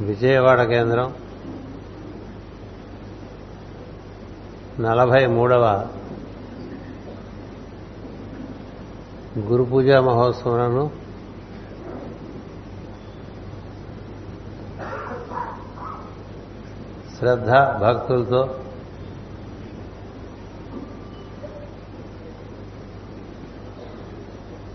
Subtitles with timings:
[0.00, 1.14] విజయవాడ కేంద్రం.
[4.80, 5.88] నలభై మూడవ
[9.38, 10.90] గురు పూజా మహోత్సవాలను
[17.18, 18.58] శ్రద్ధ భక్తులతో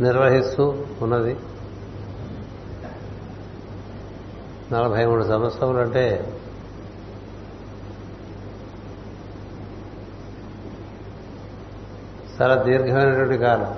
[0.02, 1.36] నిర్వహిస్తూ ఉన్నది.
[4.74, 6.36] నలభై మూడు సంవత్సరములు అంటే
[12.42, 13.76] చాలా దీర్ఘమైనటువంటి కాలం.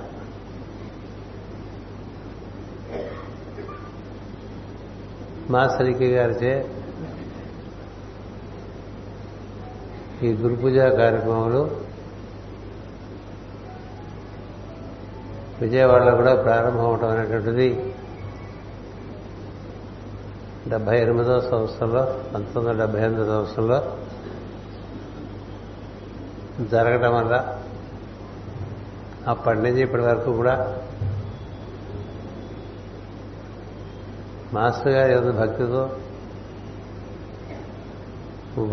[5.50, 6.70] మాసరికి గారిచే
[10.24, 11.80] ఈ గురు కార్యక్రమంలో కార్యక్రమాలు
[15.62, 17.89] విజయవాడలో కూడా ప్రారంభం అవటం అనేటువంటిది
[20.70, 22.02] డెబ్బై ఎనిమిదో సంవత్సరంలో
[22.34, 23.80] పంతొమ్మిది వందల డెబ్బై ఎనిమిదో సంవత్సరంలో
[26.72, 27.36] జరగటం వల్ల
[29.28, 30.56] అప్పటి నుంచి ఇప్పటి వరకు కూడా
[34.54, 35.84] మాస్టర్ గారి యొక్క భక్తితో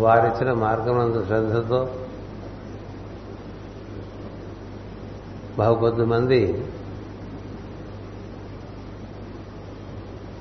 [0.03, 1.81] వారిచ్చిన మార్గమందు శ్రద్ధతో
[5.57, 6.41] బహుకొద్ది మంది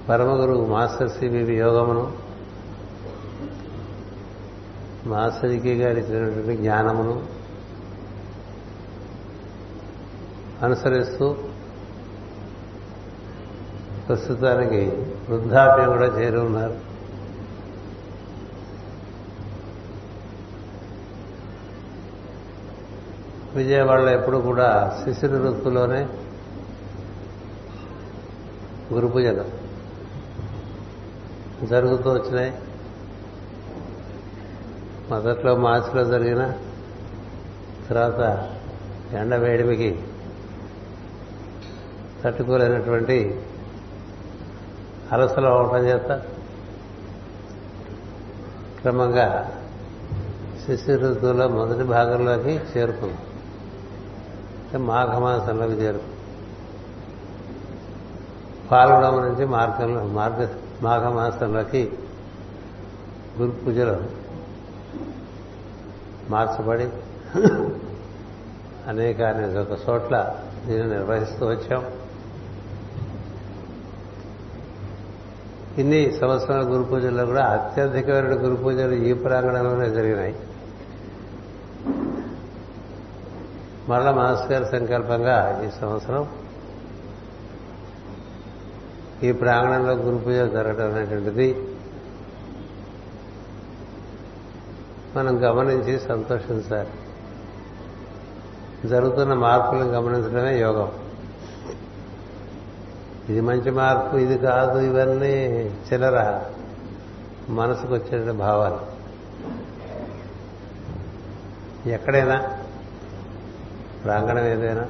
[0.08, 2.12] పరమగురు మాస్టర్ సిబివి యోగమును.
[5.06, 7.24] మాస్టర్కి గారి ఇచ్చినటువంటి జ్ఞానమును
[10.62, 11.36] అనుసరిస్తూ
[14.08, 14.86] ప్రస్తుతానికి
[15.28, 16.76] వృద్ధాప్యం కూడా చేరి ఉన్నారు.
[23.58, 26.08] విజయవాడలో ఎప్పుడు కూడా శిశిర వృత్తిలోనే
[28.92, 29.55] గురు పూజలు
[31.64, 32.58] జరుగుతూ వచ్చినాయి.
[35.10, 36.52] మొదట్లో మార్చిలో జరిగిన
[37.88, 38.50] తర్వాత
[39.12, 40.04] ఎండ వేడిమికి
[42.24, 43.44] తట్టుకోలేనటువంటి
[45.12, 46.22] అలసలు అవటం చేత
[48.80, 49.58] క్రమంగా
[50.66, 53.18] శిశిర ఋతువులో మొదటి భాగంలోకి చేరుకుంది.
[54.78, 56.12] మాఘమాసంలోకి చేరుకుంది.
[58.72, 60.48] పాల్గొనడం నుంచి మార్గంలో మార్గ
[60.82, 61.92] మాఘమాసంలోకి
[63.38, 63.96] గురు పూజలు
[66.30, 66.88] మార్చబడి
[68.88, 70.34] అనేక అనేక చోట్ల
[70.66, 71.84] దీన్ని నిర్వహిస్తూ వచ్చాం.
[75.78, 80.36] ఇన్ని సంవత్సరాల గురు పూజల్లో కూడా అత్యధికమైన గురు పూజలు ఈ ప్రాంగణంలోనే జరిగినాయి.
[83.88, 86.28] మరల మాస్ గారి సంకల్పంగా ఈ సంవత్సరం
[89.22, 91.72] ఈ ప్రాంగణంలో గురు పూజ జరగడం అనేటువంటిది
[95.16, 96.88] మనం గమనించి సంతోషించాలి
[98.88, 100.92] జరుగుతున్న మార్పులను గమనించడమే యోగం.
[103.28, 106.40] ఇది మంచి మార్పు ఇది కాదు ఇవన్నీ చిల్లర
[107.48, 108.96] మనసుకు వచ్చే భావాలు.
[111.88, 112.54] ఎక్కడైనా
[114.04, 114.86] ప్రాంగణం ఏదైనా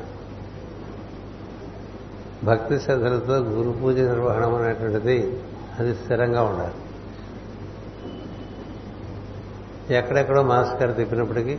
[2.47, 5.17] భక్తి శ్రద్ధలతో గురు పూజ నిర్వహణం అనేటువంటిది
[5.79, 6.77] అది స్థిరంగా ఉండాలి.
[9.95, 11.59] ఎక్కడెక్కడో మాస్కర్ తిప్పినప్పటికీ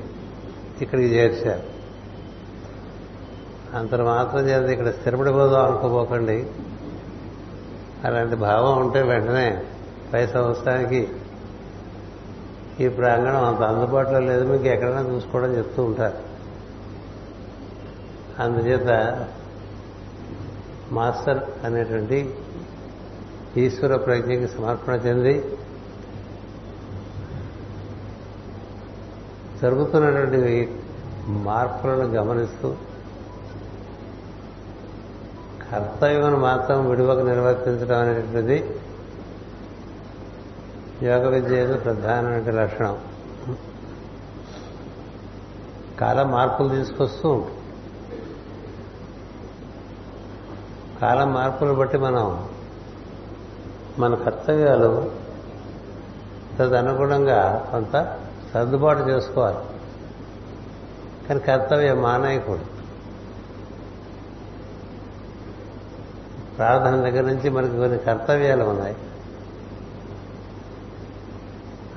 [0.81, 1.65] ఇక్కడికి చేర్చారు
[3.77, 6.37] అంత మాత్రం చేత ఇక్కడ స్థిరపడిపోదాం అనుకోపోకండి
[8.05, 9.47] అలాంటి భావం ఉంటే వెంటనే
[10.13, 11.01] పై సంవత్సరానికి
[12.79, 16.19] ఈ ప్రాంగణం అంత అందుబాటులో లేదు మీకు ఎక్కడైనా చూసుకోవడం చెప్తూ ఉంటారు.
[18.41, 18.89] అందుచేత
[20.91, 22.33] మాస్టర్ అనేటువంటి
[23.57, 25.45] ఈశ్వర ప్రజ్ఞకి సమర్పణ చెంది
[29.61, 30.77] జరుగుతున్నటువంటి
[31.27, 32.75] మార్పులను గమనిస్తూ
[35.71, 38.71] కర్తవ్యం మాత్రం విడువకు నిర్వర్తించడం అనేటువంటిది
[41.03, 42.97] యోగ విద్య ప్రధానమైన లక్షణం.
[45.99, 47.66] కాలం మార్పులు తీసుకొస్తూ ఉంటుంది
[51.01, 52.49] కాలం మార్పులు బట్టి మనం
[53.99, 55.11] మన కర్తవ్యాలు
[56.59, 58.19] తదనుగుణంగా కొంత
[58.53, 59.57] సర్దుబాటు చేసుకోవాలి.
[61.27, 62.65] కానీ కర్తవ్యం మానేయకూడదు.
[66.57, 68.95] ప్రార్థన దగ్గర నుంచి మనకి కొన్ని కర్తవ్యాలు ఉన్నాయి.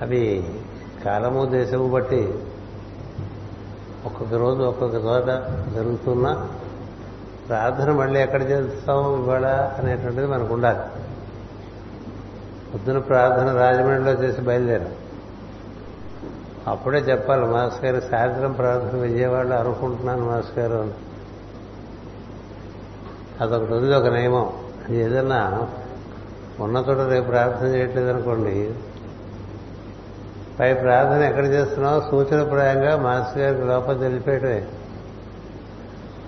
[0.01, 0.55] అవి
[1.05, 2.35] కాలము దేశము బట్టి
[4.07, 5.27] ఒక్కొక్క రోజు ఒక్కొక్క చోట
[5.75, 6.49] జరుగుతున్నా
[7.51, 9.47] ప్రార్థన మళ్ళీ ఎక్కడ చేస్తాం ఇవాళ
[9.79, 10.79] అనేటువంటిది మనకు ఉండాలి
[12.73, 14.93] పొద్దున ప్రార్థన రాజమండ్రిలో చేసి బయలుదేరాం.
[16.67, 20.93] అప్పుడే చెప్పాలి మాస్ గారు సాయంత్రం ప్రార్థన విజయవాడలో అనుకుంటున్నాను మాస్ గారు అని.
[23.41, 24.53] అదొకటి ఉంది ఒక నియమం.
[24.91, 25.69] ఏదన్నా
[26.61, 28.75] ఉన్న చోట రేపు ప్రార్థన చేయట్లేదు అనుకోండి
[30.61, 34.63] పై ప్రార్థన ఎక్కడ చేస్తున్నావు సూచనప్రాయంగా మాస్ గారికి లోపల తెలిపేయటమే.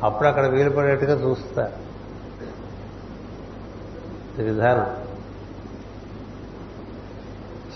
[0.02, 1.72] అప్పుడు అక్కడ వీలు పడేట్టుగా చూస్తా.
[4.38, 4.96] ఇది విధానం.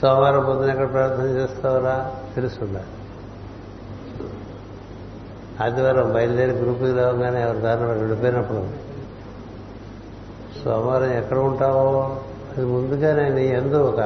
[0.01, 2.17] సోమవారం పొద్దున ఎక్కడ ప్రార్థన చేస్తావురా?
[2.35, 2.85] తెలుసుందా
[5.65, 8.67] ఆదివారం బయలుదేరి గ్రూపుకి రావగానే ఎవరి దారిలో వెళ్ళిపోయినప్పుడు
[10.65, 12.23] సోమవారం ఎక్కడ ఉంటావో?
[12.57, 14.01] అది ముందుగానే నీ ఎందు ఒక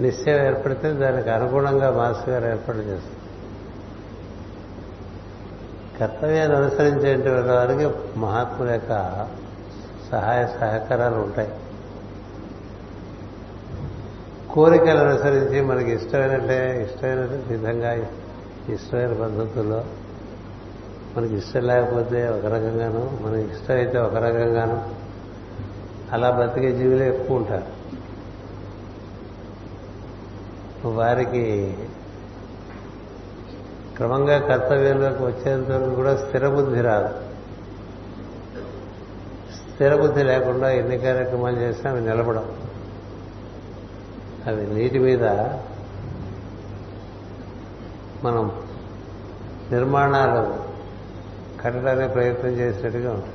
[0.00, 3.19] నిశ్చయం ఏర్పడితే దానికి అనుగుణంగా మాస్టర్ గారు ఏర్పాటు చేస్తారు.
[6.00, 8.88] కర్తవ్యాన్ని అనుసరించేటువంటి వారికి మహాత్ముల యొక్క
[10.10, 11.52] సహాయ సహకారాలు ఉంటాయి.
[14.50, 17.18] కోరికలు అనుసరించి మనకి ఇష్టమైనట్టే ఇష్టమైన
[17.48, 17.92] విధంగా
[18.68, 19.84] ఇష్టమైన పద్ధతుల్లో
[21.16, 24.90] మనకి ఇష్టం లేకపోతే ఒక రకంగాను మనకి ఇష్టమైతే ఒక రకంగాను
[26.12, 27.80] అలా బతికే జీవులే ఎక్కువ ఉంటారు.
[30.88, 31.76] వారికి
[34.00, 37.08] క్రమంగా కర్తవ్యంలోకి వచ్చేంత వరకు కూడా స్థిరబుద్ధి రాదు.
[39.52, 42.56] స్థిరబుద్ధి లేకుండా ఎన్ని కార్యక్రమాలు చేసినా అవి నిలబడం
[44.46, 45.24] అవి నీటి మీద
[48.24, 48.62] మనం
[49.72, 50.56] నిర్మాణాలు
[51.62, 53.34] కట్టడానికి ప్రయత్నం చేసినట్టుగా ఉంటుంది.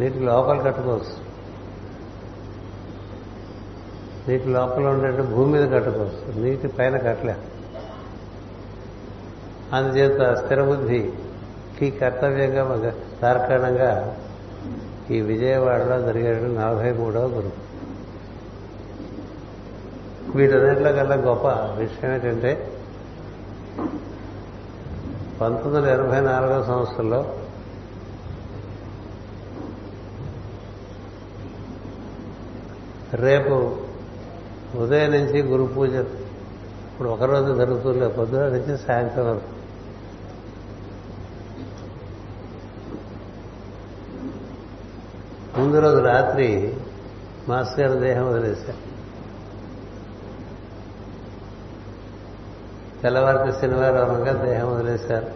[0.00, 1.28] నీటి లోపల కట్టుకోవచ్చు.
[4.28, 6.40] నీటి లోపల ఉండేట్టు భూమి మీద కట్టుకోవచ్చు.
[6.40, 7.57] నీటి పైన కట్టలేదు
[9.72, 12.92] అందుచేత స్థిరబుద్ధికి కర్తవ్యంగా
[13.22, 14.16] తార్కాణంగా
[15.10, 17.52] ఈ విజయవాడలో జరిగే నలభై మూడవ గురు.
[20.36, 22.72] వీటన్నిటిలో కల్లా గొప్ప విషయం ఏంటంటే
[25.40, 27.36] పంతొమ్మిది వందల ఎనభై నాలుగో సంవత్సరంలో
[33.14, 33.76] రేపు
[34.78, 35.90] ఉదయం నుంచి గురు పూజ.
[35.90, 39.57] ఇప్పుడు ఒకరోజు జరుగుతుంది పొద్దున నుంచి సాయంత్రం వరకు.
[45.58, 46.76] ముందు రోజు రాత్రి
[47.48, 48.88] మాస్టర్ గారి దేహం వదిలేశారు.
[53.02, 55.26] తెల్లవారితే శనివారం అనగా దేహం వదిలేశారు.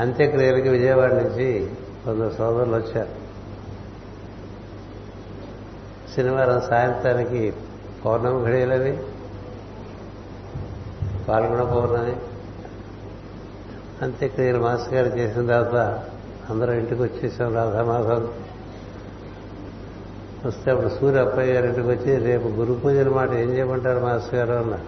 [0.00, 1.70] అంత్యక్రియలకి విజయవాడ నుంచి
[2.04, 3.08] కొందరు సోదరులు వచ్చారు.
[6.16, 7.52] శనివారం సాయంత్రానికి
[8.04, 8.98] పౌర్ణమి ఘడియలని
[11.28, 12.16] పాల్గొన పౌర్ణమి
[14.02, 16.04] అంత్యక్రియలు మాస్టర్ గారు చేసిన తర్వాత
[16.50, 18.28] అందరం ఇంటికి వచ్చేసాం రాధామాధవ్.
[20.46, 24.52] వస్తే అప్పుడు సూర్య అప్పయ్య గారి ఇంటికి వచ్చి రేపు గురు పూజల మాట ఏం చేయమంటారు మాస్టర్ గారు?
[24.52, 24.78] అన్న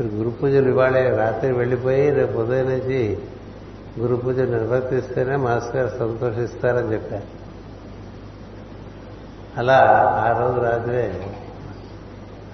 [0.00, 3.18] మీరు గురు పూజలు ఇవాళే రాత్రి వెళ్ళిపోయి రేపు ఉదయం నుంచి
[4.00, 7.42] గురు పూజ నిర్వర్తిస్తేనే మాస్టర్ గారు సంతోషిస్తారని చెప్పారు.
[9.56, 9.78] అలా
[10.18, 11.36] ఆ రోజు రాత్రే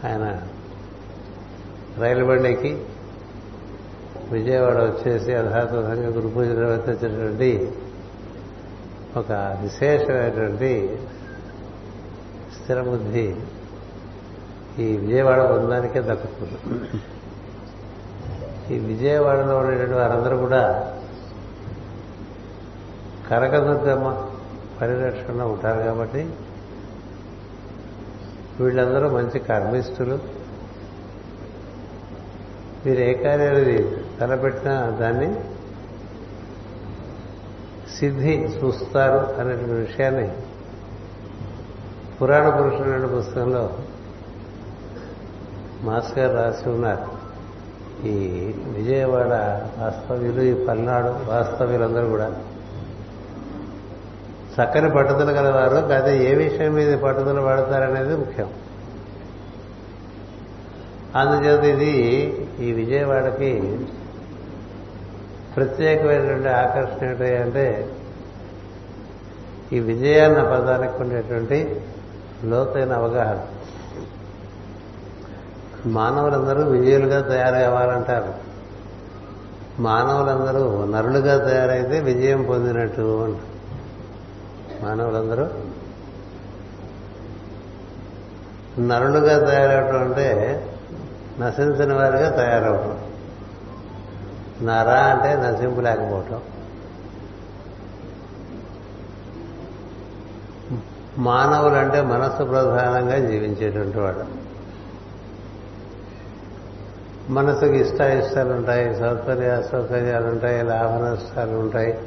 [0.05, 0.43] ఆయన
[1.99, 2.85] రైలు బండికి
[4.33, 7.73] విజయవాడ వచ్చేసి యథాతథంగా గురు పూజ నిర్వర్తించినటువంటి
[9.17, 10.99] ఒక విశేషమైనటువంటి
[12.57, 13.35] స్థిరబుద్ధి
[14.79, 16.59] ఈ విజయవాడ బృందానికే దక్కుతుంది.
[18.75, 20.93] ఈ విజయవాడలో ఉండేటువంటి వారందరూ కూడా
[23.31, 24.27] కనకదుర్గమ్మ
[24.81, 26.29] పరిరక్షణలో ఉంటారు కాబట్టి
[28.61, 30.19] వీళ్ళందరూ మంచి కర్మిష్ఠులు.
[32.87, 35.35] వీరు ఏ కార్యాలు తలపెట్టిన దాన్ని
[37.99, 40.31] సిద్ధి చూస్తారు అనేటువంటి విషయాన్ని
[42.23, 43.79] పురాణ పురుషుడు అనే పుస్తకంలో
[45.83, 47.19] మాస్ గారు రాసి ఉన్నారు.
[48.07, 48.15] ఈ
[48.67, 49.33] విజయవాడ
[49.79, 52.29] వాస్తవ్యులు ఈ పల్నాడు వాస్తవ్యులందరూ కూడా
[54.55, 58.51] చక్కని పట్టుదల గలవారు కాదే ఏ విషయం మీద పట్టుదల పడతారనేది ముఖ్యం.
[61.17, 61.93] అందుచేత ఇది
[62.61, 63.51] ఈ విజయవాడకి
[65.59, 67.93] ప్రత్యేకమైనటువంటి ఆకర్షణ ఏంటంటే
[69.73, 71.81] ఈ విజయాన్న పదానికి ఉండేటువంటి
[72.45, 73.47] లోతైన అవగాహన.
[75.87, 78.35] మానవులందరూ విజయులుగా తయారు కావాలంటారు
[79.81, 83.59] మానవులందరూ నరులుగా తయారైతే విజయం పొందినట్టు అంటారు.
[84.85, 85.47] మానవులందరూ
[88.87, 90.29] నరులుగా తయారవటం అంటే
[91.41, 92.98] నశించిన వారిగా తయారవటం.
[94.63, 96.41] నరా అంటే నసింపు లేకపోవటం.
[101.19, 104.49] మానవులంటే మనస్సు ప్రధానంగా జీవించేటువంటి వాడు.
[107.33, 111.99] మనసుకు ఇష్ట ఇష్టాలు ఉంటాయి సౌకర్య అసౌకర్యాలు ఉంటాయి లాభ నష్టాలు ఉంటాయి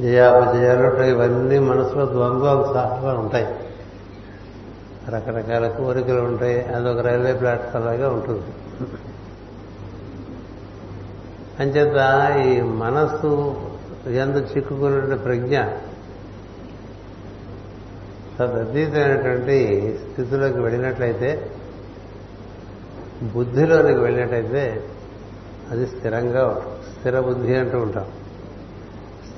[0.00, 3.46] జయాపజయాలు ఉంటాయి ఇవన్నీ మనసులో ద్వంద్వోత్సాహంగా ఉంటాయి.
[5.08, 8.65] రకరకాల కోరికలు ఉంటాయి అదొక రైల్వే ప్లాట్ఫామ్ లాగా ఉంటుంది.
[11.60, 11.96] అంచేత
[12.46, 13.56] ఈ మనస్సు
[14.06, 15.62] ఎందు చిక్కుకున్నటువంటి ప్రజ్ఞ
[18.38, 21.50] తదతీతమైనటువంటి స్థితిలోకి వెళ్ళినట్లయితే
[23.22, 24.84] బుద్ధిలోనికి వెళ్ళినట్టయితే
[25.70, 28.04] అది స్థిరంగా స్థిర బుద్ధి అంటూ ఉంటాం.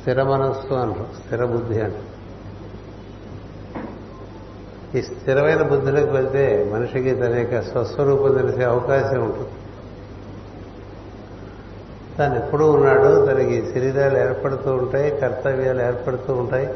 [0.00, 1.06] స్థిర మనస్సు అంటాం.
[1.24, 2.02] స్థిర బుద్ధి అంటాం.
[4.94, 9.48] ఈ స్థిరమైన బుద్ధిలోకి వెళ్తే మనిషికి తన యొక్క స్వస్వరూపం తెలిసే అవకాశం ఉంటుంది.
[12.18, 13.26] తాను ఎప్పుడూ ఉన్నాడు.
[13.26, 16.74] తనకి శరీరాలు ఏర్పడుతూ ఉంటాయి కర్తవ్యాలు ఏర్పడుతూ ఉంటాయి.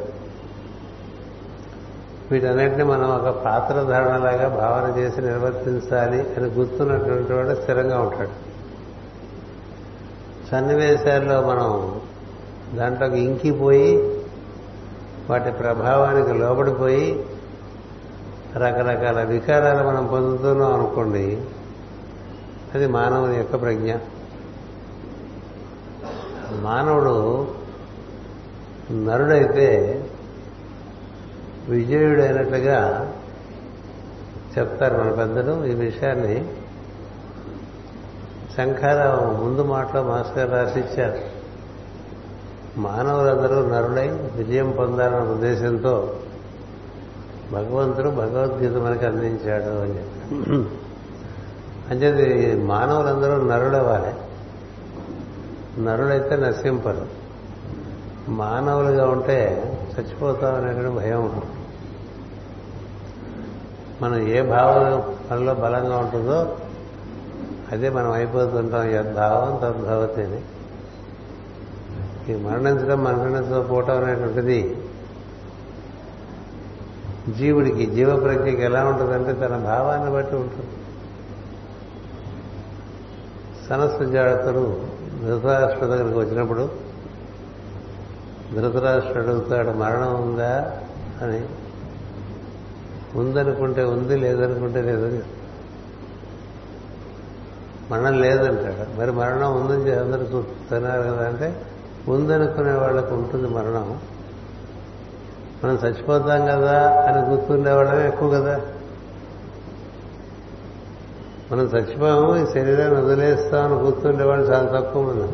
[2.30, 8.52] వీటన్నిటిని మనం ఒక పాత్రధారణలాగా భావన చేసి నిర్వర్తించాలి అని గుర్తున్నటువంటి వాడు స్థిరంగా ఉంటాడు.
[10.50, 12.00] సన్నివేశాల్లో మనం
[12.74, 14.20] దాంట్లోకి ఇంకిపోయి
[15.30, 17.26] వాటి ప్రభావానికి లోబడిపోయి
[18.56, 21.42] రకరకాల వికారాలు మనం పొందుతున్నాం అనుకోండి
[22.74, 23.94] అది మానవుని యొక్క ప్రజ్ఞ.
[26.60, 27.48] మానవుడు
[28.92, 29.68] నరుడైతే
[31.68, 33.12] విజయుడైనట్లుగా
[34.58, 36.48] చెప్తారు మన పెద్దలు ఈ విషయాన్ని.
[38.56, 41.18] శంఖారావు ముందు మాటలో మాస్టర్ రాసిచ్చారు.
[42.80, 46.16] మానవులందరూ నరుడై విజయం పొందాలన్న ఉద్దేశంతో
[47.52, 50.34] భగవంతుడు భగవద్గీత మనకి అందించాడు అని చెప్పి
[51.90, 54.31] అంచేది మానవులందరూ నరుడవ్వాలి.
[55.78, 57.06] నరుడైతే నశింపరు.
[58.28, 61.50] మానవులుగా ఉంటే చచ్చిపోతాం అనేటువంటి భయం ఉంటుంది.
[64.02, 66.56] మనం ఏ భావం మనలో బలంగా ఉంటుందో
[67.72, 68.90] అదే మనం అయిపోతుంటాం.
[68.90, 70.40] యద్భావం తద్భవతి అని.
[72.32, 74.76] ఈ మరణించడం మరణించకపోవటం అనేటువంటిది
[77.36, 80.70] జీవుడికి జీవ ప్రజ్ఞకి ఎలా ఉంటుందంటే తన భావాన్ని బట్టి ఉంటుంది.
[83.68, 84.91] సనస్సుజాడతడు
[85.22, 86.70] ధృతరాష్ట్ర దగ్గరికి వచ్చినప్పుడు
[88.54, 90.80] ధృతరాష్ట్రుడు అడుగుతాడు మరణం ఉందా?
[91.22, 91.42] అని.
[93.14, 95.22] ఉందనుకుంటే ఉంది లేదనుకుంటే లేదని
[97.90, 99.00] మరణం లేదంటాడు.
[99.00, 101.66] మరి మరణం ఉందని అందరూ చూస్తున్నారు కదా అంటే
[102.08, 104.00] ఉందనుకునే వాళ్ళకు ఉంటుంది మరణం.
[105.64, 108.60] మనం చచ్చిపోతాం కదా అని గుర్తుండే వాళ్ళమే ఎక్కువ కదా.
[111.52, 115.32] మనం చచ్చిపోయాము ఈ శరీరాన్ని వదిలేస్తామని కూర్చుండేవాళ్ళు చాలా తక్కువ మంది.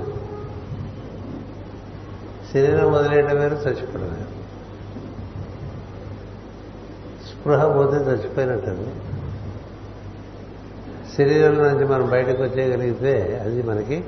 [2.53, 4.39] శరీరం వదిలేయడం వేరు చచ్చిపోవడం వేరు.
[7.29, 9.09] స్పృహ పోతే చచ్చిపోయినట్టు
[11.17, 14.05] శరీరంలో నుంచి మనం బయటకు వచ్చేయగలిగితే అది మనకి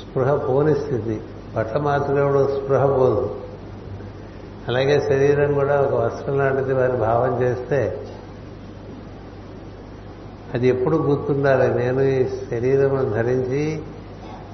[0.00, 1.20] స్పృహ పోని స్థితి.
[1.56, 3.40] బట్ట మార్చుకునేప్పుడు స్పృహ పోదు.
[4.68, 8.06] అలాగే శరీరం కూడా ఒక వస్త్రం లాంటిది వారి భావం చేస్తే
[10.54, 11.74] అది ఎప్పుడు గుర్తుండాలి?
[11.74, 13.82] నేను ఈ శరీరమును ధరించి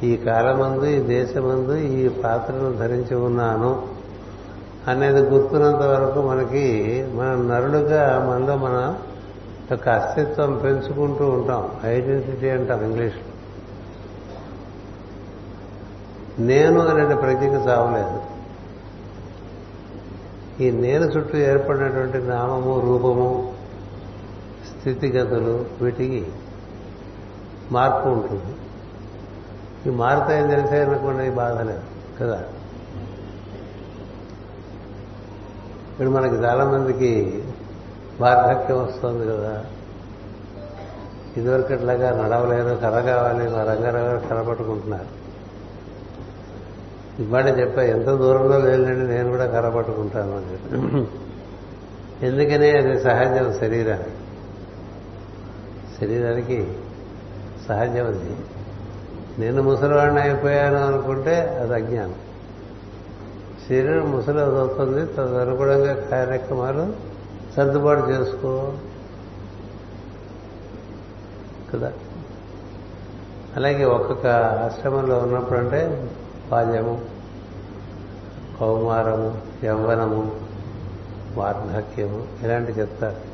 [0.02, 3.86] ఈ కాలమందు ఈ దేశమందు ఈ పాత్రను ధరించి ఉన్నాను
[4.88, 8.98] అనేది గుర్తున్నంత వరకు మనకి మన నరుడుగా మనలో మన
[9.70, 11.70] యొక్క అస్తిత్వం పెంచుకుంటూ ఉంటాం.
[11.84, 13.22] ఐడెంటిటీ అంటాం ఇంగ్లీష్లో.
[16.38, 18.20] నేను అనే ప్రజ్ఞకి చావలేదు.
[20.62, 23.57] ఈ నేను చుట్టూ ఏర్పడినటువంటి నామము రూపము
[24.80, 26.26] స్థితిగతులు వీటికి
[27.72, 28.54] మార్పు ఉంటుంది.
[29.86, 31.82] ఈ మారుతాయని తెలిసే అనుకోండి బాధ లేదు
[32.20, 32.42] కదా?
[35.90, 37.42] ఇప్పుడు మనకి చాలా మందికి
[38.20, 39.64] వార్ధక్యం వస్తుంది కదా.
[41.36, 45.18] ఇదివరకు ఇట్లాగా నడవలేరు కర కావాలి మా రంగారావు కరపట్టుకుంటున్నారు
[47.22, 50.98] ఇవాళ చెప్పా ఎంత దూరంలో లేదండి నేను కూడా కరపట్టుకుంటాను అని చెప్పి.
[52.26, 54.17] ఎందుకని అది సహజం శరీరానికి.
[56.00, 56.76] శరీరానికి
[57.68, 58.36] సహజం అది.
[59.38, 62.14] నేను ముసలివాడిని అయిపోయాను అనుకుంటే అది అజ్ఞానం.
[63.68, 66.92] శరీరం ముసలి అవుతుంది తదనుగుణంగా కార్యక్రమాలు
[67.56, 68.72] సర్దుబాటు చేసుకో.
[71.72, 71.92] కదా?
[73.56, 76.10] అలాగే ఒక్కొక్క ఆశ్రమంలో ఉన్నప్పుడు అంటే
[76.50, 77.02] బాల్యము
[78.60, 80.40] కౌమారము యవ్వనము
[81.34, 83.27] వార్ధక్యము ఇలాంటి చెప్తారు.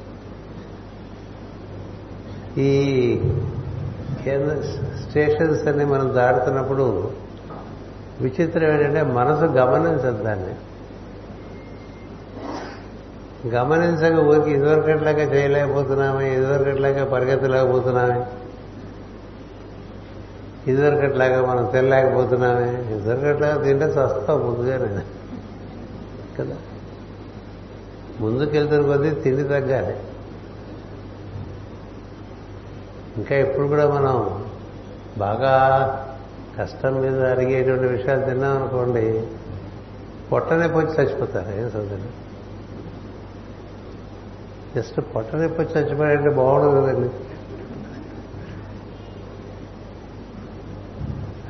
[2.59, 3.21] ఈ
[5.09, 7.11] స్టేషన్స్ అన్ని మనం దాడుతున్నప్పుడు
[8.21, 10.55] విచిత్రం ఏంటంటే మనసు గమనించదు దాన్ని.
[13.49, 18.27] గమనించక ఊరికి ఇదివరకట్లాగా చేయలేకపోతున్నామే ఇదివరకట్లాగా పరిగెత్తలేకపోతున్నామే
[20.67, 25.03] ఇదివరకట్లాగా మనం తెల్లలేకపోతున్నామే ఇదివరకట్లాగా తింటే చస్తాం ముందుగానే.
[26.39, 26.57] కదా?
[28.21, 29.97] ముందుకెళ్తున్న కొద్దీ తిండి తగ్గాలి.
[33.17, 34.45] ఇంకా ఇప్పుడు కూడా మనం
[35.19, 35.55] బాగా
[36.59, 39.25] కష్టం మీద అరిగేటువంటి విషయాలు తిన్నాం అనుకోండి
[40.33, 42.25] పొట్టనొప్పి వచ్చి చచ్చిపోతారు ఏం చదువు
[44.77, 47.11] జస్ట్ పొట్టనొప్పి వచ్చి చచ్చిపోయాడంటే బాగుండదు కదండి.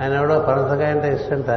[0.03, 1.51] ఆయన ఎవడో పనసకాయ అంటే ఇష్టంట.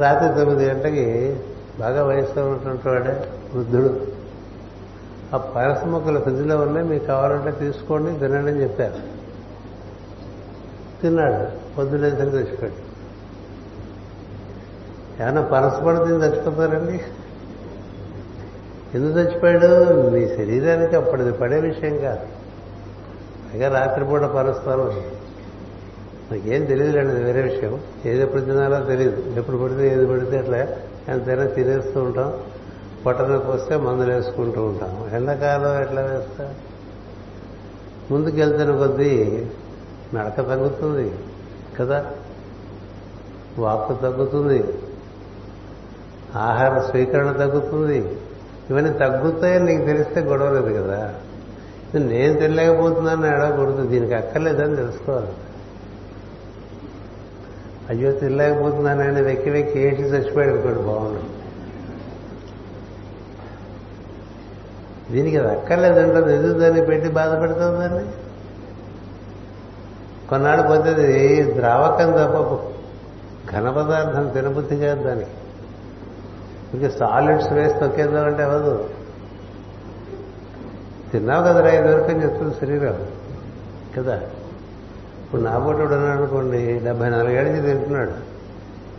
[0.00, 1.36] రాత్రి తొమ్మిది గంటకి
[1.78, 4.07] బాగా వయసులో ఉన్నటువంటి వాడే వృద్ధుడు
[5.34, 8.94] ఆ పనస మొక్కలు ఫ్రిడ్జ్లో ఉన్నాయి మీకు కావాలంటే తీసుకోండి తినండి అని చెప్పారు.
[11.02, 11.74] తిన్నాడు.
[11.76, 12.88] పొద్దునేసరికి చచ్చిపోయాడు
[15.22, 17.00] ఏమన్నా పనస పడి తిని చచ్చిపోతారండి?
[18.94, 19.66] ఎందుకు చచ్చిపోయాడు?
[20.10, 22.26] నీ శరీరానికి అప్పటిది పడే విషయం కాదు.
[23.52, 25.18] పైగా రాత్రిపూట పరుస్తాను
[26.32, 27.80] నాకేం తెలియదులేండి అది వేరే విషయం.
[28.06, 30.66] ఏది ఎప్పుడు తినాలో తెలియదు ఎప్పుడు పడితే ఏది పడితే అట్లా.
[31.08, 32.42] ఎంతైనా తినేస్తూ ఉంటాం.
[33.06, 36.54] పొట్టనొప్పి వస్తే మందులు వేసుకుంటూ ఉంటాం ఎండాకాలం ఎట్లా వేస్తా?
[38.10, 39.46] ముందుకెళ్తున్న కొద్దీ
[40.14, 41.12] నడక తగ్గుతుంది
[41.80, 42.06] కదా?
[43.58, 44.64] వాపు తగ్గుతుంది.
[46.36, 48.16] ఆహార స్వీకరణ తగ్గుతుంది.
[48.70, 51.14] ఇవన్నీ తగ్గుతాయని నీకు తెలిస్తే గొడవ లేదు కదా?
[51.94, 55.28] నేను తెలియకపోతున్నాను ఎడకూడదు దీనికి అక్కర్లేదని తెలుసుకోవాలి.
[57.88, 61.37] అయ్యో తినలేకపోతున్నాను వెక్కి వెక్కి ఏడ్చి చచ్చిపోయాడు అనుకోండి బాగుండు.
[65.10, 68.08] దీనికి అది అక్కర్లేదంటే ఎదురు దాన్ని పెట్టి బాధపెడతాం
[70.30, 72.78] కొన్నాళ్ళు పోతే ద్రావకం తప్ప
[73.52, 75.30] ఘన పదార్థం తినబుద్ధి కాదు దానికి.
[76.74, 78.90] ఇంకా సాలిడ్స్ వేసి తొక్కేద్దామంటే అవ్వదు.
[81.12, 83.06] తిన్నావు కదరా వరకు అని చెప్తుంది శరీరం.
[83.96, 84.14] కదా?
[85.24, 88.10] ఇప్పుడు నా పొట్టుడు ఉన్నాడు అనుకోండి డెబ్బై నాలుగేళ్ళ నుంచి తింటున్నాడు.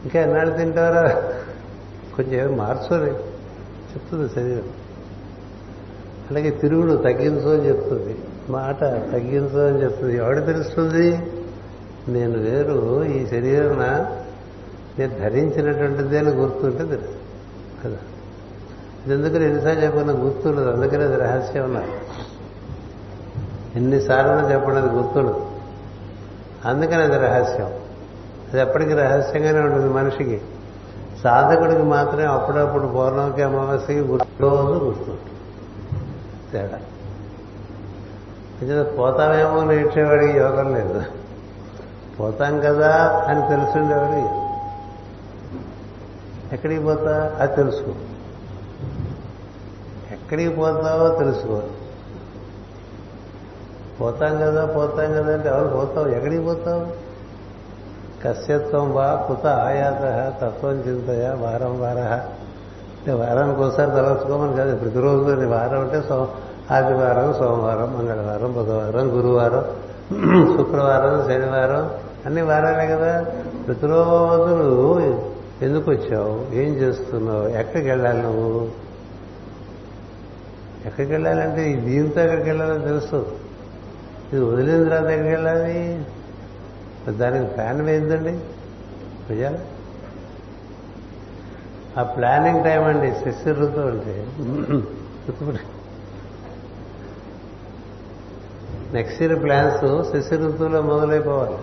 [0.03, 1.23] ఇంకా ఎన్నాళ్ళు తింటారా?
[2.15, 3.11] కొంచెం ఏదో మార్చుని
[3.93, 4.78] చెప్తుంది శరీరం.
[6.31, 8.17] అలాగే తిరుగుడు తగ్గించు అని చెప్తుంది.
[8.49, 10.17] మాట తగ్గించు అని చెప్తుంది.
[10.17, 11.31] ఎవడు తెలుస్తుంది?
[12.07, 13.79] నేను వేరు ఈ శరీరం
[14.99, 17.19] నేను ధరించినటువంటిది అని గుర్తుంటే తెలుసు.
[17.83, 17.97] కదా?
[19.13, 20.69] ఎందుకని ఎన్నిసార్లు చెప్పిన గుర్తుండదు.
[20.69, 21.87] అందుకని అది రహస్యం ఉన్నారు
[23.75, 25.45] ఎన్నిసార్లు చెప్పడం గుర్తుండదు.
[26.65, 27.65] అందుకని అది రహస్యం.
[28.53, 30.41] అది ఎప్పటికీ రహస్యంగానే ఉంటుంది మనిషికి.
[31.23, 35.38] సాధకుడికి మాత్రమే అప్పుడప్పుడు పౌర్ణమికి అమావాస్యకి గుర్తురోజు గుర్తుంటుంది.
[36.53, 36.79] తేడా.
[38.83, 41.03] పోతామేమో నేర్చేవాడికి యోగం లేదు.
[42.19, 44.49] పోతాం కదా అని తెలుసుండేవాడు
[46.53, 47.37] ఎక్కడికి పోతా?
[47.39, 47.91] అది తెలుసుకో.
[50.11, 51.61] ఎక్కడికి పోతావో తెలుసుకో.
[54.01, 56.07] పోతాం కదా పోతాం కదా అంటే ఎవరు పోతావు?
[56.07, 57.09] ఎక్కడికి పోతావు?
[58.23, 62.29] కశ్యత్వం వా కుత ఆయాత తత్వం చింతయ వారం వార.
[63.13, 66.27] వారానికి ఒకసారి తలంచుకోమని కాదు ప్రతిరోజు వారం అంటే సో
[66.71, 69.63] ఆదివారం సోమవారం మంగళవారం బుధవారం గురువారం
[70.57, 71.89] శుక్రవారం శనివారం
[72.25, 73.25] అన్ని వారాలే కదా.
[73.67, 74.99] ప్రతిరోజు నువ్వు
[75.61, 76.55] ఎందుకు వచ్చావు?
[76.55, 77.47] ఏం చేస్తున్నావు?
[77.47, 78.67] ఎక్కడికి వెళ్ళాలి నువ్వు?
[80.85, 83.25] ఎక్కడికి వెళ్ళాలంటే దీంతో ఎక్కడికి వెళ్ళాలో తెలుసు.
[84.33, 86.05] ఇది వదిలిన తర్వాత ఎక్కడికి వెళ్ళాలి
[87.17, 88.39] దానికి ప్లాన్ వేద్దండి
[89.29, 89.57] వెయ్యాలి
[91.97, 94.27] ఆ ప్లానింగ్ టైం అండి శిశిర ఋతువు అంటే.
[98.93, 101.57] నెక్స్ట్ ఇయర్ ప్లాన్స్ శిశిర ఋతువులో మొదలైపోవాలి.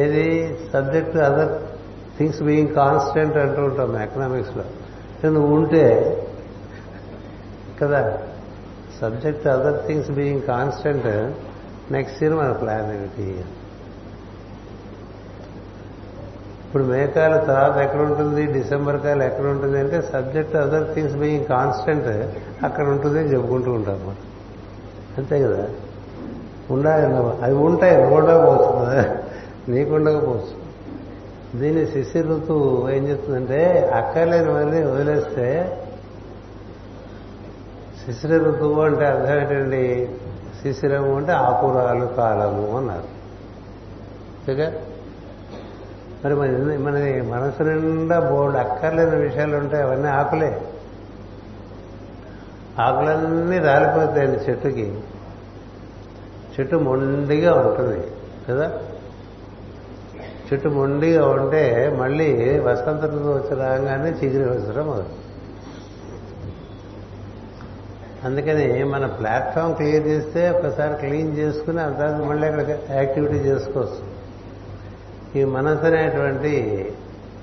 [0.00, 0.58] ఏది?
[0.72, 1.62] Subject other
[2.18, 4.64] things being constant అంటూ ఉంటాం ఎకనామిక్స్లో.
[5.30, 6.14] నువ్వు ఉంటే
[7.82, 8.18] కదా?
[9.00, 11.06] Subject other things being constant
[11.92, 13.44] next year మన ప్లాన్ ఏమిటి?
[16.68, 22.06] ఇప్పుడు మేకాల తర్వాత ఎక్కడ ఉంటుంది డిసెంబర్ కాలం ఎక్కడ ఉంటుంది అంటే subject other things being constant
[22.64, 24.16] అక్కడ ఉంటుంది అని చెప్పుకుంటూ ఉంటాం మనం
[25.18, 25.68] అంతే కదా?
[26.70, 27.06] ఉండాలి
[27.42, 29.18] అవి ఉంటాయి ఉండకపోవచ్చు.
[29.74, 30.68] నీకు ఉండకపోవచ్చు.
[31.60, 35.78] దీన్ని శిశి ఋతువు ఏం చెప్తుందంటే అక్కర్లేని మళ్ళీ వదిలేస్తే
[38.06, 40.08] శిశిర ఋతువు అంటే అర్థం ఏంటండి?
[40.62, 43.18] శిశిరము అంటే ఆకురాలు కాలము అన్నారు.
[44.38, 44.72] అంతేగా
[46.24, 50.60] మరి మన మన మనసు నిండా బోర్డు అక్కర్లేని విషయాలు ఉంటాయి అవన్నీ ఆకులే.
[52.78, 55.00] ఆకులన్నీ రాలిపోతాయండి చెట్టుకి.
[56.60, 58.06] చెట్టు మొండిగా ఉంటుంది
[58.50, 58.78] కదా?
[60.52, 65.28] చెట్టు మొండిగా ఉంటే మళ్ళీ వసంత ఋతువు వచ్చి రాగానే చిగురి వచ్చడం మొదలు.
[68.24, 74.07] అందుకని మన ప్లాట్ఫామ్ క్లియర్ చేస్తే ఒకసారి క్లీన్ చేసుకుని అంత మళ్ళీ అక్కడ యాక్టివిటీ చేసుకోవచ్చు.
[75.38, 76.52] ఈ మనసు అనేటువంటి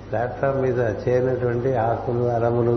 [0.10, 2.76] ప్లాట్ఫామ్ మీద చేరినటువంటి ఆకులు అరములు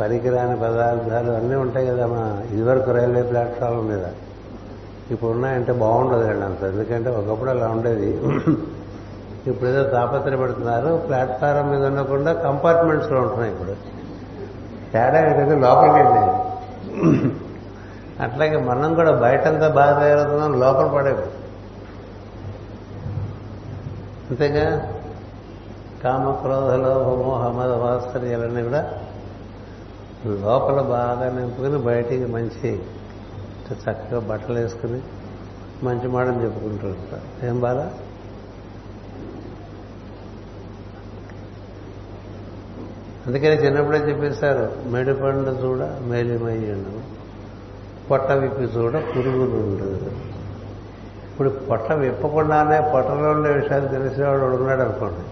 [0.00, 4.04] పనికిరాని పదార్థాలు అన్నీ ఉంటాయి కదా మా ఇదివరకు రైల్వే ప్లాట్ఫామ్ మీద.
[5.10, 6.62] ఇప్పుడు ఉన్నాయంటే బాగుండదు అండి అంత.
[6.64, 8.10] ఎందుకంటే ఒకప్పుడు అలా ఉండేది.
[9.46, 10.90] ఇప్పుడు ఏదో తాపత్రయపడుతున్నారు.
[11.08, 13.74] ప్లాట్ఫారం మీద ఉండకుండా కంపార్ట్మెంట్స్లో ఉంటున్నాయి ఇప్పుడు.
[14.92, 16.32] తేడా ఏంటంటే లోపలికి వెళ్ళేది
[18.22, 21.26] అట్లాగే మనం కూడా బయటంతా బాగా తయారవుతున్నాం లోపల పడేది
[24.32, 24.94] అంతేగా?
[26.04, 29.00] కామ క్రోధలో మోహ మద వాత్సర్యాలన్నీ కూడా
[30.26, 32.82] లోపల బాగా నింపుకుని బయటికి మంచి
[33.72, 35.00] చక్కగా బట్టలు వేసుకుని
[35.82, 37.46] మంచి మాటలు చెప్పుకుంటూ ఉంటారు.
[37.46, 37.90] ఏం బాల
[43.26, 47.00] అందుకని చిన్నప్పుడే చెప్పేశారు మెడిపండు చూడ మేలిమయ్యండు.
[48.10, 50.31] పొట్ట విప్పి చూడ పురుగులుండు
[51.32, 55.24] ఇప్పుడు పొట్ట విప్పకుండానే పొట్టలో ఉండే విషయాలు తెలిసినవాడు ఉన్నాడు అనుకోండి.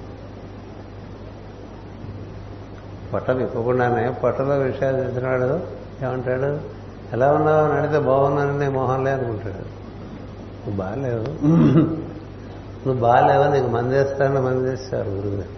[3.13, 5.61] పొట్ట విప్పకుండానే పొట్టలో విషయాలు తెలిసినవాడు
[6.05, 6.61] ఏమంటాడు?
[7.13, 9.65] ఎలా ఉన్నావు అని అడిగితే బాగున్నానని మోహన్లే అనుకుంటాడు.
[10.63, 11.25] నువ్వు బాగాలేవు.
[12.87, 15.49] నువ్వు బాగాలేవు నీకు మందేస్తానని మందేస్తారు గురుగారు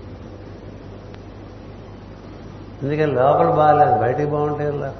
[2.82, 4.94] ఎందుకని లోపల బాగాలేదు బయటికి బాగుంటే ఇలా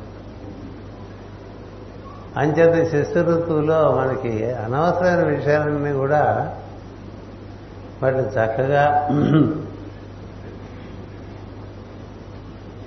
[2.36, 6.56] అంచేత శిశు ఋతువులో మనకి అనవసరమైన విషయాలన్నీ కూడా
[8.02, 9.08] వాటిని చక్కగా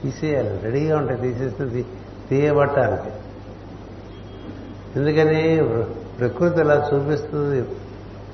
[0.04, 0.58] తీసేయాలి.
[0.58, 1.86] రెడీగా ఉంటాయి తీసేస్తే
[2.30, 3.16] తీయబట్టానికి
[4.96, 5.64] ఎందుకని
[6.20, 7.68] ప్రకృతి ఇలా చూపిస్తుంది.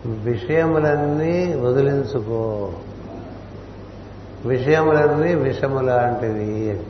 [0.06, 2.74] విషయములన్నీ వదిలించుకో.
[4.46, 6.84] విషయములన్నీ విషము లాంటివి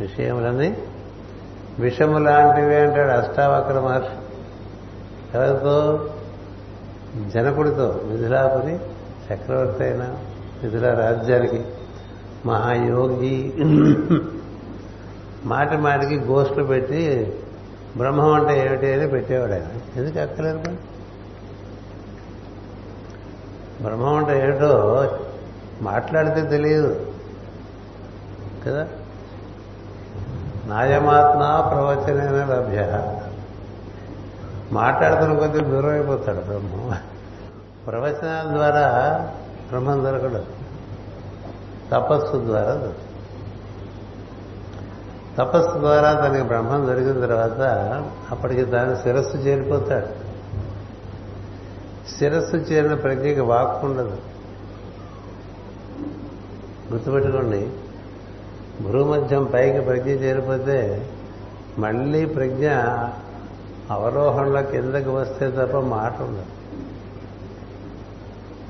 [0.00, 0.76] విషయములన్నీ
[1.78, 4.24] విషము లాంటివి అంటాడు అష్టావక్ర మహర్షి.
[5.38, 6.10] ఎవరితో?
[7.34, 8.78] జనకుడితో మిథులాపురి
[9.32, 10.14] చక్రవర్తి అయిన
[10.64, 11.64] మిథుల రాజ్యానికి.
[12.46, 13.52] మహాయోగి.
[15.44, 17.32] మాటి మాటికి గోష్ఠులు పెట్టి
[17.96, 19.98] బ్రహ్మం అంటే ఏమిటి అని పెట్టేవాడు ఆయన.
[20.00, 20.58] ఎందుకు అక్కలేదు
[23.82, 25.18] బ్రహ్మం అంటే ఏమిటో
[25.82, 27.12] మాట్లాడితే తెలియదు.
[28.66, 28.88] కదా?
[30.66, 33.08] నాయమాత్మ ప్రవచనైన లభ్య.
[34.72, 36.96] మాట్లాడుతున్న కొద్దీ దూరం అయిపోతాడు బ్రహ్మం.
[37.86, 38.90] ప్రవచనాల ద్వారా
[39.68, 40.64] బ్రహ్మం దొరకడు.
[41.90, 42.92] తపస్సు ద్వారా
[45.38, 47.60] తపస్సు ద్వారా తనకి బ్రహ్మం దొరికిన తర్వాత
[48.30, 50.06] అప్పటికి దాని శిరస్సు చేరిపోతాడు.
[52.18, 54.16] శిరస్సు చేరిన ప్రజ్ఞకి వాక్కు ఉండదు.
[56.92, 57.70] గుర్తుపెట్టుకోండి.
[58.82, 61.10] భూమధ్యం పైకి ప్రజ్ఞ చేరిపోతే
[61.78, 62.70] మళ్ళీ ప్రజ్ఞ
[63.90, 66.44] అవరోహణలో కిందకి వస్తే తప్ప మాట ఉండదు.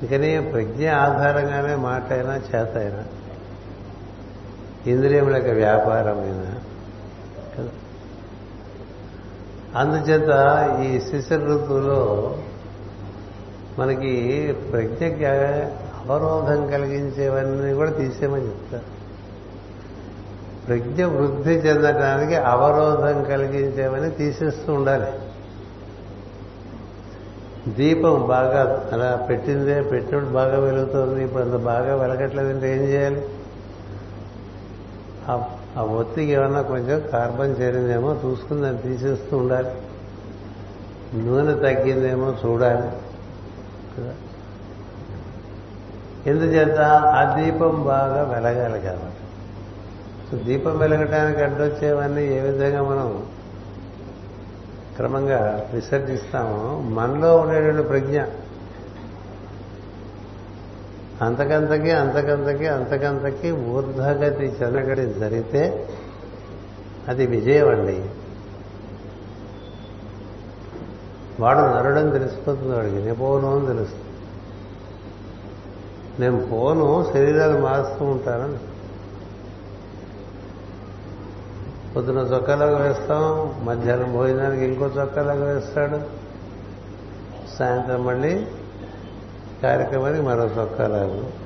[0.01, 3.03] ఇంకని ప్రజ్ఞ ఆధారంగానే మాట అయినా చేత అయినా
[4.87, 6.59] ఇంద్రియముల యొక్క వ్యాపారమైనా
[9.75, 10.31] అందుచేత
[10.85, 12.37] ఈ శిశిర ఋతువులో
[13.79, 18.94] మనకి ప్రజ్ఞకి అవరోధం కలిగించేవన్నీ కూడా తీసేయమని చెప్తారు.
[20.67, 25.11] ప్రజ్ఞ వృద్ధి చెందడానికి అవరోధం కలిగించేవని తీసేస్తూ ఉండాలి.
[27.67, 33.25] దీపం బాగా అలా పెట్టిందే పెట్టినప్పుడు బాగా వెలుగుతుంది ఇప్పుడు అంత బాగా వెలగట్లేదంటే ఏం చేయాలి?
[35.77, 39.69] ఆ ఒత్తికి ఏమన్నా కొంచెం కార్బన్ చేరిందేమో చూసుకుని దాన్ని తీసేస్తూ ఉండాలి.
[41.15, 42.89] నూనె తగ్గిందేమో చూడాలి.
[43.97, 44.13] కదా?
[46.27, 46.79] ఎందుచేత?
[46.81, 49.24] ఆ దీపం బాగా వెలగాలి కాబట్టి.
[50.33, 53.27] దీపం వెలగటానికి అడ్డొచ్చేవన్నీ ఏ విధంగా మనం
[54.95, 58.21] క్రమంగా విసర్జిస్తామో మనలో ఉండేటువంటి ప్రజ్ఞ.
[61.21, 65.89] అంతకంతకి అంతకంతకి అంతకంతకి ఊర్ధగతి చెందగడి జరిగితే
[67.07, 68.05] అది విజయం అండి
[71.39, 74.01] వాడు నరుడని తెలిసిపోతుంది వాడికి నేను పోను అని తెలుస్తుంది.
[76.19, 78.74] నేను పోను శరీరాలు మారుస్తూ ఉంటానని
[81.95, 86.01] పొద్దున చొక్కాలకు వేస్తాం మధ్యాహ్నం భోజనానికి ఇంకో చొక్కాలకు వేస్తాడు.
[87.57, 88.47] సాయంత్రం మళ్ళీ
[89.63, 91.45] కార్యక్రమానికి మరో చొక్కాలాగు.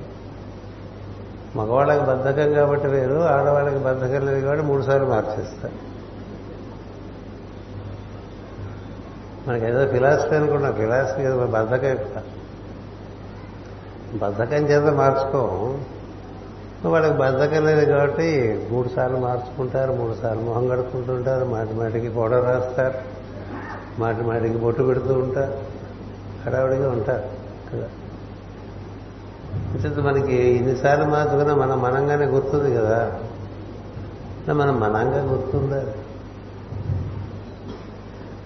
[1.56, 5.90] మగవాళ్ళకి బద్ధకం కాబట్టి వేరు ఆడవాళ్ళకి బద్ధకం లేదు కాబట్టి మూడుసార్లు మార్చేస్తారు.
[9.48, 12.24] మనకి ఏదో ఫిలాసఫీ అనుకున్నాం ఫిలాసఫీ ఏదో బద్ధకం ఎక్కువ.
[14.18, 15.84] బద్ధకం చేత మార్చుకోం.
[16.88, 22.94] వాళ్ళకి బద్ధకం లేదు కాబట్టి మూడు సార్లు మార్చుకుంటారు మూడు సార్లు మొహం కడుక్కుంటుంటారు మాటి మాటికి గోడ రాస్తారు
[24.00, 25.54] మాటి మాటికి బొట్టు పెడుతూ ఉంటారు
[26.46, 27.24] హడావుడిగా ఉంటారు
[27.74, 27.88] కదా.
[29.54, 33.20] అంచేత మనకి ఇన్నిసార్లు మార్చుకున్నా మనం మనంగానే గుర్తుంది కదా.
[34.50, 35.84] మనం మనంగా గుర్తుందా?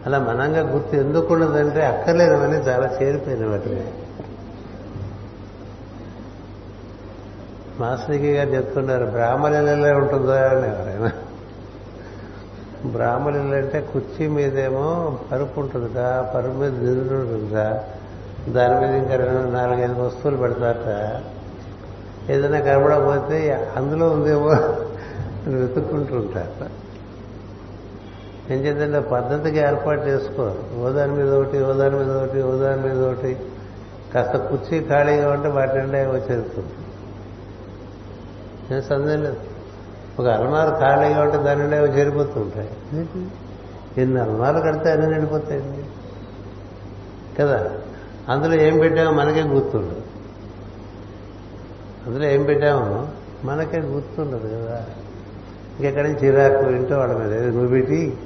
[0.06, 4.03] అలా మనంగా గుర్తు ఎందుకు ఉండదంటే అక్కర్లేనివన్నీ చాలా చేరిపోయిన వాటిని.
[7.80, 10.50] మాస్టర్కి గారు చెప్తున్నారు బ్రాహ్మణులలో ఉంటుందా?
[10.50, 11.12] అని ఎవరైనా.
[12.92, 17.84] బ్రాహ్మణులు అంటే కుర్చీ మీదేమో పరుపు ఉంటుందిగా పరుపు మీద నిధులు ఉంటుందిగా
[18.50, 21.22] దాని మీద ఇంకా రెండు నాలుగైదు వస్తువులు పెడతారట.
[22.32, 26.84] ఏదైనా కనబడకపోతే అందులో ఉందేమో అని వెతుక్కుంటూ ఉంటారు
[28.54, 30.52] ఏం చేద్దంటే పద్ధతికి ఏర్పాటు చేసుకో.
[30.82, 33.38] ఓ దాని మీద ఒకటి ఓ దాని మీద ఒకటి ఓ దాని మీద ఒకటి.
[34.14, 36.70] కాస్త కుర్చీ ఖాళీగా ఉంటే వాటి నిండా వచ్చేస్తుంది
[38.70, 39.38] సందేహం లేదు.
[40.20, 42.46] ఒక అలమారు ఖాళీగా ఉంటే దాని నుండి చేరిపోతూ
[43.98, 45.84] ఎన్ని అలమారు కడితే అన్నీ నిండిపోతాయండి
[47.40, 47.72] కదా?
[48.30, 50.02] అందులో ఏం పెట్టామో మనకే గుర్తుండదు.
[52.08, 53.08] అందులో ఏం పెట్టామో
[53.44, 54.86] మనకే గుర్తుండదు కదా?
[55.76, 58.18] ఇంకెక్కడి నుంచి చిరాకు ఇంటో వాళ్ళ మీద నువ్వు పెట్టి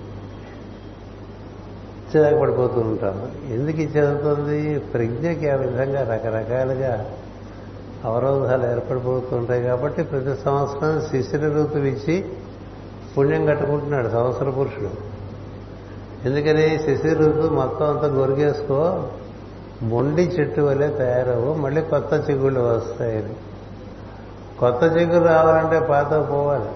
[2.15, 4.79] చిరాకు పడిపోతూ ఉంటాము ఎందుకు చదువుతుంది?
[4.79, 7.11] ప్రజ్ఞకి ఆ విధంగా రకరకాలుగా
[8.05, 12.25] అవరోధాలు ఏర్పడిపోతుంటాయి కాబట్టి ప్రతి సంవత్సరం శిశిర ఋతువు ఇచ్చి
[13.17, 14.89] పుణ్యం కట్టుకుంటున్నాడు సంవత్సర పురుషుడు.
[16.27, 19.03] ఎందుకని శిశిర ఋతువు మొత్తం అంతా గొరిగేసుకో
[19.81, 23.35] మొండి చెట్టు వలె తయారవు మళ్ళీ కొత్త చిగుళ్ళు వస్తాయి.
[24.59, 26.69] కొత్త చిగురు రావాలంటే పాత పోవాలి.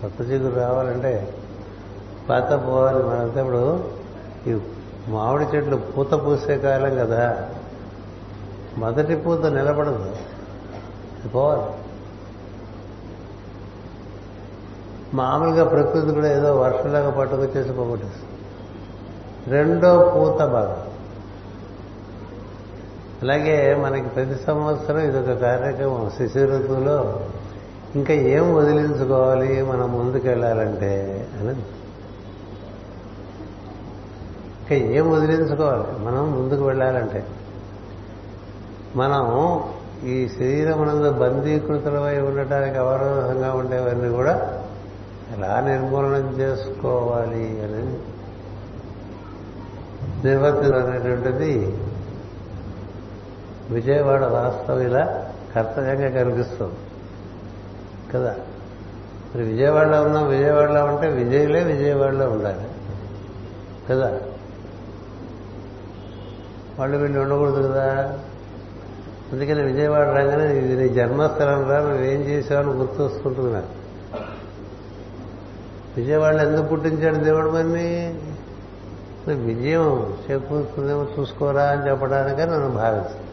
[0.00, 1.34] కొత్త చిగురు రావాలంటే
[2.30, 3.02] పాత పోవాలి.
[3.02, 3.84] మనంతా ఇప్పుడు
[4.46, 4.58] ఈ
[5.08, 7.50] మామిడి చెట్లు పూత పూసే కాలం కదా.
[8.78, 10.16] మొదటి పూత నిలబడదు.
[11.34, 11.62] పోవాలి.
[15.16, 18.30] మామూలుగా ప్రకృతి కూడా ఏదో వర్షంలాగా పట్టుకొచ్చేసి పోగొట్టేస్తుంది.
[19.50, 20.76] రెండో పూత భాగం
[23.22, 26.10] అలాగే మనకి ప్రతి సంవత్సరం ఇదొక కార్యక్రమం.
[26.18, 27.20] శిశు ఋతువులో
[27.94, 29.62] ఇంకా ఏం వదిలించుకోవాలి?
[29.62, 31.62] మనం ముందుకెళ్ళాలంటే అని.
[34.60, 36.04] ఇంకా ఏం వదిలించుకోవాలి?
[36.04, 37.26] మనం ముందుకు వెళ్ళాలంటే.
[38.96, 39.64] మనం
[40.04, 44.62] ఈ శరీరమునందు బందీకృతులమై ఉండటానికి అవరోధంగా ఉండేవన్నీ కూడా
[45.36, 47.98] ఎలా నిర్మూలనం చేసుకోవాలి అని
[50.26, 51.78] నిర్వర్తనం అనేటువంటిది
[53.70, 56.74] విజయవాడ వాస్తవం ఇలా కర్తవ్యంగా కనిపిస్తుంది.
[58.14, 58.36] కదా?
[59.34, 62.68] మరి విజయవాడలో ఉన్నాం విజయవాడలో ఉంటే విజయులే విజయవాడలో ఉండాలి.
[63.90, 64.20] కదా?
[66.78, 68.18] వాళ్ళు వీళ్ళు ఉండకూడదు కదా?
[69.34, 73.66] అందుకని విజయవాడ రాగానే ఇది నీ జన్మస్థలం రా నువ్వేం చేసావని గుర్తు వస్తుంటుంది నాకు.
[75.96, 83.24] విజయవాడలో ఎందుకు పుట్టించాడు దేవుడు మరి విజయం చేకూరుతుందేమో చూసుకోరా అని చెప్పడానికే నన్ను భావించు.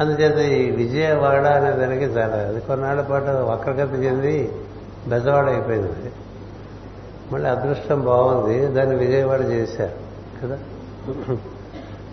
[0.00, 4.52] అందుచేత ఈ విజయవాడ అనే దానికి చాలా అది కొన్నాళ్ళ పాటు వక్రగతి చెంది
[5.08, 6.12] బెజవాడ అయిపోయింది.
[7.32, 9.92] మళ్ళీ అదృష్టం బాగుంది దాన్ని విజయవాడ చేశారు
[10.42, 10.58] కదా?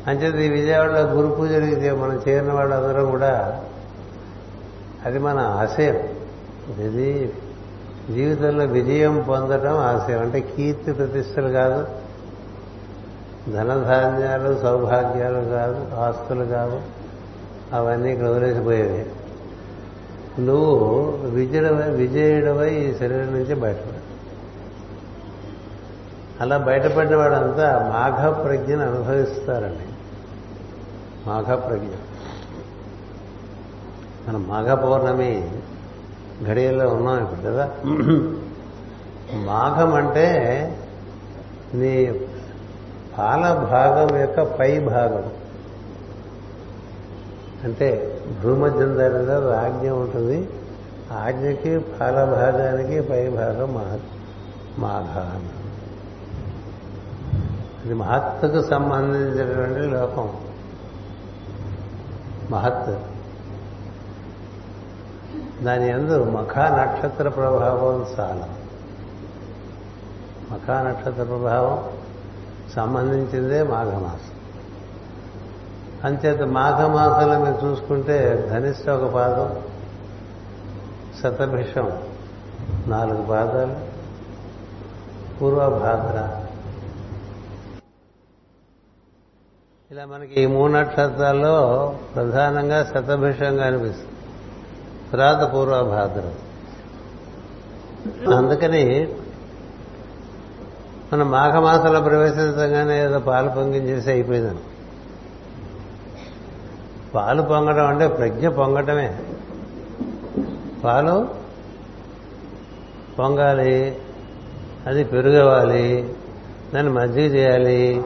[0.08, 3.64] అంచేది ఈ విజయవాడలో గురు జరిగితే మనం చేరిన వాళ్ళందరం కూడా
[5.06, 5.96] అది మన ఆశయం.
[6.80, 7.34] ఇది
[8.14, 10.20] జీవితంలో విజయం పొందడం ఆశయం.
[10.20, 11.88] అంటే కీర్తి ప్రతిష్టలు కాదు
[13.54, 16.82] ధనధాన్యాలు సౌభాగ్యాలు కాదు ఆస్తులు కాదు
[17.74, 19.06] అవన్నీ ఇక్కడ వదిలేసిపోయేవి
[20.42, 24.00] నువ్వు విజయుడవై విజయుడవై ఈ శరీరం నుంచి బయటపడ.
[26.42, 29.93] అలా బయటపడిన వాడంతా మాఘ ప్రజ్ఞను అనుభవిస్తారండి.
[31.28, 31.88] మాఘ ప్రజ్ఞ
[34.28, 35.52] మనం మాఘ పౌర్ణమి
[36.48, 37.70] ఘడియల్లో ఉన్నాం ఇప్పుడు కదా?
[39.34, 40.28] మాఘం అంటే
[41.74, 42.22] నీ
[43.18, 45.32] పాల భాగం యొక్క పై భాగం.
[47.64, 50.50] అంటే భూమధ్యం దగ్గర ఆజ్ఞ ఉంటుంది.
[51.12, 53.74] ఆజ్ఞకి పాల భాగానికి పై భాగం
[54.80, 55.40] మాఘ
[57.86, 60.30] ఇది మహత్తుకు సంబంధించినటువంటి లోకం.
[62.52, 63.00] మహత్.
[65.64, 68.50] దాని ఎందు మఖా నక్షత్ర ప్రభావం చాలా
[70.52, 71.90] మఖా నక్షత్ర ప్రభావం
[72.76, 74.34] సంబంధించిందే మాఘమాసం.
[76.04, 79.62] అంచేత మాఘమాసంలో మీరు చూసుకుంటే ధనిష్ట ఒక పాదం
[81.24, 82.04] శతభిషం
[82.88, 83.76] నాలుగు పాదాలు
[85.40, 86.43] పూర్వభాద్ర
[89.94, 94.10] ఇలా మనకి ఈ మూడు నక్షత్రాల్లో ప్రధానంగా శతభిషంగా అనిపిస్తుంది.
[95.12, 96.22] తర్వాత పూర్వభాద్ర.
[98.36, 99.14] అందుకని
[101.14, 104.60] మన మాఘమాసంలో ప్రవేశించగానే ఏదో పాలు పొంగించేసి అయిపోయిందని.
[107.16, 109.20] పాలు పొంగడం అంటే ప్రజ్ఞ పొంగటమే.
[110.84, 111.28] పాలు
[113.20, 113.98] పొంగాలి
[114.88, 116.14] అది పెరుగవాలి
[116.76, 118.04] దాన్ని మజ్జిగ చేయాలి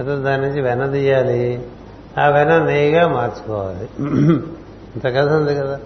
[0.00, 1.66] అతను దాని నుంచి వెన తీయాలి.
[2.18, 3.88] ఆ వెన నెయ్యిగా మార్చుకోవాలి.
[4.94, 5.80] ఇంత కథ ఉంది కదా.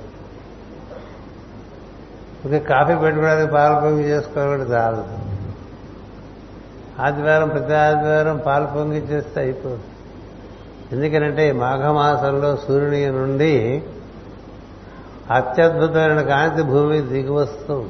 [2.45, 5.05] ఇంకా కాఫీ పెట్టుకోవడానికి పాలు పొంగి చేసుకోవడం చాలు
[7.03, 9.79] ఆదివారం ప్రతి ఆదివారం పాలు పొంగి చేస్తే అయిపోదు.
[10.93, 13.83] ఎందుకనంటే మాఘమాసంలో సూర్యుని నుండి
[15.31, 17.85] అత్యద్భుతమైన కాంతి భూమి దిగివస్తూ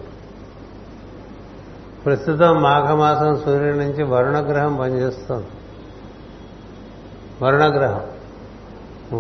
[2.07, 5.47] ప్రస్తుతం మాఘమాసం సూర్యుడి నుంచి వరుణగ్రహం పనిచేస్తుంది
[7.43, 8.03] వరుణగ్రహం.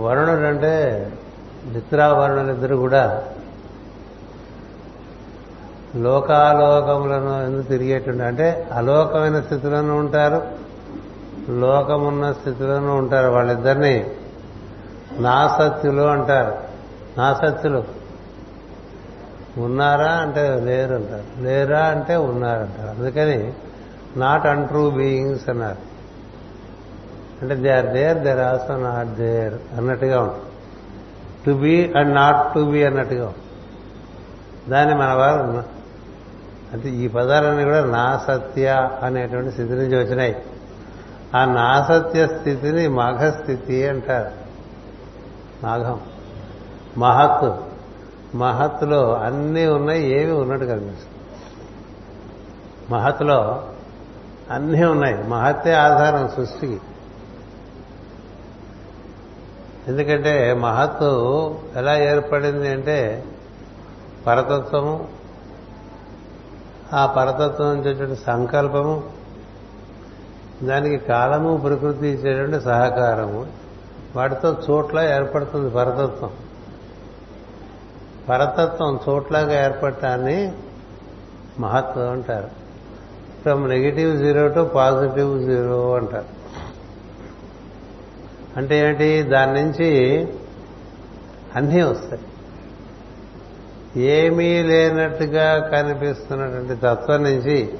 [0.02, 1.12] వరుణుడు అంటే
[1.66, 3.22] మిత్రావరుణులిద్దరు కూడా
[5.96, 10.46] లోకాలోకములను ఎందుకు తిరిగేటువంటి అంటే అలోకమైన స్థితిలోనూ ఉంటారు
[11.50, 13.30] లోకమున్న స్థితిలోనూ ఉంటారు.
[13.30, 14.10] వాళ్ళిద్దరిని
[15.18, 16.56] నాసత్యులు అంటారు.
[17.18, 17.84] నాసత్యులు
[19.58, 22.98] ఉన్నారా అంటే లేరు అంటారు లేరా అంటే ఉన్నారంటారు.
[22.98, 23.52] అందుకని
[24.16, 25.97] నాట్ అన్ట్రూ బీయింగ్స్ అన్నారు.
[27.42, 30.44] అంటే they are there there also not there అన్నట్టుగా ఉంటుంది.
[31.46, 33.48] To be and not to be అన్నట్టుగా ఉంటుంది.
[34.70, 35.62] దాన్ని మన వారు
[36.72, 40.36] అంటే ఈ పదాలన్నీ కూడా నా సత్య అనేటువంటి స్థితి నుంచి వచ్చినాయి.
[41.36, 44.30] ఆ నాసత్య స్థితిని మాఘస్థితి అంటారు.
[45.66, 46.00] మాఘం
[46.98, 47.60] మహత్.
[48.36, 51.14] మహత్తులో అన్నీ ఉన్నాయి ఏవి ఉన్నట్టు కనిపిస్తుంది.
[52.90, 53.62] మహత్లో
[54.50, 55.28] అన్నీ ఉన్నాయి.
[55.28, 56.80] మహత్తే ఆధారం సృష్టికి.
[59.88, 63.24] ఎందుకంటే మహత్తు ఎలా ఏర్పడింది అంటే
[64.26, 65.08] పరతత్వము
[66.92, 69.02] ఆ పరతత్వం నుంచి సంకల్పము
[70.62, 73.46] దానికి కాలము ప్రకృతి ఇచ్చేటువంటి సహకారము.
[74.16, 76.30] వాటితో చోట్ల ఏర్పడుతుంది పరతత్వం.
[78.28, 80.52] పరతత్వం చోట్లాగా ఏర్పడటాన్ని
[81.58, 82.48] మహత్వం అంటారు.
[83.42, 86.37] From negative zero to positive zero అంటారు.
[88.58, 89.88] అంటే ఏంటి దాని నుంచి
[91.56, 92.22] అన్నీ వస్తాయి.
[94.02, 97.78] ఏమీ లేనట్టుగా కనిపిస్తున్నటువంటి తత్వం నుంచి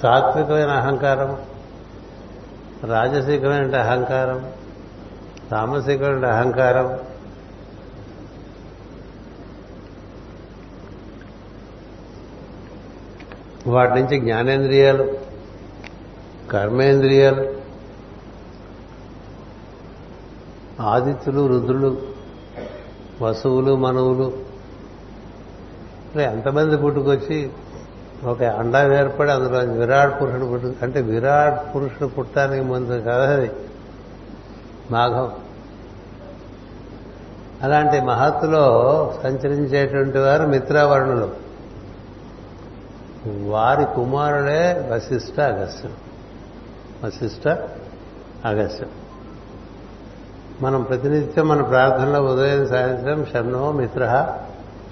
[0.00, 1.38] సాత్వికమైన అహంకారం
[2.90, 4.52] రాజసికమైన అహంకారం
[5.50, 6.98] తామసికమైన అహంకారం
[13.66, 15.18] వాటి నుంచి జ్ఞానేంద్రియాలు
[16.50, 17.63] కర్మేంద్రియాలు
[20.80, 22.02] ఆదిత్యులు రుద్రులు
[23.22, 24.32] వసువులు మనవులు.
[26.20, 27.50] ఎంతమంది పుట్టుకొచ్చి
[28.24, 33.50] ఒక అండా ఏర్పడి అందులో విరాట్ పురుషుడు పుట్టు అంటే విరాట్ పురుషుడు పుట్టడానికి ముందు కదా అది?
[34.90, 35.32] మాఘం.
[37.62, 41.44] అలాంటి మహత్తులో సంచరించేటువంటి వారు మిత్రావరుణులు.
[43.48, 45.92] వారి కుమారుడే వశిష్ఠ అగస్యం
[47.04, 47.48] వశిష్ఠ
[48.44, 48.88] అగస్యం
[50.60, 54.28] మనం ప్రతినిత్యం మన ప్రార్థనలో ఉదయం సాయంత్రం షన్నో మిత్ర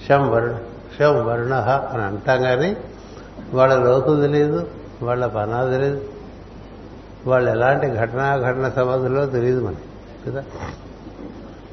[0.09, 0.55] షం వరుణ
[0.99, 1.55] షం వరుణ
[1.93, 2.77] అని అంటాం కానీ
[3.55, 4.67] వాళ్ళ లోతు తెలియదు
[5.03, 6.03] వాళ్ళ పనా తెలియదు
[7.27, 10.45] వాళ్ళు ఎలాంటి ఘటనా ఘటన సంబంధంలో తెలియదు మనకి కదా?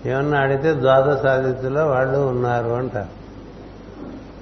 [0.06, 3.20] ఏమన్నా అడిగితే ద్వాదశ ఆదిత్యలో వాళ్ళు ఉన్నారు అంటారు.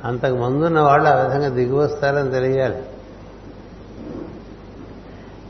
[0.07, 2.77] అంతకు ముందున్న వాళ్ళు ఆ విధంగా దిగి వస్తారని తెలియాలి.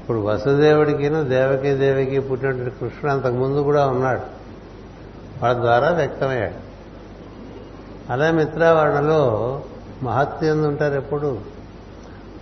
[0.07, 4.21] ఇప్పుడు వసుదేవుడికిను దేవకి దేవికి పుట్టినటువంటి కృష్ణుడు అంతకు ముందు కూడా ఉన్నాడు.
[5.43, 6.67] వాళ్ళ ద్వారా వ్యక్తమయ్యాడు.
[8.13, 9.61] అలా మిత్రావరణలో
[10.03, 11.39] మహత్యం ఉంటారు ఎప్పుడు?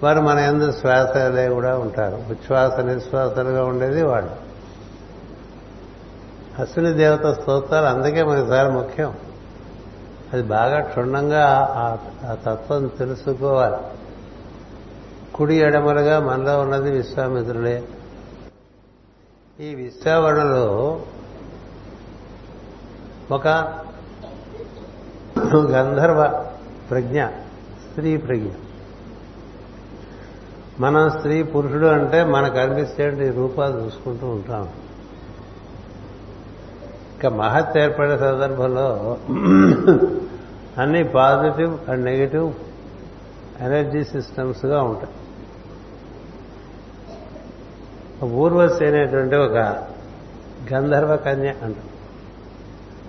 [0.03, 2.16] వారు మన ఎందు శ్వాసలే కూడా ఉంటారు.
[2.16, 4.32] ఉచ్ఛ్వాస నిశ్వాసలుగా ఉండేది వాళ్ళు.
[6.61, 9.13] అశ్విని దేవత స్తోత్రాలు అందుకే మనకి చాలా ముఖ్యం.
[10.34, 11.70] అది బాగా క్షుణ్ణంగా
[12.26, 13.76] ఆ తత్వం తెలుసుకోవాలి.
[15.36, 17.83] కుడి ఎడమలుగా మనలో ఉన్నది విశ్వామిత్రులే
[19.59, 21.01] ఈ విశ్వావరణలో
[23.31, 23.47] ఒక
[25.55, 26.45] గంధర్వ
[26.89, 28.49] ప్రజ్ఞ స్త్రీ ప్రజ్ఞ.
[30.79, 34.69] మనం స్త్రీ పురుషుడు అంటే మనకు అనిపిస్తే రూపాలు చూసుకుంటూ ఉంటాం.
[37.17, 39.17] ఇక మహత్ ఏర్పడే సందర్భంలో
[40.81, 42.53] అన్ని పాజిటివ్ అండ్ నెగిటివ్
[43.59, 45.13] ఎనర్జీ సిస్టమ్స్గా ఉంటాయి.
[48.24, 49.84] ఊర్వశి అనేటువంటి ఒక
[50.74, 51.76] గంధర్వ కన్య అంట.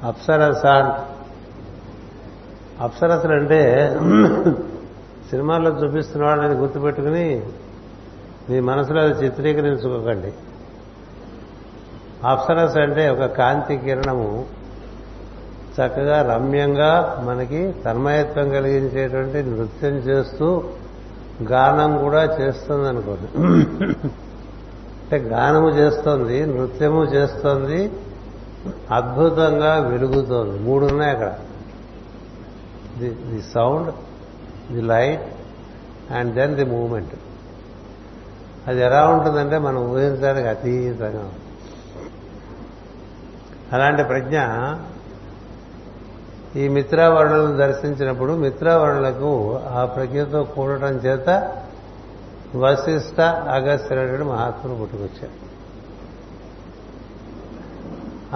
[0.04, 0.92] అప్సరస అంట.
[2.82, 3.90] అప్సరసలు అంటే
[5.30, 7.42] సినిమాల్లో చూపిస్తున్న వాళ్ళని గుర్తుపెట్టుకుని
[8.50, 10.32] మీ మనసులో అది చిత్రీకరించుకోకండి.
[12.28, 14.44] అప్సరస అంటే ఒక కాంతి కిరణము
[15.74, 20.64] చక్కగా రమ్యంగా మనకి తన్మయత్వం కలిగించేటువంటి నృత్యం చేస్తూ
[21.42, 23.28] గానం కూడా చేస్తుందనుకోండి.
[25.06, 27.92] అంటే గానము చేస్తోంది నృత్యము చేస్తోంది
[28.90, 30.58] అద్భుతంగా వెలుగుతోంది.
[30.58, 31.34] మూడు ఉన్నాయి అక్కడ.
[32.98, 33.94] The the sound
[34.72, 35.22] the light
[36.12, 37.14] and then the moment.
[38.66, 41.32] అది ఎలా ఉంటుందంటే మనం ఊహించడానికి అతీతంగా
[43.72, 44.38] అలాంటి ప్రజ్ఞ
[46.56, 51.56] ఈ మిత్రావరణులను దర్శించినప్పుడు మిత్రావరణులకు ఆ ప్రజ్ఞతో కూడటం చేత
[52.54, 55.46] వశిష్ట అగస్త్యుడు మహాత్ములు పుట్టుకొచ్చారు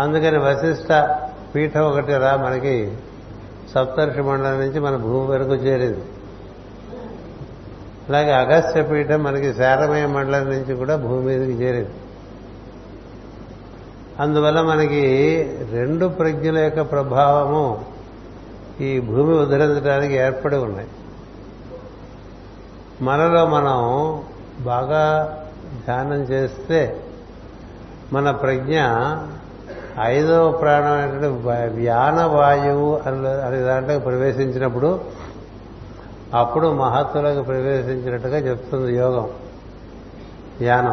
[0.00, 1.18] అందుకని వశిష్ట
[1.54, 2.96] పీఠం ఒకటి రా మనకి
[3.74, 6.04] సప్తర్షి మండలం నుంచి మన భూమి వరకు చేరింది.
[8.08, 11.90] అలాగే అగస్త్య పీఠం మనకి శారమయ మండలం నుంచి కూడా భూమి మీదకి చేరింది.
[14.20, 15.04] అందువల్ల మనకి
[15.72, 17.84] రెండు ప్రజ్ఞల యొక్క ప్రభావము
[18.80, 20.88] ఈ భూమి ఉద్ధరించడానికి ఏర్పడి ఉన్నాయి.
[23.02, 23.78] మనలో మనం
[24.60, 25.04] బాగా
[25.86, 27.02] ధ్యానం చేస్తే
[28.12, 28.76] మన ప్రజ్ఞ
[30.00, 31.26] ఐదవ ప్రాణమైనటువంటి
[31.74, 35.00] వ్యాన వాయువు అనే దాంట్లో ప్రవేశించినప్పుడు
[36.34, 39.28] అప్పుడు మహత్తులకు ప్రవేశించినట్టుగా చెప్తుంది యోగం.
[40.60, 40.92] యానం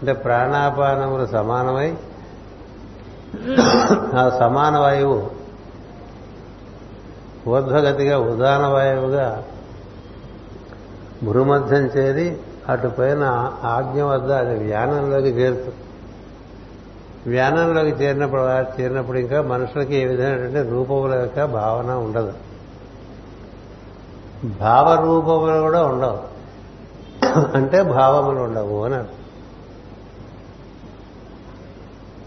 [0.00, 1.94] అంటే ప్రాణాపానములు సమానమై
[4.18, 5.30] ఆ సమాన వాయువు
[7.48, 9.42] ఊర్ధ్వగతిగా ఉదాన వాయువుగా
[11.22, 12.36] భూమధ్యం చేరి
[12.68, 13.24] అటు పైన
[13.64, 15.74] ఆజ్ఞ వద్ద అది వ్యానంలోకి చేరుతుంది
[17.26, 18.40] వ్యానంలోకి చేరినప్పుడు
[18.80, 22.32] చేరినప్పుడు ఇంకా మనుషులకి ఏ విధమైనటువంటి రూపముల యొక్క భావన ఉండదు.
[24.60, 26.36] భావ రూపములు కూడా ఉండవు.
[27.54, 29.04] అంటే భావములు ఉండవు అని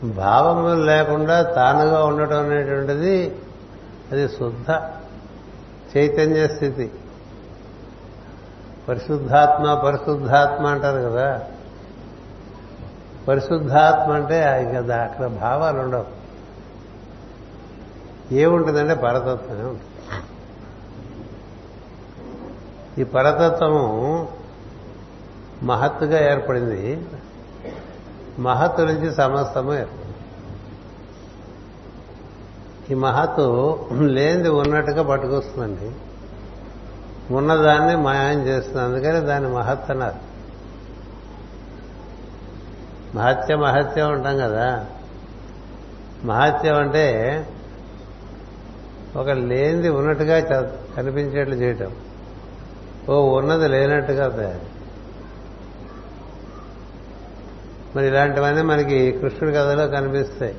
[0.07, 3.35] భావములు లేకుండా తానుగా ఉండటం అనేటువంటిది
[4.11, 4.81] అది శుద్ధ
[5.97, 6.91] చైతన్య స్థితి.
[8.89, 11.41] పరిశుద్ధాత్మ పరిశుద్ధాత్మ అంటారు కదా.
[13.27, 16.19] పరిశుద్ధాత్మ అంటే కదా అక్కడ భావాలు ఉండవు.
[18.33, 19.81] ఏముంటుందంటే పరతత్వమే ఉంటుంది.
[23.01, 24.27] ఈ పరతత్వము
[25.63, 27.07] మహత్తుగా ఏర్పడింది.
[28.39, 30.15] మహత్తు నుంచి సమస్తము ఏర్పడింది.
[32.91, 35.91] ఈ మహత్తు లేనిది ఉన్నట్టుగా పట్టుకొస్తుందండి.
[37.31, 38.81] ఉన్నదాన్ని మాయం చేస్తుంది.
[38.81, 40.29] అందుకని దాన్ని మహత్ అన్నారు.
[43.17, 44.85] మహత్యం మహత్యం ఉంటాం కదా.
[46.25, 47.47] మహత్యం అంటే
[49.15, 50.39] ఒక లేనిది ఉన్నట్టుగా
[50.97, 51.91] కనిపించేట్లు చేయటం.
[53.09, 54.79] ఓ ఉన్నది లేనట్టుగా తయారు.
[57.95, 60.55] మరి ఇలాంటివన్నీ మనకి కృష్ణుడి కథలో కనిపిస్తాయి.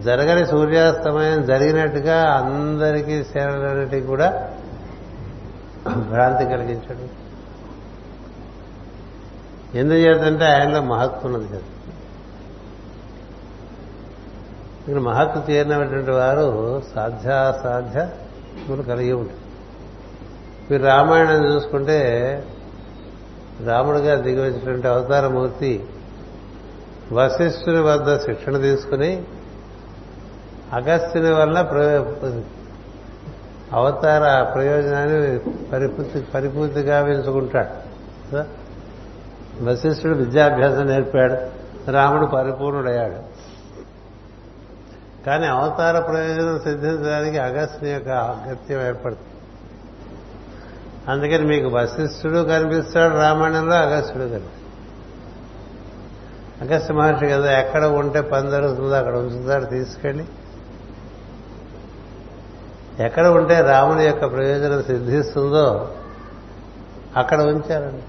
[0.00, 4.54] జరగని సూర్యాస్తమయం జరిగినట్టుగా అందరికీ సేవలన్నిటికీ కూడా
[5.88, 7.22] భ్రాంతి కలిగించాడు.
[9.78, 11.62] ఎందుచేతంటే ఆయనలో మహత్వం ఉన్నది కదా.
[14.80, 19.42] ఇక్కడ మహత్తు తీరినటువంటి వారు సాధ్యాసాధ్యములు కలిగి ఉంటారు.
[20.70, 21.98] మీరు రామాయణం చూసుకుంటే
[23.66, 25.86] రాముడిగా దిగివచ్చినటువంటి అవతారమూర్తి
[27.12, 29.24] వశిష్ఠుని వద్ద శిక్షణ తీసుకుని
[30.72, 31.62] అగస్త్యుని వల్ల
[33.72, 35.38] అవతార ప్రయోజనాన్ని
[35.72, 37.92] పరిపూర్తి పరిపూర్తిగా వెలుచుకుంటాడు.
[38.32, 38.46] కదా?
[39.62, 41.36] వశిష్ఠుడు విద్యాభ్యాసం నేర్పాడు
[41.90, 43.32] రాముడు పరిపూర్ణుడయ్యాడు.
[45.26, 49.28] కానీ అవతార ప్రయోజనం సిద్ధించడానికి అగస్త్యుని యొక్క అగత్యం ఏర్పడుతుంది.
[51.08, 54.62] అందుకని మీకు వశిష్ఠుడు కనిపిస్తాడు రామాయణంలో అగస్త్యుడు కనిపిస్తాడు.
[56.64, 60.24] అగస్త్య మహర్షి కదా ఎక్కడ ఉంటే పని జరుగుతుందో అక్కడ ఉంచుతాడు తీసుకెళ్ళి
[63.00, 65.94] ఎక్కడ ఉంటే రాముని యొక్క ప్రయోజనం సిద్ధిస్తుందో
[67.16, 68.02] అక్కడ ఉంచారండి.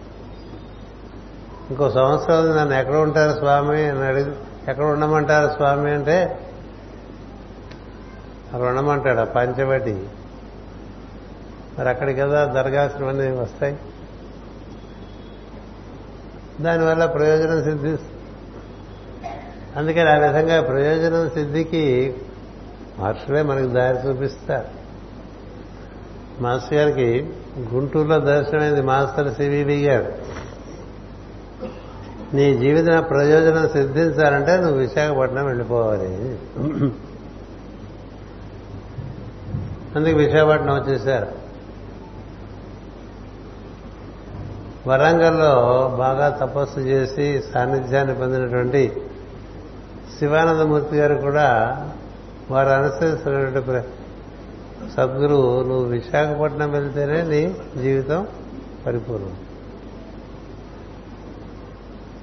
[1.70, 4.32] ఇంకో సంవత్సరం నన్ను ఎక్కడ ఉంటారు స్వామి అని అడిగి
[4.68, 6.24] ఎక్కడ ఉండమంటారు స్వామి అంటే
[8.54, 10.08] అక్కడ ఉండమంటాడు ఆ పంచవటి.
[11.80, 13.78] మరి అక్కడికి కదా దర్గాశ్రమని వస్తాయి.
[16.62, 18.14] దానివల్ల ప్రయోజనం సిద్ధిస్తుంది
[19.76, 22.16] అందుకని ఆ విధంగా ప్రయోజనం సిద్ధికి
[23.00, 24.84] మహర్షులే మనకు దారి చూపిస్తారు.
[26.42, 27.30] మాస్టర్ గారికి
[27.60, 30.14] గుంటూరులో దర్శనమైంది మాస్టర్ సివివి గారు.
[32.36, 36.40] నీ జీవిత ప్రయోజనం సిద్ధించాలంటే నువ్వు విశాఖపట్నం వెళ్ళిపోవాలి.
[39.96, 41.44] అందుకే విశాఖపట్నం వచ్చేసారు.
[44.88, 45.52] వరంగల్లో
[45.98, 49.02] బాగా తపస్సు చేసి సాన్నిధ్యాన్ని పొందినటువంటి
[50.20, 51.50] శివానందమూర్తి గారు కూడా
[52.52, 53.88] వారు అనుసరిస్తున్నటువంటి
[54.94, 58.28] సద్గురువు నువ్వు విశాఖపట్నం వెళ్తేనే నీ జీవితం
[58.86, 59.38] పరిపూర్ణం.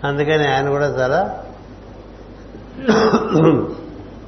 [0.04, 1.44] అందుకని ఆయన కూడా చాలా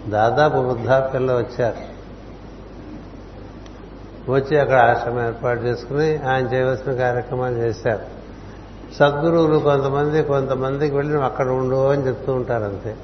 [0.09, 1.93] దాదాపు వృద్ధాప్యంలో వచ్చారు.
[4.30, 8.22] వచ్చి అక్కడ ఆశ్రమం ఏర్పాటు చేసుకుని ఆయన చేయవలసిన కార్యక్రమాలు చేశారు.
[8.95, 12.97] సద్గురువులు కొంతమంది కొంతమందికి వెళ్ళి అక్కడ ఉండు అని చెప్తూ ఉంటారు అంతే.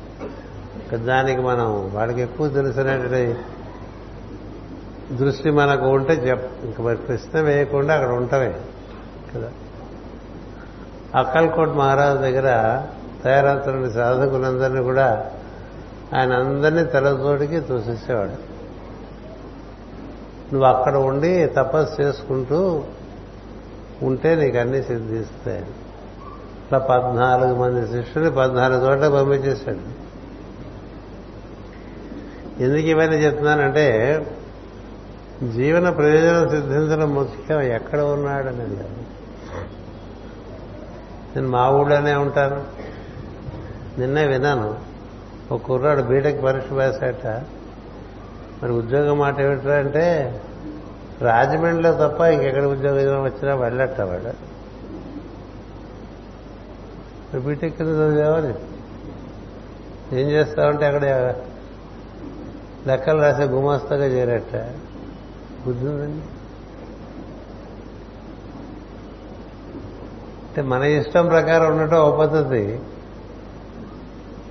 [0.95, 3.37] దానికి మనం వాడికి ఎక్కువ తెలిసినటువంటి
[5.17, 8.55] దృష్టి మనకు ఉంటే చెప్ ఇంక మరి ప్రశ్న వేయకుండా అక్కడ ఉంటమే
[9.35, 9.51] కదా.
[11.15, 12.83] అక్కల్కోట్ మహారాజు దగ్గర
[13.25, 15.31] తయారవుతున్న సాధకులందరినీ కూడా
[16.19, 18.49] ఆయన అందరినీ తలతోడికి తోసేసేవాడు.
[20.55, 22.83] నువ్వు అక్కడ ఉండి తపస్సు చేసుకుంటూ
[24.03, 29.98] ఉంటే నీకు అన్ని సిద్ధిస్తాయి ఇట్లా పద్నాలుగు మంది శిష్యుని పద్నాలుగు చోట్ల పంపించేశాడు.
[32.61, 33.87] ఎందుకు ఇవన్నీ చెప్తున్నానంటే
[35.53, 38.77] జీవన ప్రయోజనం సిద్ధించడం ముఖ్యం ఎక్కడ ఉన్నాడని
[41.37, 42.65] నేను మా ఊళ్ళోనే ఉంటాను.
[44.01, 44.81] నిన్నే విన్నాను.
[45.53, 47.27] ఒక కుర్రాడు బీటెక్ పరీక్ష రాశాట
[48.63, 50.41] మరి ఉద్యోగం మాట ఏమిట్రా అంటే
[51.21, 54.59] రాజమండ్రిలో తప్ప ఇంకెక్కడ ఉద్యోగం వచ్చినా వెళ్ళట వాడు.
[57.39, 58.55] బీటెక్ కింద
[60.13, 61.35] ఏం చేస్తావంటే అక్కడ
[62.87, 64.57] లెక్కలు రాసే గుమాస్తాగా చేరట.
[65.67, 65.89] బుద్ధి
[70.47, 72.81] అంటే మన ఇష్టం ప్రకారం ఉండటం ఒక పద్ధతి.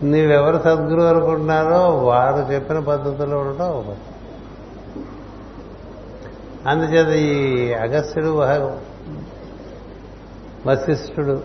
[0.04, 4.14] నీవెవరు సద్గురు అనుకుంటున్నారో వారు చెప్పిన పద్ధతిలో ఉండటం ఒక పద్ధతి.
[6.70, 8.28] అందుచేత ఈ అగస్త్యుడు
[10.68, 11.44] వశిష్ఠుడు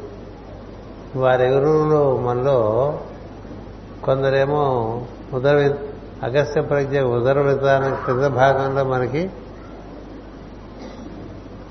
[1.17, 3.01] వారెవరులో మనలో
[4.05, 5.03] కొందరేమో
[5.35, 5.79] ఉదర
[6.23, 9.31] అగస్త్య ప్రజ్ఞ ఉదర విధానం క్రింద భాగంలో మనకి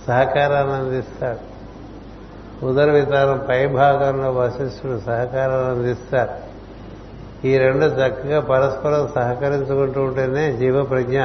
[0.08, 1.52] సహకారాన్ని అందిస్తాడు
[2.66, 6.52] ఉదర విధానం పై భాగంలో వశిష్ఠుడు సహకారాన్ని అందిస్తారు.
[7.48, 11.22] ఈ రెండు చక్కగా పరస్పరం సహకరించుకుంటూ ఉంటేనే జీవ ప్రజ్ఞ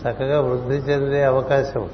[0.00, 1.88] చక్కగా వృద్ధి చెందే అవకాశం.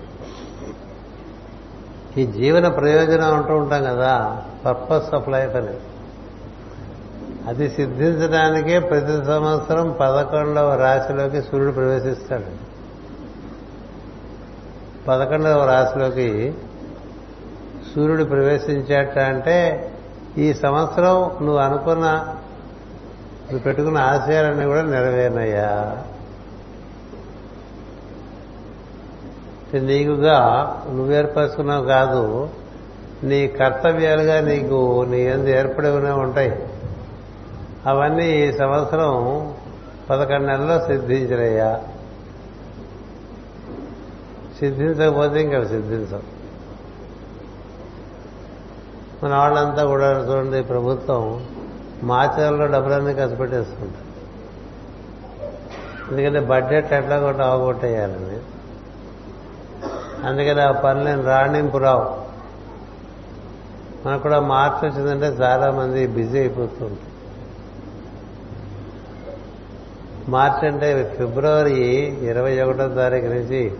[2.16, 5.80] ఈ జీవన ప్రయోజనం అంటూ ఉంటాం కదా పర్పస్ ఆఫ్ లైఫ్ అనేది.
[7.46, 12.66] అది సిద్ధించడానికే ప్రతి సంవత్సరం పదకొండవ రాశిలోకి సూర్యుడు ప్రవేశిస్తాడు.
[15.08, 16.54] పదకొండవ రాశిలోకి
[17.94, 19.90] సూర్యుడు ప్రవేశించాట అంటే
[20.38, 22.04] ఈ సంవత్సరం నువ్వు అనుకున్న
[23.42, 25.96] నువ్వు పెట్టుకున్న ఆశయాలన్నీ కూడా నెరవేరినయ్యా.
[29.74, 30.38] నీకుగా
[30.92, 32.48] నువ్వు ఏర్పరచుకున్నావు కాదు
[33.22, 36.65] నీ కర్తవ్యాలుగా నీకు నీ ఎందు ఏర్పడి ఉంటాయి.
[37.86, 39.10] అవన్నీ ఈ సంవత్సరం
[40.10, 41.80] పదకొండు నెలల్లో సిద్ధించినయ్యా.
[44.58, 46.36] సిద్ధించకపోతే ఇంకా సిద్ధించవు
[49.24, 51.46] మన వాళ్ళంతా కూడా చూడండి ప్రభుత్వం
[52.02, 54.06] మాచర్లో డబ్బులన్నీ ఖర్చు పెట్టేసుకుంటారు
[56.10, 58.38] ఎందుకంటే బడ్జెట్ ఎట్లా కొట్ట అవగొట్టేయాలని
[60.26, 62.26] అందుకని ఆ పనులను రాణింపు రావు.
[64.08, 67.15] మనకు కూడా మార్చి వచ్చిందంటే చాలామంది బిజీ అయిపోతుంటారు
[70.28, 71.84] మార్చి అంటే ఫిబ్రవరి
[72.26, 73.72] ఇరవై ఒకటో తారీఖు నుంచి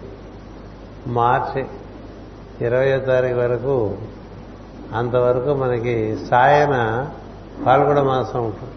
[1.07, 1.65] మార్చి
[2.67, 3.99] ఇరవయో తారీఖు వరకు
[4.95, 7.09] అంతవరకు మనకి సాయన
[7.67, 8.75] పాల్గొన మాసం ఉంటుంది.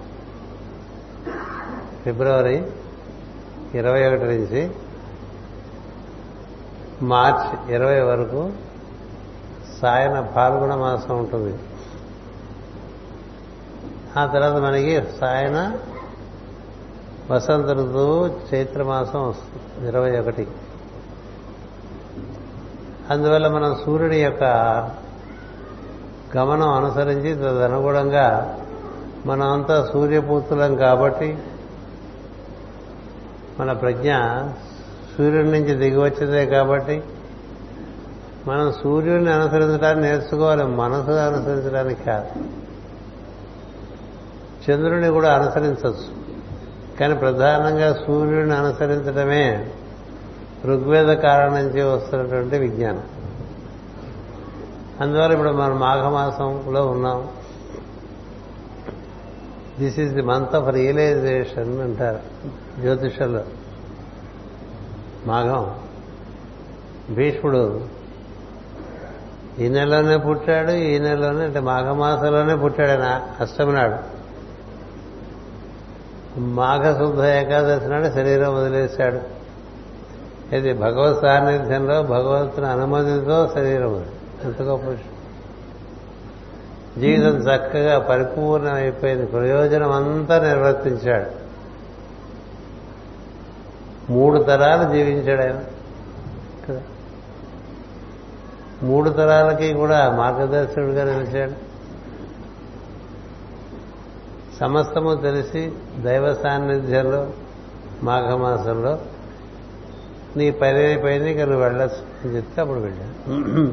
[2.03, 2.63] ఫిబ్రవరి
[3.73, 4.71] ఇరవై ఒకటి నుంచి
[7.01, 8.51] మార్చ్ ఇరవై వరకు
[9.81, 11.57] సాయన పాల్గొన మాసం ఉంటుంది.
[14.19, 15.73] ఆ తర్వాత మనకి సాయన
[17.31, 20.47] వసంత ఋతువు చైత్రమాసం వస్తుంది ఇరవై ఒకటి.
[23.09, 24.43] అందువల్ల మనం సూర్యుని యొక్క
[26.37, 28.59] గమనం అనుసరించి తదనుగుణంగా
[29.25, 31.37] మనం అంతా సూర్యపూతులం కాబట్టి
[33.59, 34.13] మన ప్రజ్ఞ
[35.17, 37.03] సూర్యుడి నుంచి దిగి కాబట్టి
[38.47, 42.41] మనం సూర్యుడిని అనుసరించడానికి నేర్చుకోవాలి మనసు అనుసరించడానికి కాదు.
[44.71, 46.28] చంద్రుడిని కూడా అనుసరించవచ్చు.
[46.99, 49.71] కానీ ప్రధానంగా సూర్యుడిని అనుసరించడమే
[50.65, 53.03] ఋగ్వేద కారణం నుంచి వస్తున్నటువంటి విజ్ఞానం.
[55.01, 57.27] అందువల్ల ఇప్పుడు మనం మాఘమాసంలో ఉన్నాం.
[59.79, 62.19] This is the month of realization అంటారు
[62.81, 63.43] జ్యోతిషంలో.
[65.25, 65.75] మాఘం.
[67.09, 67.81] భీష్ముడు
[69.59, 74.18] ఈ నెలలోనే పుట్టాడు ఈ నెలలోనే అంటే మాఘమాసంలోనే పుట్టాడు ఆయన అష్టమి నాడు.
[76.37, 79.39] మాఘశుద్ధ ఏకాదశి నాడు శరీరం వదిలేశాడు.
[80.55, 84.05] ఇది భగవత్ సాన్నిధ్యంలో భగవంతుని అనుమతితో శరీరం
[84.43, 85.01] ఎంత గొప్ప
[86.99, 91.39] జీవితం చక్కగా పరిపూర్ణం అయిపోయింది ప్రయోజనం అంతా నిర్వర్తించాడు.
[94.11, 95.59] మూడు తరాలు జీవించాడు ఆయన.
[96.69, 96.81] కదా?
[98.83, 101.69] మూడు తరాలకి కూడా మార్గదర్శకుడిగా నిలిచాడు.
[104.59, 105.73] సమస్తము తెలిసి
[106.03, 107.21] దైవ సాన్నిధ్యంలో
[108.03, 108.93] మాఘమాసంలో
[110.37, 113.63] నీ పని అయిపోయింది ఇక నువ్వు వెళ్ళచ్చు అని చెప్తే అప్పుడు వెళ్ళాను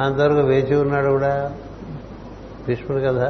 [0.00, 1.32] అంతవరకు వేచి ఉన్నాడు కూడా
[2.66, 3.28] భీష్ముడు కదా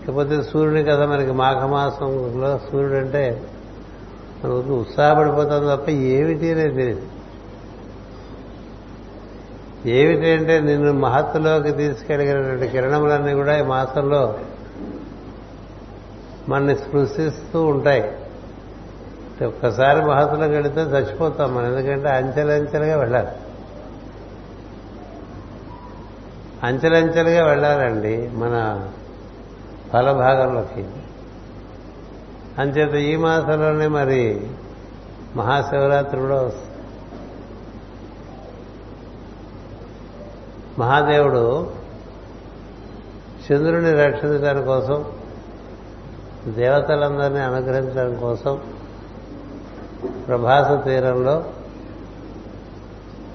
[0.00, 3.24] లేకపోతే సూర్యుడి కదా మనకి మాఘమాసంలో సూర్యుడు అంటే
[4.44, 7.06] మనకు ఉత్సాహపడిపోతాం తప్ప ఏమిటి అనేది తెలియదు
[9.88, 14.22] ఏమిటి అంటే నిన్ను మహత్తులోకి తీసుకెళ్ళగినటువంటి కిరణములన్నీ కూడా ఈ మాసంలో
[16.48, 18.12] మనని స్పృశిస్తూ ఉంటాయి.
[19.44, 21.78] ఒక్కసారి మహత్తులోకి వెళితే చచ్చిపోతాం మనం.
[21.78, 23.28] ఎందుకంటే అంచెలంచెలుగా వెళ్ళాలి.
[26.62, 28.88] అంచెలంచెలుగా వెళ్ళాలండి మన
[29.92, 30.86] ఫలభాగంలోకి
[32.58, 34.50] అంచేత ఈ మాసంలోనే మరి
[35.36, 36.66] మహాశివరాత్రి కూడా వస్తుంది.
[40.78, 41.72] మహాదేవుడు
[43.52, 45.04] చంద్రుని రక్షించడానికి కోసం
[46.48, 48.60] దేవతలందరినీ అనుగ్రహించడం కోసం
[50.28, 51.44] ప్రభాస తీరంలో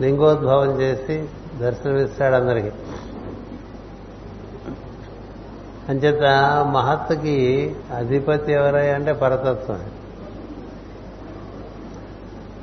[0.01, 2.69] లింగోద్భవం చేసి దర్శనమిస్తాడు అందరికీ.
[5.89, 6.23] అంచేత
[6.65, 9.79] మహత్తుకి అధిపతి ఎవరై అంటే పరతత్వం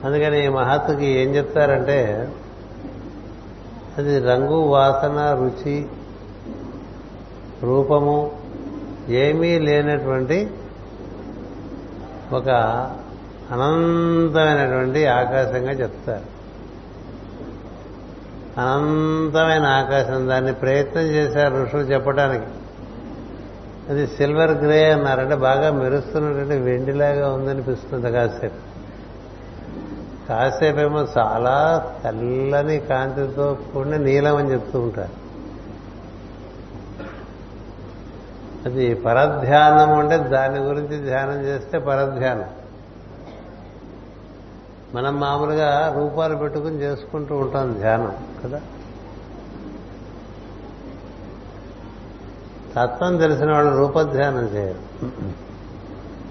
[0.04, 2.28] అందుకని ఈ మహత్తుకి ఏం చెప్తారంటే
[3.98, 5.86] అది రంగు వాసన రుచి
[7.62, 8.37] రూపము
[9.08, 10.50] ఏమీ లేనటువంటి
[12.32, 12.48] ఒక
[13.50, 16.38] అనంతమైనటువంటి ఆకాశంగా చెప్తారు.
[18.60, 22.44] అనంతమైన ఆకాశం దాన్ని ప్రయత్నం చేశారు ఋషులు చెప్పడానికి
[23.88, 28.68] అది సిల్వర్ గ్రే అన్నారంటే బాగా మెరుస్తున్నటువంటి వెండిలాగా ఉందనిపిస్తుంది కాసేపు.
[30.28, 35.17] కాసేపేమో చాలా తెల్లని కాంతితో కూడిన నీలం అని చెప్తూ ఉంటారు.
[38.66, 42.44] అది పరధ్యానం అంటే దాని గురించి ధ్యానం చేస్తే పరధ్యానం.
[44.94, 48.60] మనం మామూలుగా రూపాలు పెట్టుకుని చేసుకుంటూ ఉంటాం ధ్యానం కదా?
[52.76, 54.78] తత్వం తెలిసిన వాళ్ళు రూపధ్యానం చేయరు.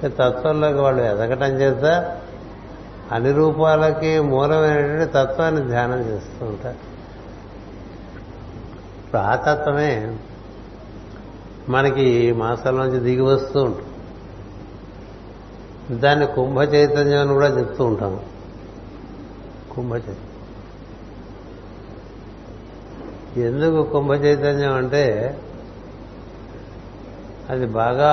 [0.10, 2.18] తత్వంలోకి వాళ్ళు ఎదగటం చేత
[3.12, 6.76] అన్ని రూపాలకి మూలమైనటువంటి తత్వాన్ని ధ్యానం చేస్తూ ఉంటారు.
[9.06, 10.18] ఇప్పుడు ఆ తత్వమే
[11.70, 13.88] మనకి ఈ మాసంలోంచి దిగి వస్తూ ఉంటుంది
[16.00, 18.20] దాన్ని కుంభ చైతన్యం అని కూడా చెప్తూ ఉంటాము
[19.72, 20.24] కుంభ చైతన్యం.
[23.38, 25.04] ఎందుకు కుంభ చైతన్యం అంటే
[27.50, 28.12] అది బాగా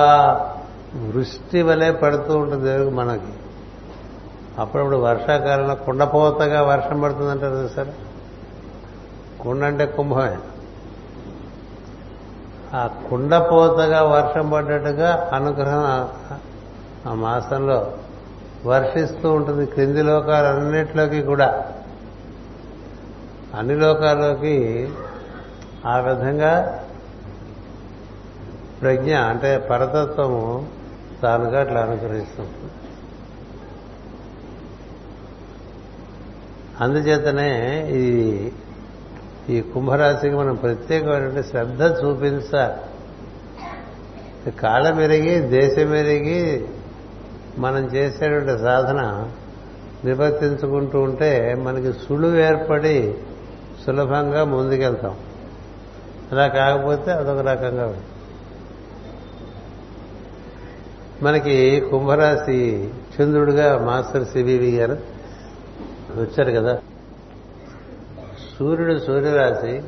[0.95, 3.33] వృష్టి వలె పడుతూ ఉంటుంది మనకి.
[4.57, 7.87] అప్పుడప్పుడు వర్షాకాలంలో కుండపోతగా వర్షం పడుతుందంటారు సార్
[9.41, 10.37] కుండ అంటే కుంభమే.
[12.75, 16.09] ఆ కుండపోతగా వర్షం పడ్డట్టుగా అనుగ్రహం
[17.11, 17.93] ఆ మాసంలో
[18.65, 21.71] వర్షిస్తూ ఉంటుంది క్రింది లోకాలన్నిటిలోకి కూడా.
[23.53, 24.55] అన్ని లోకాల్లోకి
[25.85, 26.83] ఆ విధంగా
[28.81, 30.69] ప్రజ్ఞ అంటే పరతత్వము
[31.23, 32.71] తానుగా అట్లా అనుగ్రహిస్తుంది.
[36.79, 37.51] అందుచేతనే
[37.91, 38.05] ఈ
[39.49, 46.67] ఈ కుంభరాశికి మనం ప్రత్యేకమైనటువంటి శ్రద్ధ చూపించాలి కాళ్ళ మెరిగి దేశం మెరిగి
[47.57, 49.29] మనం చేసేటువంటి సాధన
[50.05, 53.13] నివర్తించుకుంటూ ఉంటే మనకి సులువు ఏర్పడి
[53.85, 55.15] సులభంగా ముందుకెళ్తాం.
[56.31, 57.93] అలా కాకపోతే అదొక రకంగా
[61.23, 64.97] మనకి కుంభరాశి చంద్రుడిగా మాస్టర్ సిబివి గారు
[66.21, 66.79] వచ్చారు కదా.
[68.59, 69.83] సూర్యుడు సూర్యరాశి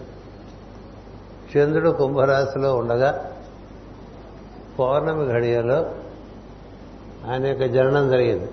[1.57, 3.31] చంద్రుడు కుంభరాశిలో ఉండగా
[4.79, 5.95] పౌర్ణమి ఘడియలో
[7.31, 8.51] ఆయన యొక్క జననం జరిగింది.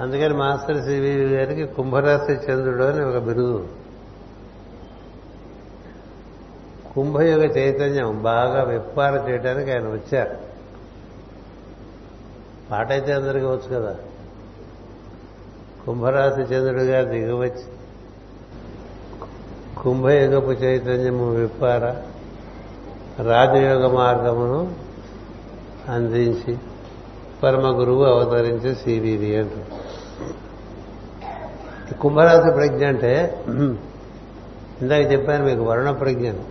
[0.00, 3.68] అందుకని మాస్టర్ సివి గారికి కుంభరాశి చంద్రుడు అని ఒక బిరుదు.
[6.94, 10.36] కుంభయుగ చైతన్యం బాగా విప్పార చేయడానికి ఆయన వచ్చారు.
[12.70, 13.96] పాట అయితే అందరికీ వచ్చు కదా.
[15.86, 17.78] కుంభరాశి చంద్రుడిగా దిగవచ్చు
[19.82, 21.94] కుంభయుగపు చైతన్యము విప్పార
[23.22, 24.72] రాజయోగ మార్గమును
[25.88, 26.58] అందించి
[27.42, 29.78] పరమ గురువు అవతరించే సివివి అంటారు.
[31.94, 33.44] కుంభరాశి ప్రజ్ఞ అంటే
[34.82, 36.44] ఇందాక చెప్పాను మీకు వరుణ ప్రజ్ఞను.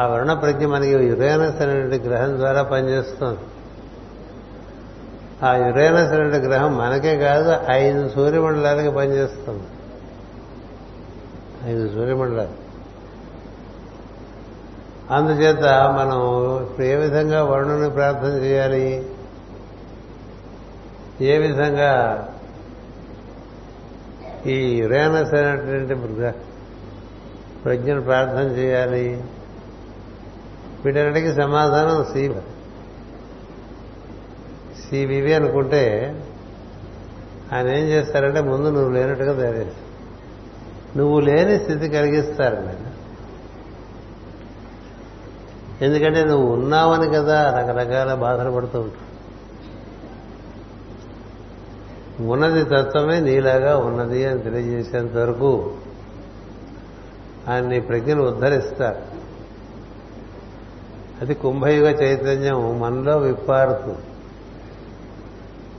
[0.00, 3.40] ఆ వరుణ ప్రజ్ఞ మనకి యురేనస్ అనేటువంటి గ్రహం ద్వారా పనిచేస్తుంది.
[5.42, 9.62] ఆ యురేనస్ అనేటువంటి గ్రహం మనకే కాదు ఐదు సూర్యమండలాలకి పనిచేస్తుంది.
[11.66, 12.66] ఐదు సూర్యమండలాలు
[15.10, 15.64] అందుచేత
[15.98, 16.20] మనం
[16.62, 19.10] ఇప్పుడు ఏ విధంగా వరుణుని ప్రార్థన చేయాలి?
[21.20, 21.92] ఏ విధంగా
[24.46, 25.94] ఈ యురేనస్ అనేటువంటి
[27.64, 29.24] ప్రజ్ఞను ప్రార్థన చేయాలి?
[30.84, 32.34] వీటన్నిటికీ సమాధానం సి
[34.82, 35.84] సివివి అనుకుంటే
[37.52, 39.85] ఆయన ఏం చేస్తారంటే ముందు నువ్వు లేనట్టుగా తయారు
[40.96, 42.86] నువ్వు లేని స్థితి కలిగిస్తారు
[45.84, 49.06] ఎందుకంటే నువ్వు ఉన్నావని కదా రకరకాల బాధలు పడుతూ ఉంటావు.
[52.32, 55.74] ఉన్నది తత్వమే నీలాగా ఉన్నది అని తెలియజేసేంత వరకు
[57.48, 59.00] ఆయన నీ ప్రజ్ఞను ఉద్ధరిస్తారు.
[61.20, 63.98] అది కుంభయుగ చైతన్యం మనలో విప్పారుతుంది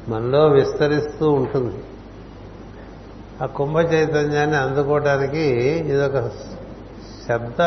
[0.08, 1.76] మనలో విస్తరిస్తూ ఉంటుంది.
[3.42, 5.42] ఆ కుంభ చైతన్యాన్ని అందుకోవటానికి
[5.88, 6.32] ఇదొక
[7.28, 7.62] శబ్ద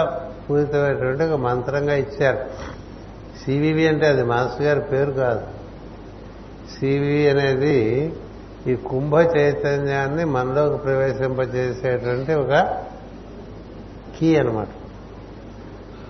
[0.48, 2.38] పూరితమైనటువంటి ఒక మంత్రంగా ఇచ్చారు.
[3.44, 5.46] సివివి అంటే అది మాస్టర్ గారి పేరు కాదు.
[6.78, 8.12] సివివి అనేది
[8.66, 12.82] ఈ కుంభ చైతన్యాన్ని మనలోకి ప్రవేశింపజేసేటువంటి ఒక
[14.16, 14.68] కీ అనమాట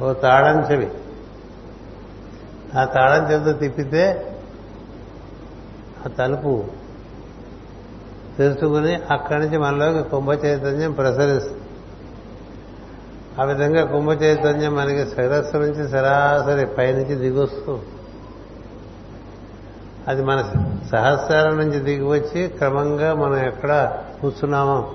[0.02, 0.88] ఓ తాళం చెవి.
[2.78, 4.34] ఆ తాళం చెవితో తిప్పితే
[6.06, 6.64] ఆ తలుపు
[8.40, 11.60] తెలుసుకుని అక్కడి నుంచి మనలోకి కుంభ చైతన్యం ప్రసరిస్తుంది.
[13.40, 17.78] ఆ విధంగా కుంభ చైతన్యం మనకి శిరస్సు నుంచి సరాసరి పైనుంచి దిగొస్తూ
[20.08, 20.42] అది మన
[20.92, 24.94] సహస్రాల నుంచి దిగివచ్చి క్రమంగా మనం ఎక్కడ కూర్చున్నామో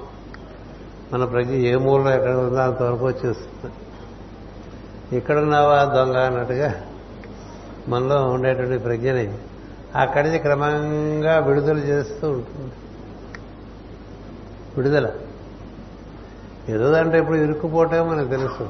[1.13, 3.73] మన ప్రజ ఏ మూలలో ఎక్కడ ఉందో అంతవరకు వచ్చేస్తుంది.
[5.17, 6.73] ఇక్కడున్నావా దొంగ అన్నట్టుగా
[7.87, 9.37] మనలో ఉండేటువంటి ప్రజ్ఞని.
[9.95, 12.71] అక్కడి నుంచి క్రమంగా విడుదల చేస్తూ ఉంటుంది.
[14.77, 15.11] విడుదల.
[16.69, 18.69] ఏదో దాంట్లో ఇప్పుడు ఇరుక్కుపోవటం మనకు తెలుసు.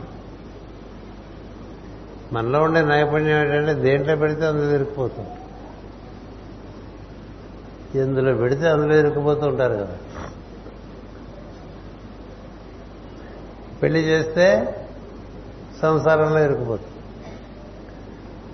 [2.34, 5.30] మనలో ఉండే నైపుణ్యం ఏంటంటే దేంట్లో పెడితే అందులో ఇరుక్కుపోతుంది
[8.00, 9.98] ఎందులో పెడితే అందులో ఇరుక్కుపోతూ ఉంటారు కదా.
[13.84, 14.76] పెళ్ళి చేస్తే
[15.82, 16.92] సంసారంలో ఇరుక్కుపోతుంది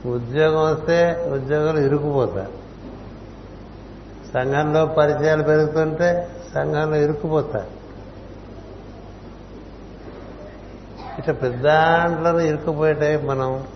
[0.10, 2.52] ఉద్యోగం వస్తే ఉద్యోగాలు ఇరుక్కుపోతారు
[4.34, 7.82] సంఘంలో పరిచయాలు పెరుగుతుంటే సంఘంలో ఇరుక్కుపోతారు.
[11.20, 13.68] ఇట్లా పెద్దాంట్లోనే ఇరుక్కుపోయేటే మనం.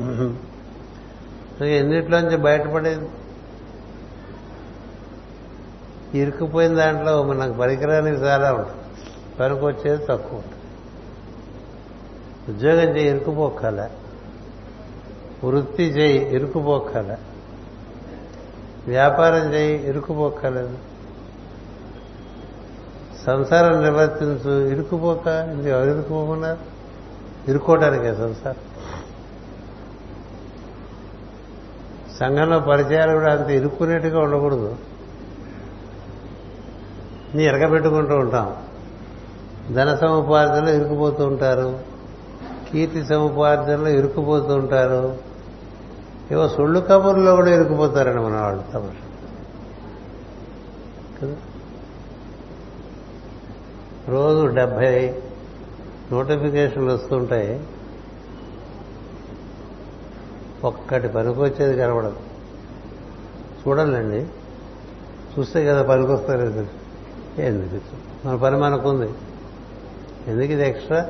[1.66, 3.08] ఎన్నిట్లోంచి బయటపడేది?
[6.20, 9.06] ఇరుక్కుపోయిన దాంట్లో మనకు పరికరానికి చాలా ఉంటుంది
[9.40, 10.62] పనికొచ్చేది తక్కువ ఉంటుంది
[12.50, 13.90] ఉద్యోగం చేయి ఇరుక్కుపోక్కల.
[15.44, 17.18] వృత్తి చేయి ఇరుక్కుపోక్కల.
[18.88, 20.78] వ్యాపారం చేయి ఇరుక్కుపోక్కలేదు
[23.26, 26.58] సంసారం నిర్వర్తించు ఇరుక్కుపోక ఇది ఎవరు ఇరుక్కుపోకున్నారు
[27.48, 28.56] ఇరుక్కోవటానికే సంసారం.
[32.20, 34.76] సంఘంలో పరిచయాలు కూడా అంత ఇరుక్కునేట్టుగా ఉండకూడదు.
[37.36, 38.56] నీ ఎరగబెట్టుకుంటూ ఉంటాం.
[39.74, 41.80] ధన సముపార్జనలో ఇరుక్కుపోతూ ఉంటారు.
[42.72, 45.18] కీర్తి సముపార్జనలో ఇరుక్కుపోతూ ఉంటారు.
[46.32, 49.06] ఏవో సొళ్ళు కబుర్లో కూడా ఇరుక్కుపోతారండి మన వాళ్ళు తమరు
[51.22, 51.36] కదా?
[54.10, 55.22] రోజు డెబ్భై
[56.12, 57.64] నోటిఫికేషన్లు వస్తుంటాయి
[60.64, 62.16] ఒక్కటి పనికొచ్చేది కనబడదు.
[63.68, 64.28] చూడాలండి
[65.40, 66.68] చూస్తే కదా పనికొస్తారు
[67.42, 67.82] ఎందుకు
[68.28, 69.14] మన పని మనకుంది.
[70.28, 71.10] ఎందుకు ఇది ఎక్స్ట్రా?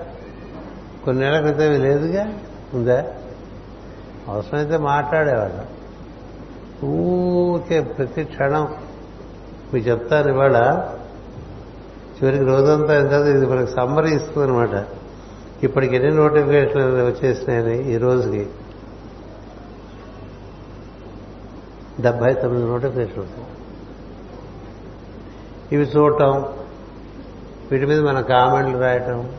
[1.06, 2.34] కొన్నేళ్ళ క్రితం లేదుగా?
[2.74, 3.14] ఉందా?
[4.28, 5.66] అవసరమైతే మాట్లాడేవాళ్ళం.
[6.90, 8.76] ఊరికే ప్రతి క్షణం.
[9.74, 10.92] మీకు చెప్తాను ఇవాళ
[12.18, 14.86] చివరికి రోజంతా ఎంత ఇది మనకు సమ్మరీ ఇస్తుంది అనమాట
[15.64, 18.48] ఇప్పటికి ఎన్ని నోటిఫికేషన్లు వచ్చేసినాయని ఈ రోజుకి?
[22.00, 23.26] డెబ్బై తొమ్మిది నోటిఫికేషన్
[25.72, 26.46] ఇవి చూడటం
[27.72, 29.30] వీటి మీద మన కామెంట్లు రాయటం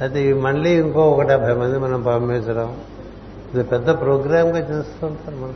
[0.00, 2.80] అయితే ఇవి మళ్ళీ ఇంకో ఒక డెబ్బై మంది మనం పంపించడం.
[3.54, 5.54] ఇది పెద్ద ప్రోగ్రామ్గా చేస్తుంటారు మనం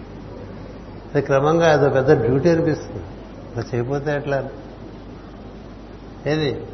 [1.15, 3.05] అది క్రమంగా అది పెద్ద డ్యూటీ అనిపిస్తుంది.
[3.57, 4.45] అలా చేయకపోతే ఎట్లా?
[6.27, 6.67] ఏది?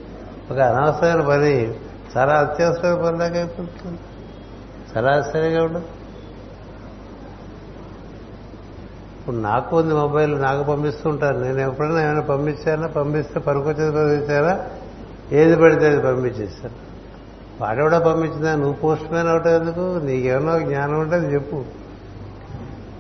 [0.51, 1.75] ఒక అనవసరమైన పని.
[2.17, 3.99] చాలా అత్యవసరమైన పనిలాగా అయిపోతుంది.
[4.97, 5.85] చాలా ఆశ్చర్యంగా ఉండదు
[9.21, 12.87] ఇప్పుడు నాకు ఉంది మొబైల్ నాకు పంపిస్తుంటారు నేను ఎప్పుడైనా ఏమైనా పంపించానా?
[12.87, 14.67] పంపిస్తే పనికొచ్చేది పంపించారా
[15.33, 18.55] ఏది పడితే అది పంపించేశాను కూడా పంపించిందా?
[18.55, 20.07] నువ్వు పోస్ట్ మ్యాన్ అవటం ఎందుకు?
[20.07, 21.65] నీకేమన్నా జ్ఞానం ఉంటే అది చెప్పు.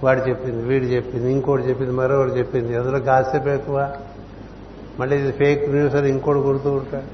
[0.04, 2.76] వాడు చెప్పింది వీడు చెప్పింది ఇంకోటి చెప్పింది మరొకటి చెప్పింది.
[2.76, 3.92] అందులో కాసేపు ఎక్కువ.
[4.98, 7.10] మళ్ళీ ఇది ఫేక్ న్యూస్ అని ఇంకోటి కొడుతూ ఉంటాడు.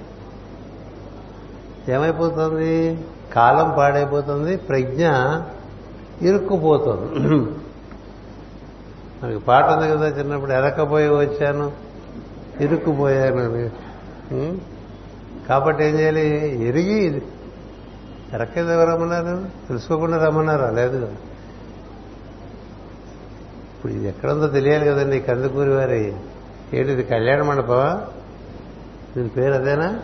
[1.90, 2.72] ఏమైపోతుంది?
[3.34, 5.04] కాలం పాడైపోతుంది ప్రజ్ఞ
[6.26, 7.08] ఇరుక్కుపోతుంది.
[9.20, 11.66] మనకి పాట ఉంది కదా చిన్నప్పుడు ఎరకపోయి వచ్చాను
[12.60, 13.66] ఇరుక్కుపోయాను అని.
[15.48, 16.26] కాబట్టి ఏం చేయాలి?
[16.68, 17.22] ఎరిగి
[18.34, 19.34] ఎరకేది ఎవరు రమ్మన్నారు
[19.68, 20.70] తెలుసుకోకుండా రమ్మన్నారా?
[20.70, 21.00] లేదు
[23.74, 26.02] ఇప్పుడు ఇది ఎక్కడుందో తెలియాలి కదండి కందుకూరి వారి.
[26.74, 28.00] ఏంటిది కళ్యాణ మండపం
[29.16, 29.98] దీని పేరు అదేనా?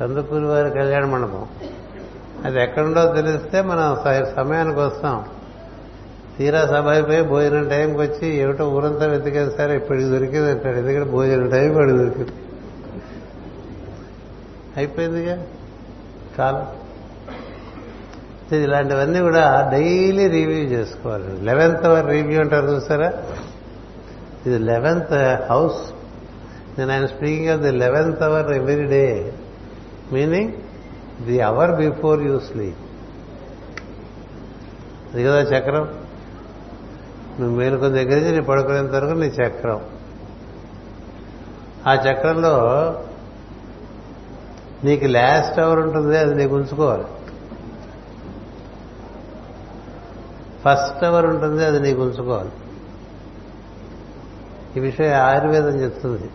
[0.00, 1.46] కందుకూరి వారి కళ్యాణ మండపం.
[2.44, 5.24] అది ఎక్కడుండో తెలిస్తే మనం స- సమయానికి వస్తాం.
[6.38, 11.48] తీరా సభ అయిపోయి భోజనం టైంకి వచ్చి ఏమిటో ఊరంతా వెతికేది సరే ఇప్పటికి దొరికింది అంటాడు ఎందుకంటే భోజనం
[11.48, 12.30] టైం వాడు దొరికింది.
[14.76, 15.46] అయిపోయిందిగా?
[16.38, 16.66] కాలం
[18.62, 21.40] ఇలాంటివన్నీ కూడా డైలీ రివ్యూ చేసుకోవాలి.
[21.40, 23.12] లెవెన్త్ అవర్ రివ్యూ అంటారు చూసారా?
[24.48, 25.92] ఇది లెవెన్త్ హౌస్
[26.78, 29.32] నేను ఆయన speaking of the eleventh hour every day
[30.12, 30.52] meaning
[31.22, 32.76] the hour before you sleep
[35.14, 35.88] అది కదా చక్రం?
[37.40, 39.80] నువ్వు మేలుకొని దగ్గర నుంచి నీ పడుకునేంత వరకు నీ చక్రం.
[41.86, 42.54] ఆ చక్రంలో
[44.84, 47.04] నీకు లాస్ట్ అవర్ ఉంటుంది అది నీకు ఉంచుకోవాలి.
[50.64, 52.50] ఫస్ట్ అవర్ ఉంటుంది అది నీకు ఉంచుకోవాలి.
[54.78, 56.30] ఈ విషయం ఆయుర్వేదం చెప్తుంది.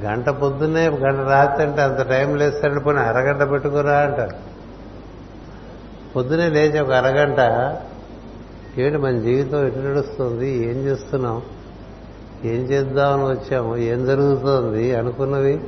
[0.00, 4.36] గంట పొద్దున్నే గంట రాత్రి అంటే అంత టైం లేస్తాడు పోనీ అరగంట పెట్టుకురా అంటారు.
[6.16, 7.40] పొద్దునే లేచి ఒక అరగంట
[8.80, 11.42] ఏంటి మన జీవితం ఎటు నడుస్తుంది ఏం చేస్తున్నాం
[12.44, 15.60] ఏం చేద్దామని వచ్చాము ఏం జరుగుతోంది అనుకున్నవి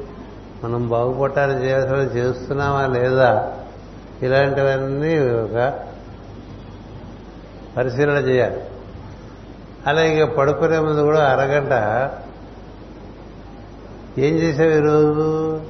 [0.65, 3.57] మనం బాగుపట్టాలని చేయాల్సిన చేస్తున్నామా లేదా
[4.23, 5.81] ఇలాంటివన్నీ ఒక
[7.77, 8.61] పరిశీలన చేయాలి.
[9.87, 11.73] అలాగే పడుకునే ముందు కూడా అరగంట.
[14.19, 15.61] ఏం చేసావు ఈరోజు?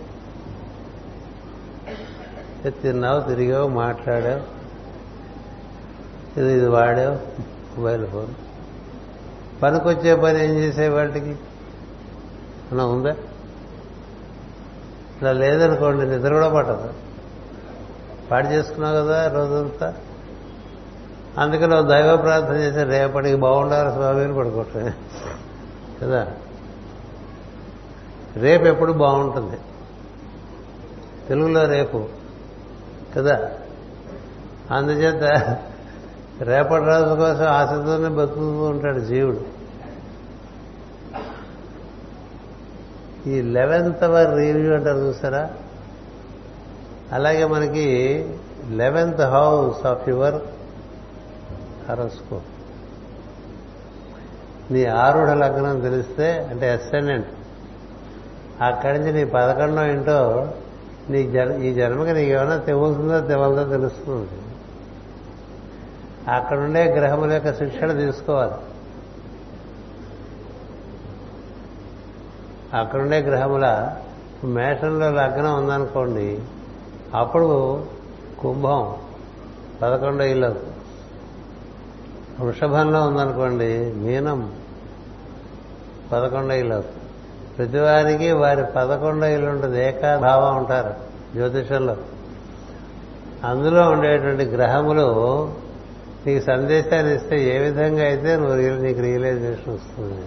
[2.68, 4.54] తిన్నావు తిరిగావు మాట్లాడావు?
[6.40, 7.14] ఇది ఇది వాడావు?
[7.78, 8.34] Mobile phone.
[9.62, 11.36] పనికొచ్చే పని ఏం చేసే వాటికి?
[12.72, 13.16] అలా ఉందా?
[15.22, 16.94] ఇలా లేదనుకోండి నిద్ర కూడా పట్టదు.
[18.30, 19.94] పాడు చేసుకున్నావు కదా రోజంతా?
[21.39, 24.93] అందుకని నువ్వు దైవ ప్రార్థన చేసి రేపటికి బాగుండాలి స్వామి అని పడుకోవటం.
[26.03, 26.26] కదా?
[28.37, 29.57] రేపు ఎప్పుడు బాగుంటుంది?
[31.28, 32.09] తెలుగులో రేపు.
[33.16, 33.51] కదా?
[34.70, 35.22] అందుచేత
[36.41, 39.55] రేపటి రోజు కోసం ఆశతోనే బతుకుతూ ఉంటాడు జీవుడు.
[43.28, 45.51] ఈ లెవెన్త్ అవర్ రివ్యూ అంటారు చూసారా
[47.12, 47.87] అలాగే మనకి
[48.68, 50.35] eleventh house of your
[51.89, 52.45] horoscope.
[54.72, 57.28] నీ ఆరుఢ లగ్నం తెలిస్తే అంటే అసెండెంట్
[58.62, 60.49] అక్కడి నుంచి నీ పదకొండో ఇంటో
[61.11, 64.30] నీ జన్ ఈ జన్మకి నీకు ఏమైనా తెగులుతుందో తెవలదో తెలుస్తుంది.
[66.30, 68.53] అక్కడుండే గ్రహముల యొక్క శిక్షణ తీసుకోవాలి.
[72.76, 73.97] అక్కడుండే గ్రహముల
[74.45, 76.41] మేషంలో లగ్నం ఉందనుకోండి
[77.14, 77.85] అప్పుడు
[78.39, 78.97] కుంభం
[79.82, 80.74] పదకొండో ఇల్లు అవుతుంది.
[82.41, 84.55] వృషభంలో ఉందనుకోండి మీనం
[86.12, 86.82] పదకొండో ఇల్లు
[87.59, 89.85] ప్రతివారికి వారి పదకొండో ఇల్లు ఉంటుంది.
[89.85, 90.95] ఏకాభావం ఉంటారు
[91.35, 91.97] జ్యోతిషంలో.
[93.45, 95.09] అందులో ఉండేటువంటి గ్రహములు
[96.26, 100.26] నీకు సందేశాన్ని ఇస్తే ఏ విధంగా అయితే నువ్వు రియల్ నీకు రియలైజేషన్ వస్తుంది.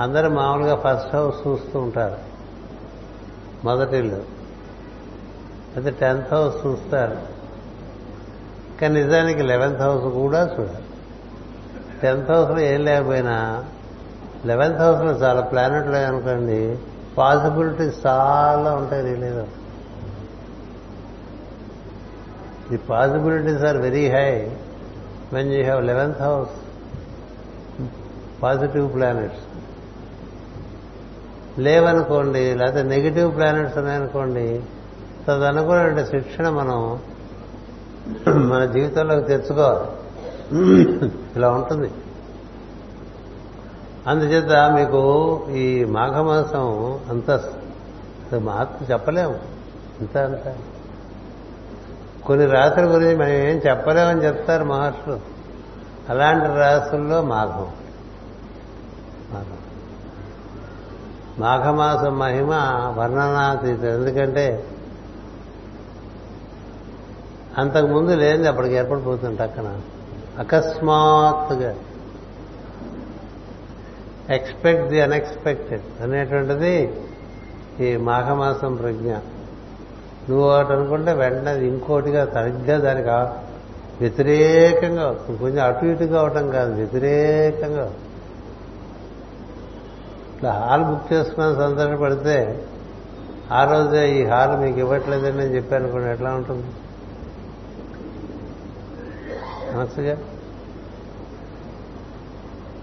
[0.00, 2.16] అందరూ మామూలుగా ఫస్ట్ హౌస్ చూస్తూ ఉంటారు.
[3.64, 4.40] మొదటిల్లు
[5.76, 7.39] అయితే టెన్త్ హౌస్ చూస్తారు.
[8.80, 10.86] కానీ నిజానికి లెవెన్త్ హౌస్ కూడా చూడాలి
[12.00, 13.36] టెన్త్ హౌస్లో ఏం లేకపోయినా
[14.46, 16.60] లెవెన్త్ హౌస్లో చాలా ప్లానెట్లు అనుకోండి
[17.16, 19.44] పాసిబిలిటీస్ చాలా ఉంటాయి తెలియదు
[22.70, 24.30] the possibilities are very high
[25.32, 26.54] when you have eleventh house
[28.42, 29.44] positive planets
[31.58, 34.60] లేవనుకోండి లేకపోతే నెగిటివ్ ప్లానెట్స్ ఉన్నాయనుకోండి
[35.26, 37.00] తదనుకున్న శిక్షణ మనం
[38.28, 39.86] మన జీవితంలోకి తెచ్చుకోవాలి
[41.36, 41.90] ఇలా ఉంటుంది.
[44.06, 47.30] అందుచేత మీకు ఈ మాఘమాసం అంత
[48.34, 49.38] మహత్వం చెప్పలేము.
[50.00, 50.54] ఇంత అంత.
[52.26, 55.20] కొన్ని రాత్రుల గురించి మనం ఏం చెప్పలేమని చెప్తారు మహర్షులు.
[56.08, 57.68] అలాంటి రాసుల్లో మాఘం.
[59.32, 59.58] మాఘం.
[61.38, 62.50] మాఘమాసం మహిమ
[62.98, 63.86] వర్ణనాతీతం.
[63.86, 64.64] ఎందుకంటే
[67.58, 69.80] అంతకుముందు లేనిది అప్పటికి ఏర్పడిపోతుంది అక్కడ
[70.38, 71.74] అకస్మాత్తుగా.
[74.30, 76.94] ఎక్స్పెక్ట్ ది అన్ఎక్స్పెక్టెడ్ అనేటువంటిది
[77.80, 79.12] ఈ మాఘమాసం ప్రజ్ఞ.
[80.28, 83.08] నువ్వు ఒకటి అనుకుంటే వెంటనే అది ఇంకోటిగా సరిగ్గా దానికి
[84.00, 85.38] వ్యతిరేకంగా వస్తుంది.
[85.38, 87.92] కొంచెం అటు ఇటుగా అవటం కాదు వ్యతిరేకంగా
[90.36, 92.66] ఇట్లా హాల్ బుక్ చేసుకున్న సంతోషపడితే
[93.52, 96.66] ఆ రోజే ఈ హాల్ మీకు ఇవ్వట్లేదని నేను చెప్పాను ఎట్లా ఉంటుంది?
[99.76, 100.18] మనసుగా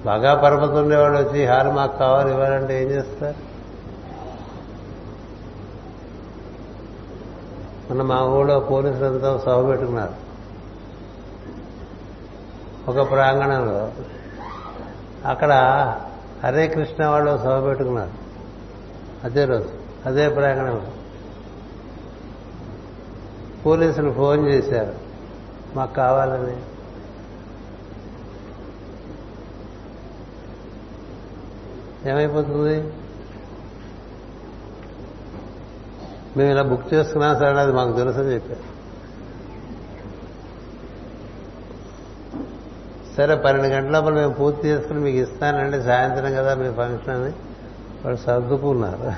[0.06, 3.48] బాగా పరపతి ఉండేవాడు వచ్చి హారు మాకు కావాలి ఇవ్వాలంటే ఏం చేస్తారు?
[7.88, 10.14] మొన్న మా ఊళ్ళో పోలీసులంతా సభ పెట్టుకున్నారు.
[12.92, 13.92] ఒక ప్రాంగణంలో.
[15.26, 15.52] అక్కడ
[16.44, 18.12] హరే కృష్ణ వాళ్ళు సభ పెట్టుకున్నారు.
[19.24, 19.70] అదే రోజు
[20.06, 20.88] అదే ప్రాంగణంలో.
[23.66, 24.94] పోలీసులు ఫోన్ చేశారు
[25.76, 26.77] మాకు కావాలని.
[32.08, 32.94] ఏమైపోతుంది?
[36.38, 38.78] మేము ఇలా బుక్ చేసుకున్నాం సార్ అది మాకు తెలుసు అని చెప్పారు.
[43.18, 47.34] సరే పన్నెండు గంటల లోపల మేము పూర్తి చేసుకుని మీకు ఇస్తానంటే సాయంత్రం కదా మీ ఫంక్షన్ అని
[48.06, 49.14] వాళ్ళు సర్దుకున్నారు.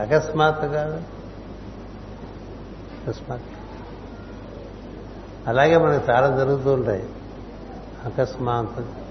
[0.00, 0.96] అకస్మాత్ కాదు.
[3.02, 3.42] అకస్మాత్
[5.46, 7.08] అలాగే మనకు చాలా జరుగుతూ ఉంటాయి.
[8.04, 9.01] అకస్మాత్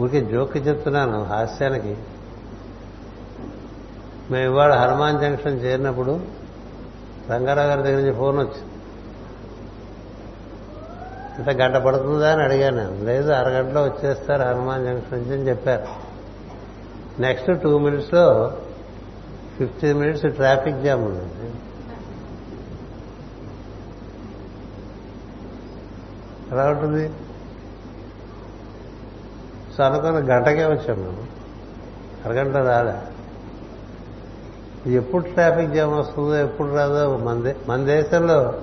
[0.00, 1.96] ఊరికే జోక్కి చెప్తున్నాను హాస్యానికి.
[4.30, 6.20] మేము ఇవాళ హనుమాన్ జంక్షన్ చేరినప్పుడు
[7.30, 8.72] రంగారావు గారి దగ్గర నుంచి ఫోన్ వచ్చింది.
[11.38, 12.76] అంటే గంట పడుతుందా అని అడిగాను.
[12.76, 16.10] నేను లేదు అరగంటలో వచ్చేస్తారు హనుమాన్ జంక్షన్ నుంచి అని చెప్పారు.
[17.20, 18.58] నెక్స్ట్ టూ మినిట్స్లో
[19.58, 21.54] ఫిఫ్టీన్ మినిట్స్ ట్రాఫిక్ జామ్ ఉంది.
[26.52, 27.10] ఎలా ఉంటుంది?
[29.80, 31.22] సో అనుకున్న గంటకే వచ్చాం మేము.
[32.24, 32.94] అరగంట రాలే.
[34.92, 38.54] ఎప్పుడు ట్రాఫిక్ జామ్ వస్తుందో ఎప్పుడు రాదో మన మన దేశంలో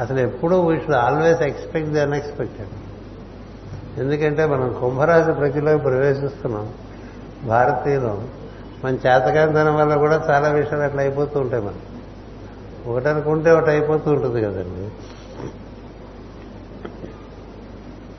[0.00, 2.68] అసలు ఎప్పుడూ we should always expect the unexpected
[4.00, 6.72] ఎందుకంటే మనం కుంభరాశి ప్రక్రియలోకి ప్రవేశిస్తున్నాం
[7.44, 8.22] భారతీయులు.
[8.84, 11.80] మన చేతకాంతనం వల్ల కూడా చాలా విషయాలు అట్లా అయిపోతూ ఉంటాయి మనం
[12.86, 14.90] ఒకటి అనుకుంటే ఒకటి అయిపోతూ ఉంటుంది కదండి.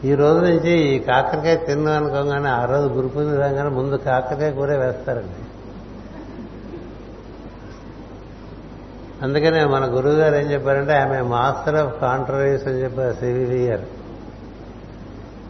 [0.05, 5.41] ఈ రోజు నుంచి ఈ కాకరకాయ తిన్నాం అనుకోగానే ఆ రోజు గురు రాగానే ముందు కాకరకాయ కూర వేస్తారండి.
[9.21, 13.85] అందుకనే మన గురువు గారు ఏం చెప్పారంటే ఆమె మాస్టర్ ఆఫ్ కాంట్రవర్స్ అని చెప్పారు సివివిఆర్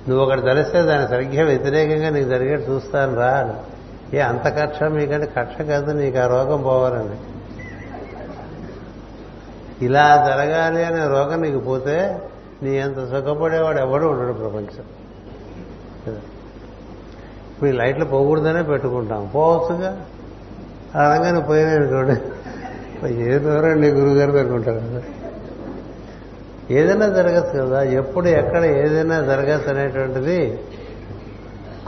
[0.10, 3.56] నువ్వు ఒకటి తెలిస్తే దాన్ని సరిగ్గా వ్యతిరేకంగా నీకు జరిగేట్టు చూస్తాను రా
[4.14, 7.18] ఏ అంత కక్ష మీకంటే కక్ష కాదు నీకు ఆ రోగం పోవాలండి.
[9.86, 12.20] ఇలా జరగాలి అనే రోగం నీకు పోతే
[12.64, 14.84] నీ అంత సుఖపడేవాడు ఎవడు ఉండడు ప్రపంచం.
[17.52, 19.32] ఇప్పుడు ఈ లైట్లు పోకూడదనే పెట్టుకుంటాం.
[19.36, 19.90] పోవచ్చుగా?
[20.96, 22.22] అనగానే పోయినానుకోండి
[23.14, 24.80] ఏ దూరం నీ గురుగారు పెట్టుకుంటారు.
[24.80, 25.02] కదా
[26.72, 27.84] ఏదైనా జరగచ్చు కదా?
[27.84, 30.60] ఎప్పుడు ఎక్కడ ఏదైనా జరగచ్చు అనేటువంటిది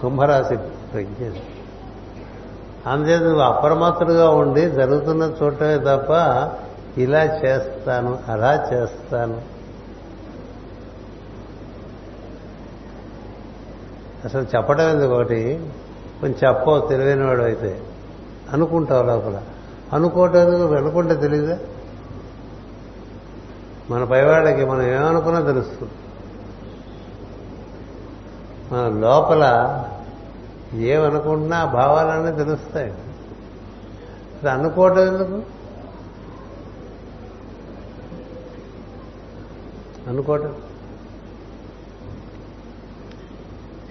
[0.01, 1.29] కుంభరాశి ప్రజ్ఞ.
[2.85, 6.11] అందుచేత నువ్వు అప్రమత్తుడుగా ఉండి జరుగుతున్న చూడటమే తప్ప
[6.99, 9.56] ఇలా చేస్తాను అలా చేస్తాను.
[14.25, 15.71] అసలు చెప్పడం ఎందుకు ఒకటి?
[16.21, 17.81] కొంచెం చెప్పవు తెలివైన వాడు అయితే.
[18.53, 19.41] అనుకుంటావు లోపల.
[19.93, 20.73] అనుకోవటం ఎందుకు?
[20.73, 21.59] అనుకుంటే తెలియదా
[23.89, 25.91] మన పైవాళ్ళకి మనం ఏమనుకున్నా తెలుస్తుంది.
[28.71, 29.45] మన లోపల
[30.73, 32.91] ఏమనుకుంటున్నా భావాలన్నీ తెలుస్తాయి.
[34.41, 35.41] అది అనుకోవటం ఎందుకు?
[40.09, 40.55] అనుకోవటం.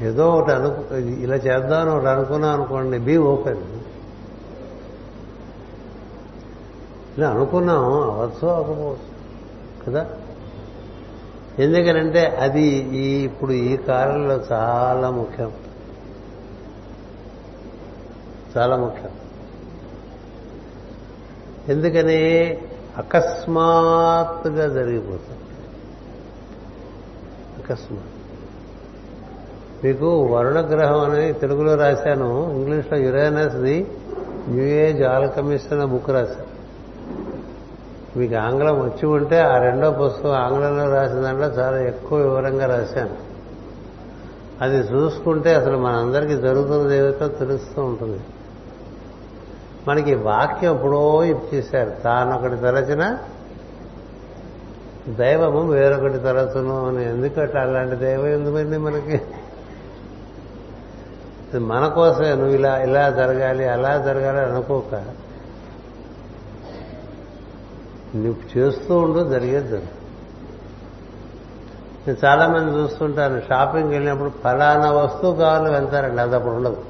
[0.01, 3.81] ఏదో ఒకటి అనుకు ఇలా చేద్దాం ఒకటి అనుకున్నాం అనుకోండి బీ ఓపెన్
[7.19, 9.17] ఇలా అనుకున్నాం అవచ్చు అవ్వకపోవచ్చు
[9.87, 10.11] కదా?
[11.59, 15.53] ఎందుకనంటే అది ఈ ఇప్పుడు ఈ కాలంలో చాలా ముఖ్యం.
[18.57, 19.11] చాలా ముఖ్యం.
[21.69, 22.59] ఎందుకని?
[22.97, 25.41] అకస్మాత్తుగా జరిగిపోతుంది.
[27.63, 28.16] అకస్మాత్.
[29.87, 32.51] మీకు వరుణ గ్రహం అని తెలుగులో రాశాను.
[32.51, 33.87] ఇంగ్లీష్లో Uranus the
[34.49, 36.57] new age alchemist అనే బుక్ రాశాను.
[38.19, 43.15] మీకు ఆంగ్లం వచ్చి ఉంటే ఆ రెండో పుస్తకం ఆంగ్లంలో రాసిన దాంట్లో చాలా ఎక్కువ వివరంగా రాశాను.
[44.61, 48.21] అది చూసుకుంటే అసలు మనందరికీ జరుగుతున్నది ఏమిటో తెలుస్తూ ఉంటుంది.
[49.89, 53.19] మనకి వాక్యం ఎప్పుడో ఇచ్చేశారు తానొకటి తలచిన
[55.09, 57.09] దైవము వేరొకటి తలచును అని.
[57.09, 59.21] ఎందుకంటే అలాంటి దైవం ఎందుకు మనకి?
[61.55, 64.95] మన కోసమే నువ్వు ఇలా ఇలా జరగాలి అలా జరగాలి అనుకోక.
[68.15, 69.97] నువ్వు చేస్తూ ఉండు జరిగేది జరుగు.
[72.07, 76.85] నేను చాలా మంది చూస్తుంటాను షాపింగ్కి వెళ్ళినప్పుడు ఫలానా వస్తువు కావాలి వెళ్తారండి అది అప్పుడు ఉండదు.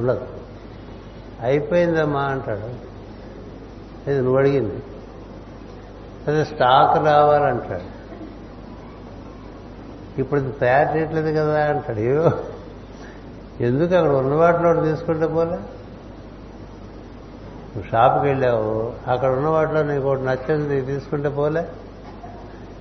[0.00, 0.26] ఉండదు.
[1.40, 2.90] అయిపోయిందమ్మా అంటాడు.
[4.10, 4.82] ఇది నువ్వు అడిగింది.
[6.28, 7.99] అదే స్టాక్ రావాలంటాడు.
[10.20, 12.30] ఇప్పుడు ఇది తయారు చేయట్లేదు కదా అంటాడు.
[13.60, 15.58] ఎందుకు అక్కడ ఉన్న వాటిలో తీసుకుంటే పోలే?
[17.74, 21.68] నువ్వు షాప్కి వెళ్ళావు అక్కడ ఉన్న వాటిలో నీకు ఒకటి నచ్చింది తీసుకుంటే పోలే?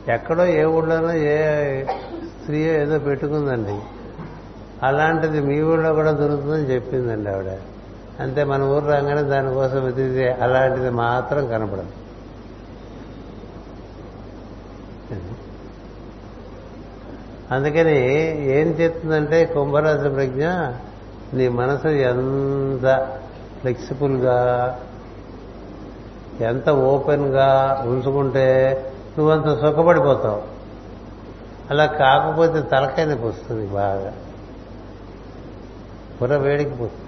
[0.07, 1.37] ఎక్కడో ఏ ఊళ్ళోనో ఏ
[2.41, 3.79] స్త్రీ ఏదో పెట్టుకుందండి.
[4.83, 7.57] అలాంటిది మీ ఊళ్ళో కూడా దొరుకుతుందని చెప్పిందండి ఆవిడ.
[8.19, 12.08] అంతే మన ఊరు రాగానే దానికోసం వెతికితే అలాంటిది మాత్రం కనపడదు.
[17.51, 17.97] అందుకని
[18.47, 20.47] ఏం చెప్తుందంటే కుంభరాశి ప్రజ్ఞ
[21.33, 23.07] నీ మనసు ఎంత
[23.59, 24.79] ఫ్లెక్సిబుల్గా
[26.41, 28.85] ఎంత ఓపెన్గా ఉంచుకుంటే
[29.17, 30.43] నువ్వంత సుఖపడిపోతావు.
[31.69, 34.13] అలా కాకపోతే తలకాయని పోస్తుంది బాగా.
[36.21, 37.05] పుర వేడికి పోతుంది.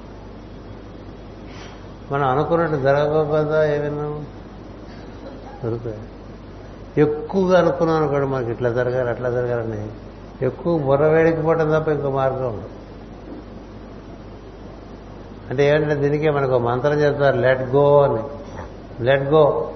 [2.13, 4.23] మనం అనుకున్నట్టు జరగకపోతే ఏమైనా
[5.63, 5.99] దొరుకుతాయి?
[6.97, 9.87] ఎక్కువగా అనుకున్నాం అనుకోండి మనకి ఇట్లా జరగాలి అట్లా జరగాలని
[10.41, 12.69] ఎక్కువ బుర్ర వేడికి తప్ప ఇంకో మార్గం ఉండదు.
[15.49, 18.23] అంటే ఏంటంటే దీనికే మనకు మంత్రం చెప్తారు లెట్ గో అని.
[19.03, 19.71] లెట్ గో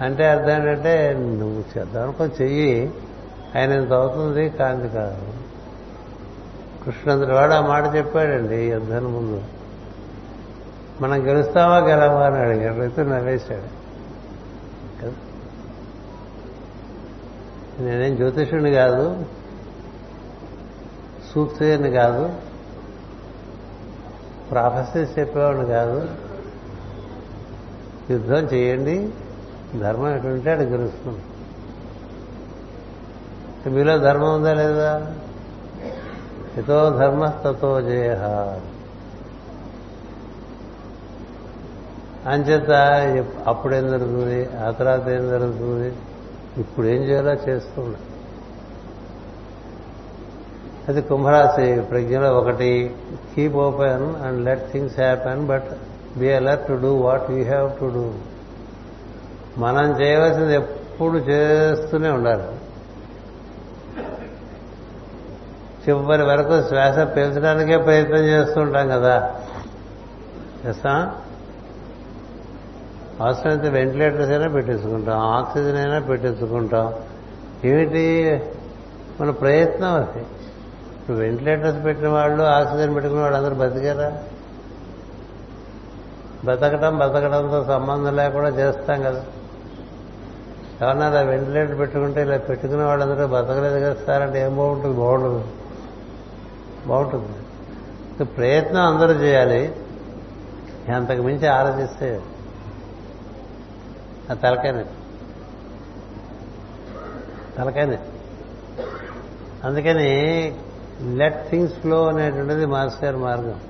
[0.00, 2.92] అంటే అర్థం ఏంటంటే నువ్వు చేద్దామనుకో చెయ్యి
[3.56, 5.32] ఆయన ఇంత అవుతుంది కాంతి కాదు.
[6.84, 9.42] కృష్ణంద్రుడు వాడు ఆ మాట చెప్పాడండి యుద్ధం ముందు.
[11.00, 12.80] మనం గెలుస్తావా గెలవా అని అడిగాడు.
[12.80, 13.80] రైతు నవ్వేశాడు
[15.02, 15.12] కదా
[17.80, 19.26] నేనేం జ్యోతిషుడిని కాదు
[21.34, 22.30] సూక్తిని కాదు
[24.50, 26.08] ప్రాఫెసెస్ చెప్పేవాడిని కాదు.
[28.10, 29.10] యుద్ధం చేయండి
[29.80, 31.20] ధర్మం ఎటుంటే అది గెలుస్తుంది
[33.70, 35.14] మీలో ధర్మం ఉందా లేదా?
[36.56, 38.08] ఎతో ధర్మ తతో జయ.
[42.26, 42.70] అంచేత
[43.46, 44.56] అప్పుడేం జరుగుతుంది?
[44.56, 45.96] ఆ తర్వాత ఏం జరుగుతుంది?
[46.56, 47.32] ఇప్పుడు ఏం చేయాలో?
[47.32, 47.94] చేస్తున్నా.
[50.88, 52.96] అది కుంభరాశి ప్రజ్ఞలో ఒకటి
[53.34, 55.64] keep open and let things happen but
[56.18, 58.12] be alert to do what you have to do
[59.58, 62.42] మనం చేయవలసింది ఎప్పుడు చేస్తూనే ఉండాలి.
[65.88, 69.40] చివరి వరకు శ్వాస పెంచడానికే ప్రయత్నం చేస్తుంటాం కదా.
[70.66, 71.14] చేస్తాం
[73.20, 76.94] అవసరమైతే వెంటిలేటర్స్ అయినా పెట్టించుకుంటాం ఆక్సిజన్ అయినా పెట్టించుకుంటాం
[77.64, 78.40] ఏమిటి?
[79.20, 80.20] మన ప్రయత్నం అది.
[81.00, 84.18] ఇప్పుడు వెంటిలేటర్స్ పెట్టిన వాళ్ళు ఆక్సిజన్ పెట్టుకున్న వాళ్ళు అందరూ బతికారా?
[86.44, 89.24] బతకడం బతకడంతో సంబంధం లేకుండా చేస్తాం కదా.
[90.82, 94.96] ఎవరన్నా వెంటిలేటర్ పెట్టుకుంటే ఇలా పెట్టుకునే వాళ్ళందరూ బతకలేదు కదా సార్ అంటే ఏం బాగుంటుంది?
[94.96, 95.44] బాగుండదు.
[96.86, 98.24] బాగుంటుంది.
[98.24, 99.76] ప్రయత్నం అందరూ చేయాలి.
[100.94, 102.20] అంతకు మించి ఆలోచిస్తే
[104.30, 104.84] ఆ తలకాయనే
[107.58, 107.98] తలకాయనే
[109.64, 110.10] అందుకని
[111.00, 113.60] లెట్ థింగ్స్ ఫ్లో అనేటువంటిది మాస్టర్ గారి మార్గం.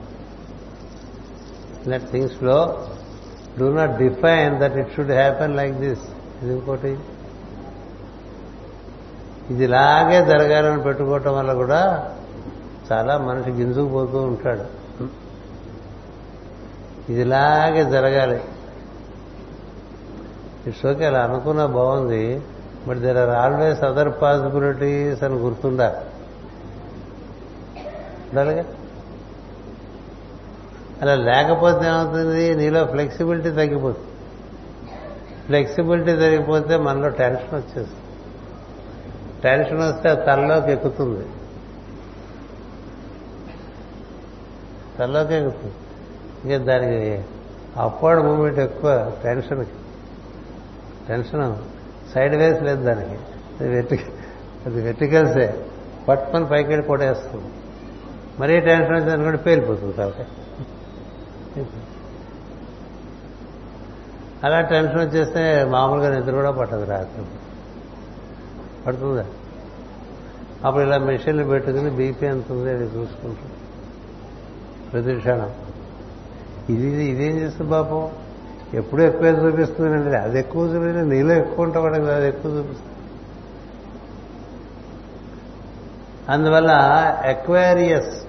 [1.86, 2.86] Let things flow
[3.58, 6.04] do not define that it should happen like this
[6.42, 6.98] ఇది ఇంకోటి.
[9.50, 12.12] ఇది ఇలాగే జరగాలని పెట్టుకోవటం వల్ల కూడా
[12.92, 14.64] చాలా మనిషి గింజుకుపోతూ ఉంటాడు.
[17.12, 18.40] ఇది ఇలాగే జరగాలి.
[20.66, 22.42] ఇట్స్ ఓకే అలా అనుకున్నా బాగుంది
[22.88, 26.02] but there are always other possibilities అని గుర్తుందా
[28.28, 28.64] ఉండాలిగా
[31.02, 32.54] అలా లేకపోతే ఏమవుతుంది?
[32.54, 34.06] నీలో ఫ్లెక్సిబిలిటీ తగ్గిపోతుంది.
[35.46, 38.00] ఫ్లెక్సిబిలిటీ తగ్గిపోతే మనలో టెన్షన్ వచ్చేస్తుంది.
[39.44, 41.26] టెన్షన్ వస్తే తలలోకి ఎక్కుతుంది.
[44.98, 45.74] తలలోకి ఎక్కుతుంది.
[46.44, 47.24] ఇంకా దానికి
[47.76, 49.70] అప్వర్డ్ మూమెంట్ ఎక్కువ టెన్షన్కి
[51.10, 51.56] టెన్షన్
[52.14, 53.18] సైడ్ వేస్ లేదు దానికి.
[53.60, 54.00] అది వెట్టి
[54.66, 55.64] అది వెట్టికల్సే
[56.08, 57.44] పట్టుకొని పైకి వెళ్ళి కొట్టేస్తుంది.
[58.40, 60.32] మరీ టెన్షన్ వచ్చింది అనుకోండి పేలిపోతుంది కాబట్టి.
[64.44, 67.24] అలా టెన్షన్ వచ్చేస్తే మామూలుగా నిద్ర కూడా పట్టదు రాత్రి.
[68.86, 69.26] పడుతుందా?
[70.64, 73.50] అప్పుడు ఇలా మెషిన్లు పెట్టుకుని బీపీ ఎంత ఉంది అది చూసుకుంటాం.
[74.92, 75.50] ప్రతి క్షణం.
[76.68, 78.10] ఇది ఇదేం చేస్తుంది పాపం?
[78.74, 80.16] ఎప్పుడు ఎక్కువ చూపిస్తుందండి.
[80.16, 82.86] అది ఎక్కువ చూపించి నీలో ఎక్కువ ఉంటాం కదా అది ఎక్కువ చూపిస్తుంది.
[86.28, 86.72] అందువల్ల
[87.24, 88.26] Aquarius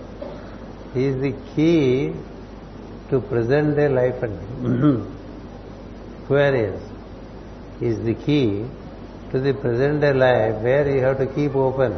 [0.97, 1.73] is the key
[3.11, 4.45] to present day life అండి.
[6.21, 6.83] Aquarius
[7.83, 8.65] is the key
[9.33, 11.93] to the present day life where you have to keep open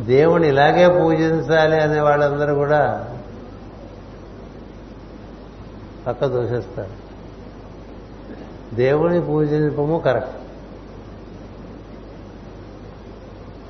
[0.00, 3.13] దేవుని ఇలాగే పూజించాలి అనే వాళ్ళందరూ కూడా
[6.06, 6.94] పక్క దోషిస్తారు.
[8.74, 10.36] దేవుని పూజింపము కరెక్ట్.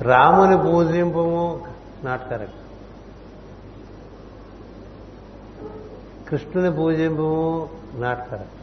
[0.03, 1.61] రాముని పూజింపము
[2.03, 2.61] నాట్ కరెక్ట్
[6.29, 8.61] కృష్ణుని పూజింపము నాట్ కరెక్ట్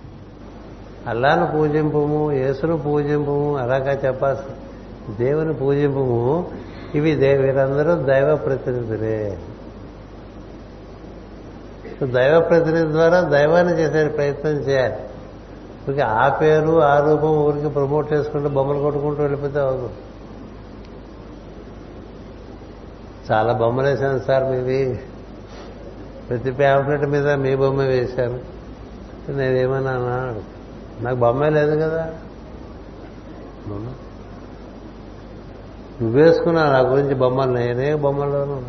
[1.09, 4.51] అల్లాను పూజింపము యేసును పూజింపము అలాగా చెప్పాల్సి
[5.25, 6.51] దేవుని పూజింపము
[6.95, 9.39] ఇవి దేవీరందరూ దైవ ప్రతినిధులే.
[12.07, 14.95] దైవ ప్రతినిధి ద్వారా దైవాన్ని చేసే ప్రయత్నం చేయాలి.
[15.83, 19.91] ఊరికి ఆ పేరు ఆ రూపం ఊరికి ప్రమోట్ చేసుకుంటూ బొమ్మలు కొట్టుకుంటూ వెళ్ళిపోతే అవ్వదు.
[23.33, 24.99] చాలా బొమ్మలు వేశాను సార్ మీవి
[26.29, 28.41] ప్రతి ప్యాంప్లెట్ మీద మీ బొమ్మ వేశాను
[29.33, 29.93] నేనేమన్నా
[31.01, 32.15] నాకు బొమ్మ లేదు కదా.
[36.03, 38.63] నువ్వేసుకున్నా నా గురించి బొమ్మలు నేనే బొమ్మలోనూ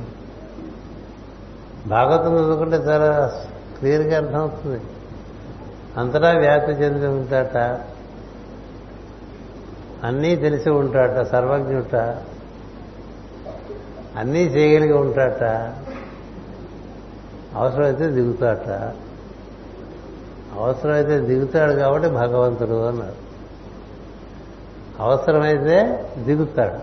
[1.87, 3.31] భాగవతం చదువుకుంటే చాలా
[3.79, 4.81] క్లియర్గా అర్థమవుతుంది.
[5.97, 7.57] అంతటా వ్యాప్తి చెంది ఉంటాట.
[10.03, 11.95] అన్నీ తెలిసి ఉంటాట సర్వజ్ఞుట.
[14.17, 15.43] అన్నీ చేయగలిగి ఉంటాట.
[17.57, 18.69] అవసరమైతే దిగుతాట.
[20.59, 23.15] అవసరమైతే దిగుతాడు కాబట్టి భగవంతుడు అన్నారు.
[24.99, 26.79] అవసరమైతే దిగుతాడు.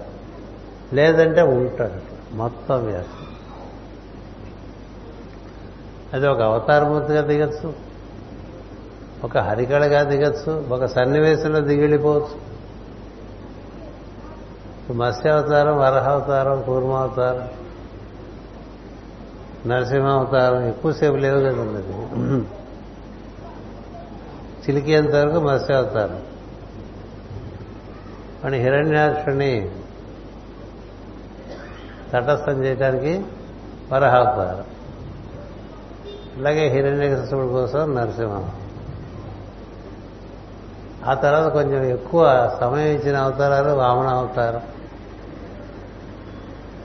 [0.94, 2.34] లేదంటే ఉంటాడు.
[2.36, 3.19] మొత్తం వ్యాసం
[6.14, 7.74] అది ఒక అవతారమూర్తిగా దిగచ్చు.
[9.24, 10.66] ఒక హరికళగా దిగచ్చు.
[10.70, 12.50] ఒక సన్నివేశంలో దిగిళ్ళిపోవచ్చు.
[14.92, 17.48] మత్స్యావతారం వరహావతారం కూర్మావతారం
[19.70, 22.46] నరసింహావతారం ఎక్కువసేపు లేవు కదండి అది
[24.60, 26.22] చిలికేంత వరకు మత్స్యావతారం.
[28.44, 29.70] అని హిరణ్యాక్షుని
[32.12, 33.24] తటస్థం చేయడానికి
[33.92, 34.69] వరహావతారం.
[36.40, 38.50] అలాగే హిరణ్యకృష్ణుడి కోసం నరసింహం.
[41.06, 44.60] ఆ తర్వాత కొంచెం ఎక్కువ సమయం ఇచ్చిన అవతారాలు వామన అవతారం.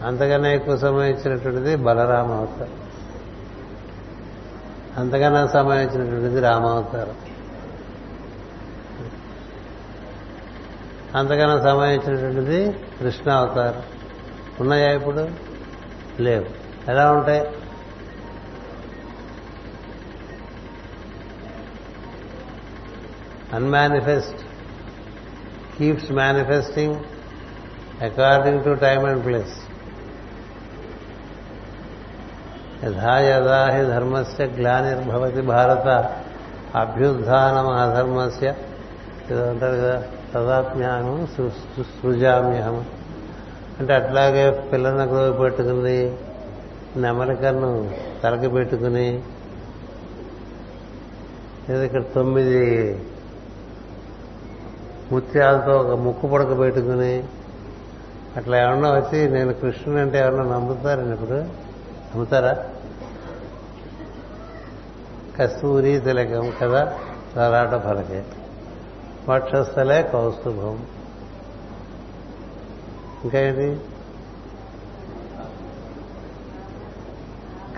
[0.08, 2.74] అంతకన్నా ఎక్కువ సమయం ఇచ్చినటువంటిది బలరామ అవతారం.
[4.98, 7.16] అంతకన్నా సమయం ఇచ్చినటువంటిది రామావతారం
[11.16, 13.84] అంతకన్నా సమయం ఇచ్చినటువంటిది కృష్ణ అవతారం.
[14.60, 15.28] ఉన్నాయా ఇప్పుడు?
[16.20, 16.46] లేవు.
[16.92, 17.44] ఎలా ఉంటాయి?
[23.56, 24.36] Unmanifest
[25.78, 26.92] keeps manifesting
[28.02, 29.56] according to time and place.
[32.84, 35.88] యథా యథా హి ధర్మస్య గ్లానిర్భవతి భారత
[36.76, 38.48] అభ్యుత్నం అధర్మస్య
[39.50, 40.04] అంటారు కదా
[40.34, 41.28] తదాత్మ్యాహం
[42.02, 42.86] సృజామ్యహం
[43.80, 46.18] అంటే అట్లాగే పిల్లలను గ్రోవి పెట్టుకుంది
[46.98, 47.72] నెమలికను
[48.24, 49.08] తలకి పెట్టుకుని
[51.86, 52.62] ఇక్కడ తొమ్మిది
[55.12, 57.24] ముత్యాలతో ఒక ముక్కు పొడక పెట్టుకుని
[58.38, 61.34] అట్లా ఏమన్నా వచ్చి నేను కృష్ణుని అంటే ఎవరన్నా నమ్ముతారని ఇప్పుడు?
[61.34, 62.66] నమ్ముతారా?
[65.38, 66.98] కస్తూరి తిలకం కదా
[67.36, 68.24] సరాట ఫలకే
[69.30, 70.86] వక్షస్థలే కౌస్తుభం.
[73.24, 73.82] ఇంకా ఏంటి?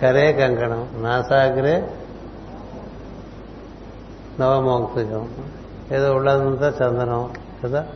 [0.00, 1.94] కరే కంకణం నాసాగ్రే
[4.40, 5.34] నవమౌక్తికం
[5.92, 7.30] ఏదో ఉన్నదంతా చందనం
[7.64, 7.86] కదా?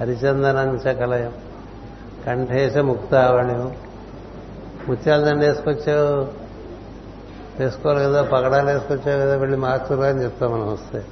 [0.00, 1.32] హరిచందనం చకలయం
[2.26, 3.76] కంఠేశ ముక్తావణ్యం.
[4.88, 6.28] ముత్యాల దండ వేసుకొచ్చావు.
[7.60, 11.04] వేసుకోవాలి కదా పగడాలు వేసుకొచ్చావు కదా వెళ్ళి మార్చురా అని చెప్తాం మనం వస్తే.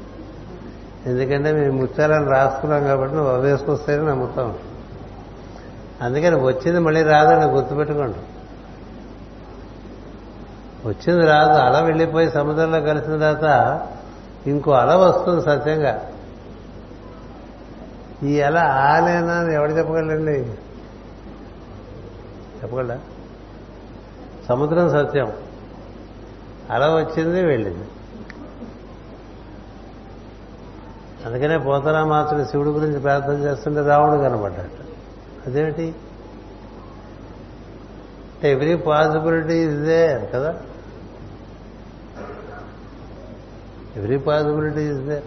[1.06, 4.58] ఎందుకంటే మేము ముత్యాలను రాసుకున్నాం కాబట్టి నువ్వు అవి నమ్ముతాం.
[6.02, 8.18] అందుకని వచ్చింది మళ్ళీ రాదని గుర్తుపెట్టుకోండి.
[10.88, 13.80] వచ్చింది రాదు అలా వెళ్ళిపోయి సముద్రంలో కలిసిన తర్వాత
[14.46, 16.12] ఇంకో అల వస్తుంది సత్యంగా.
[18.22, 20.38] ఈ అల ఆలేనా అని ఎవడు చెప్పగలండి?
[22.62, 23.00] చెప్పగలరా
[24.48, 25.32] సముద్రం సత్యం.
[26.70, 27.88] అల వచ్చింది వెళ్ళింది.
[31.26, 34.70] అందుకనే పోతరామాసుడు శివుడి గురించి ప్రార్థన చేస్తుంటే రావణుడు కనబడ్డాడు
[35.46, 35.94] అదేమిటి?
[38.44, 40.54] ఎవ్రీ పాసిబిలిటీ ఇదే కదా?
[43.96, 45.22] ఎవ్రీ పాసిబిలిటీ ఇస్ దే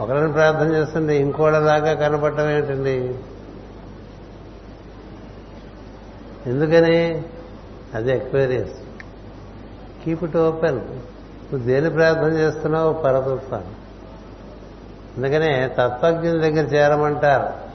[0.00, 3.18] ఒకరిని ప్రార్థన చేస్తుంటే ఇంకోళ్ళలాగా కనపడటం ఏంటండి?
[6.46, 7.24] ఎందుకని?
[7.94, 8.74] అది ఎక్వేరియస్.
[10.04, 13.74] కీప్ ఇట్ ఓపెన్ నువ్వు దేని ప్రార్థన చేస్తున్నావు పరతత్వాన్ని.
[15.16, 17.66] అందుకనే తత్వజ్ఞుని దగ్గర చేరమంటారు.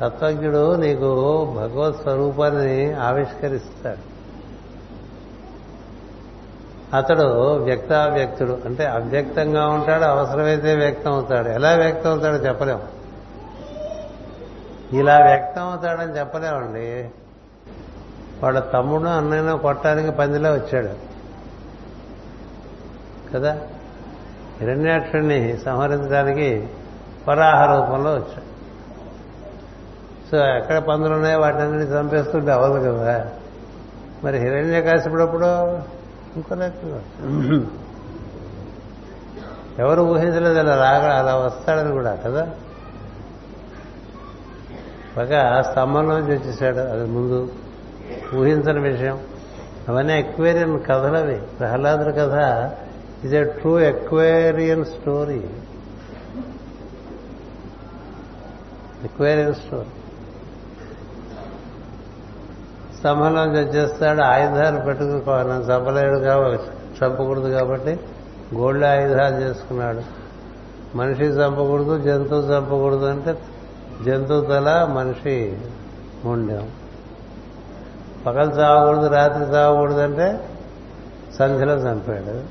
[0.00, 4.13] తత్వజ్ఞుడు నీకు భగవత్ స్వరూపాన్ని ఆవిష్కరిస్తాడు.
[6.94, 8.58] అతడు వ్యక్తావ్యక్తుడు.
[8.64, 12.80] అంటే అవ్యక్తంగా ఉంటాడు అవసరమైతే వ్యక్తం అవుతాడు ఎలా వ్యక్తం అవుతాడో చెప్పలేం.
[14.92, 17.10] ఇలా వ్యక్తం అవుతాడని చెప్పలేమండి.
[18.42, 21.14] వాడు తమ్ముడు అన్నైనా కొట్టడానికి పందిలో వచ్చాడు.
[23.34, 23.58] కదా?
[24.60, 26.68] హిరణ్యాక్షుణ్ణి సంహరించడానికి
[27.28, 28.54] వరాహ రూపంలో వచ్చాడు.
[30.30, 33.26] సో ఎక్కడ పందులు ఉన్నాయో వాటిని చంపేస్తుంటే అవ్వదు కదా.
[34.24, 35.78] మరి హిరణ్య కాసినప్పుడు
[36.36, 36.54] ఇంకో
[39.78, 42.50] ఎవరు ఊహించలేదు అలా రాగా అలా వస్తాడని కూడా కదా?
[45.16, 47.52] పగా స్తంభంలోంచి వచ్చేసాడు అది ముందు
[48.34, 49.20] ఊహించని విషయం.
[49.88, 51.36] అవన్నీ ఎక్వేరియన్ కథలవి.
[51.36, 52.34] ప్రహ్లాదుడి కథ
[53.24, 55.42] is a true Aquarian story
[59.04, 59.88] Aquarian story
[63.04, 65.18] స్తంభంలోంచి వచ్చేస్తాడు ఆయుధాలు పెట్టుకుని
[65.64, 68.00] చంపలేడు కాబట్టి చంపకూడదు కాబట్టి
[68.54, 70.02] గోల్డ్ ఆయుధాలు చేసుకున్నాడు.
[70.96, 73.38] మనిషి చంపకూడదు జంతువు చంపకూడదు అంటే
[74.04, 75.58] జంతువు తల మనిషి
[76.24, 76.68] ఉండేం
[78.26, 80.40] పగలు చావకూడదు రాత్రి చావకూడదు అంటే
[81.38, 82.42] సంధ్యలో చంపాడు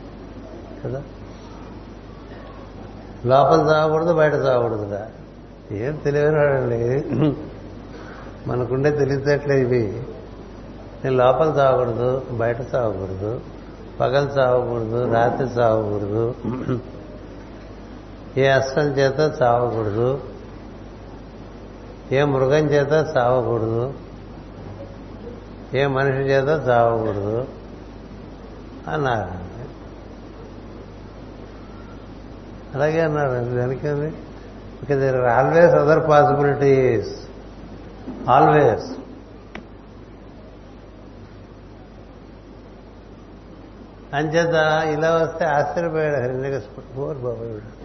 [0.83, 1.01] కదా?
[3.25, 5.05] లోపల చావకూడదు బయట చావకూడదురా
[5.71, 7.03] ఏం తెలియనివాడండి
[8.47, 10.03] మనకుండే తెలివితేటలే ఇవి.
[11.03, 13.41] నేను లోపల తాగకూడదు బయట తాగకూడదు
[13.99, 16.35] పగలు చావకూడదు రాత్రి చావకూడదు.
[18.37, 20.19] ఏ అస్త్రం చేత చావకూడదు.
[22.11, 23.93] ఏ మృగం చేత చావకూడదు.
[25.73, 27.45] ఏ మనిషి చేత చావకూడదు.
[28.87, 29.43] అన్నారు.
[32.75, 33.87] అలాగే అన్నారు దానికి
[34.95, 37.15] there are always other possibilities
[38.29, 39.02] always
[44.13, 44.53] అంచేత
[44.99, 47.83] ఇలా వస్తే ఆశ్చర్యపోయాడు హిరణ్యకృష్ణుడు ఓర్ బాబాయుడు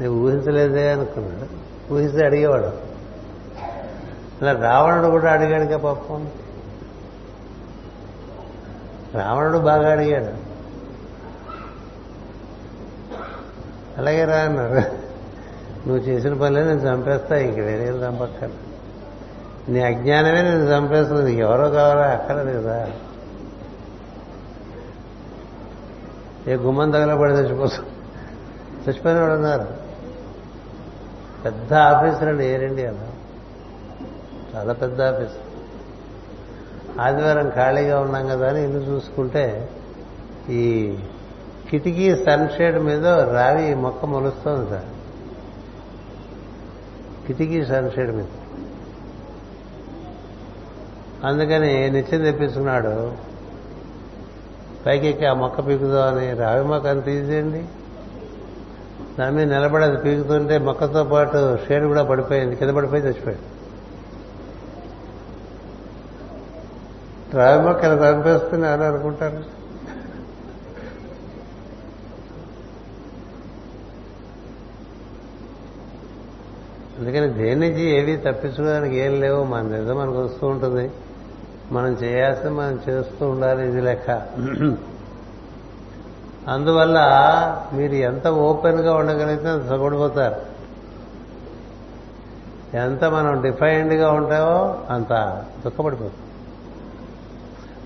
[0.00, 1.46] నేను ఊహించలేదే అనుకున్నాడు.
[1.94, 2.72] ఊహిస్తే అడిగేవాడు.
[4.42, 6.30] ఇలా రావణుడు కూడా అడిగాడుగా పాపం.
[9.14, 10.50] రావణుడు బాగా అడిగాడు.
[13.98, 14.74] అలాగే రా అన్నారు
[15.88, 18.50] నువ్వు చేసిన పనులే నేను చంపేస్తా ఇంక వేరే చంపక్కర్
[19.68, 22.06] నీ అజ్ఞానమే నేను చంపేస్తుంది నీకు ఎవరో కావాలా?
[22.06, 22.90] అక్కడ లేదా
[26.48, 27.86] ఏ గుమ్మం తగలబడి చచ్చిపోతాం.
[28.88, 29.66] చచ్చిపోయిన వాడు ఉన్నారు
[31.44, 33.06] పెద్ద ఆఫీసర్ అండి ఎయిర్ ఇండియాలో
[34.54, 35.32] చాలా పెద్ద ఆఫీస్
[37.00, 39.68] ఆదివారం ఖాళీగా ఉన్నాం కదా అని ఇల్లు చూసుకుంటే
[40.50, 40.96] ఈ
[41.70, 44.84] కిటికీ సన్షేడ్ మీద రావి మొక్క మొలుస్తోంది సార్.
[47.26, 48.26] కిటికీ సన్షేడ్ మీద.
[51.24, 53.12] అందుకని నిత్యం తెప్పించుకున్నాడు
[54.86, 57.64] పైకెక్కి ఆ మొక్క పీకుదామని రావి మొక్క అని తీసేయండి.
[59.18, 62.56] దాని మీద నిలబడి అది పీకుతుంటే మొక్కతో పాటు షేడ్ కూడా పడిపోయింది.
[62.56, 63.44] కింద పడిపోయి చచ్చిపోయింది
[67.36, 69.60] రావి మొక్క ఇలా చంపేస్తుంది అని అనుకుంటారు.
[76.98, 79.44] అందుకని దేని నుంచి ఏవి తప్పించుకోవడానికి ఏం లేవు.
[79.44, 80.90] మన నిజం మనకు వస్తూ ఉంటుంది.
[81.72, 84.10] మనం చేయాల్సి మనం చేస్తూ ఉండాలి ఇది లెక్క.
[86.48, 86.98] అందువల్ల
[87.72, 90.36] మీరు ఎంత ఓపెన్గా ఉండగలిగితే అంత సగొడిపోతారు.
[92.76, 96.30] ఎంత మనం డిఫైన్డ్గా ఉంటామో అంత దుఃఖపడిపోతాం.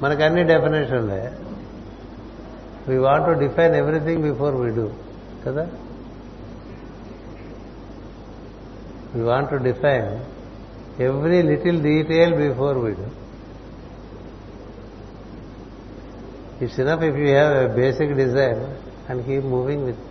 [0.02, 1.32] మనకు అన్ని డెఫినేషన్లే.
[2.88, 4.88] We want to define everything before we do
[5.46, 5.66] కదా?
[9.14, 10.18] We want to define
[11.02, 13.23] every little detail before we do
[16.62, 18.58] it's enough if you have a basic desire
[19.10, 20.02] and keep moving with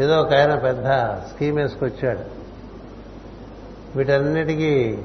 [0.00, 0.86] ఏదో ఒక ఆయన పెద్ద
[1.32, 2.38] స్కీమ్ వేసుకొచ్చాడు
[3.96, 4.98] వీటన్నిటికీ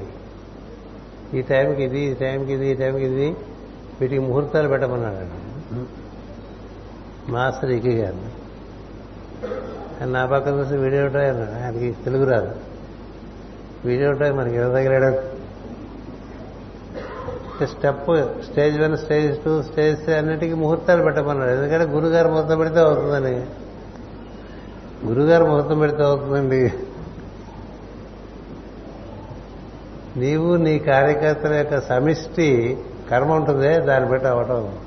[1.34, 3.36] ఈ టైంకి ఇది ఈ టైంకి ఇది ఈ టైంకి ఇది
[4.00, 5.44] వీటికి ముహూర్తాలు పెట్టమన్నాడు.
[7.32, 8.30] మాస్టర్ ఈకి గారిని.
[10.00, 12.54] ఆయన నా పక్కన చూసి వీడియో టై అన్నాడు ఆయనకి తెలుగు రాదు.
[13.84, 15.22] వీడియో టై మనకి ఎవరి దగ్గర
[17.62, 23.46] step stage one stage two stage three అన్నిటికీ ముహూర్తాలు పెట్టమన్నాడు ఎందుకంటే గురుగారు ముహూర్తం పెడితే అవుతుందని.
[25.06, 26.72] గురుగారు ముహూర్తం పెడితే అవుతుందండి.
[30.16, 32.78] నీవు నీ కార్యకర్తల యొక్క సమిష్టి
[33.10, 34.78] కర్మ ఉంటుందే దాన్ని బట్టి అవటం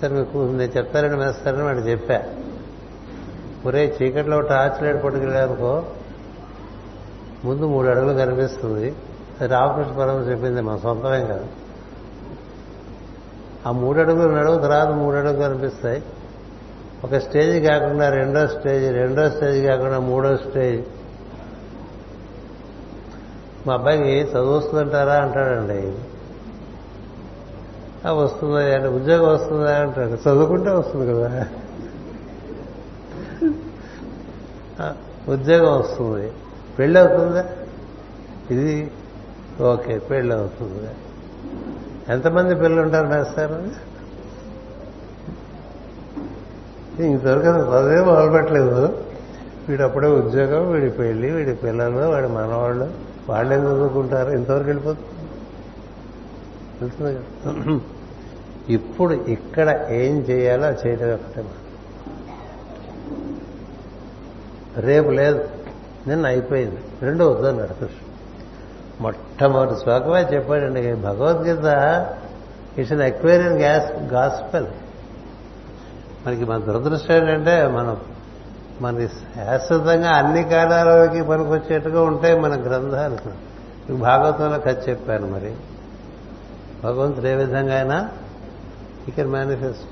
[0.00, 2.22] సరే మీకు నేను చెప్తారని వేస్తారని వాడు చెప్పా.
[3.66, 5.84] ఒరే చీకట్లో టార్చ్ లైట్ పట్టుకెళ్ళానుకో
[7.44, 8.94] ముందు మూడు అడుగులు కనిపిస్తుంది.
[9.46, 11.46] రామకృష్ణ పరమ చెప్పింది మా సొంతమేం కాదు.
[13.66, 16.02] ఆ మూడు అడుగులు నడువు తర్వాత మూడు అడుగులు కనిపిస్తాయి.
[17.04, 20.84] ఒక స్టేజ్ కాకుండా రెండో స్టేజ్ రెండో స్టేజ్ కాకుండా మూడో స్టేజ్.
[23.66, 25.94] మా అబ్బాయికి చదువుస్తుందంటారా అంటాడండి.
[28.08, 30.08] వస్తుందా అంటే ఉద్యోగం వస్తుందా అంటాడు.
[30.08, 31.46] చదువుకుంటే వస్తుంది కదా.
[35.28, 36.32] ఉద్యోగం వస్తుంది.
[36.78, 37.44] పెళ్ళి అవుతుందా
[38.50, 38.92] ఇది
[39.62, 40.90] ఓకే పెళ్ళి అవుతుంది
[42.12, 43.58] ఎంతమంది పిల్లలు ఉంటారు మేస్తారు
[47.02, 49.04] ఇంతవరకు చదివే మొదలుపెట్టలేదు.
[49.68, 52.86] వీడు అప్పుడే ఉద్యోగం వీడి పెళ్ళి వీడి పిల్లలు వాడి మనవాళ్ళు
[53.28, 54.30] వాళ్ళేం చదువుకుంటారు.
[54.30, 55.08] ఇంతవరకు వెళ్ళిపోతుంది.
[56.78, 57.80] తెలుస్తుంది కదా.
[58.68, 61.44] ఇప్పుడు ఇక్కడ ఏం చేయాలో చేయడం ఒకటే
[64.88, 65.40] రేపు లేదు.
[66.08, 66.80] నిన్న అయిపోయింది.
[67.02, 68.06] రెండో వద్దన్నాడు కృష్ణ
[69.00, 70.94] మొట్టమొదటి శ్లోకమే చెప్పాడండి.
[70.94, 71.64] Bhagavad Gita
[72.78, 74.66] it's an Aquarian gas gospel
[76.26, 77.96] మనకి మన దురదృష్టం ఏంటంటే మనం
[78.80, 83.16] మనకి శాశ్వతంగా అన్ని కాలాలకి పనికొచ్చేట్టుగా ఉంటాయి మన గ్రంథాలు.
[83.94, 85.54] భాగవతంలో కథ చెప్పాను మరి.
[86.84, 88.08] భగవంతుడు ఏ విధంగా అయినా
[89.08, 89.84] ఇక్కడ కెన్ మేనిఫెస్ట్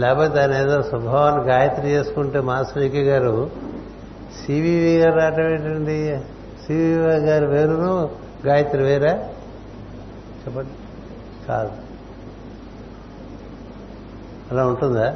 [0.00, 3.50] లేకపోతే ఆయన ఏదో స్వభావాన్ని గాయత్రి చేసుకుంటే మాస్టర్ వికి గారు
[4.38, 6.20] సివివి గారు రావటం ఏంటండి?
[6.66, 8.10] సివివి గారు వేరును
[8.46, 9.12] గాయత్రి వేరా?
[10.40, 10.70] చెప్పండి.
[11.48, 11.70] కాదు.
[14.50, 15.10] అలా ఉంటుందా?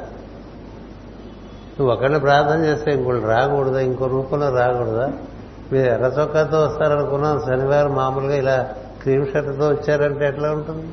[1.79, 3.79] నువ్వు ఒకళ్ళు ప్రార్థన చేస్తే ఇంకోటి రాకూడదా?
[3.79, 5.11] ఇంకో రూపంలో రాకూడదా?
[5.71, 8.69] మీరు ఎర్ర చొక్కాతో వస్తారనుకున్నాం శనివారం మామూలుగా ఇలా
[9.01, 10.87] క్రీమ్ షర్ట్తో వచ్చారంటే ఎట్లా ఉంటుంది?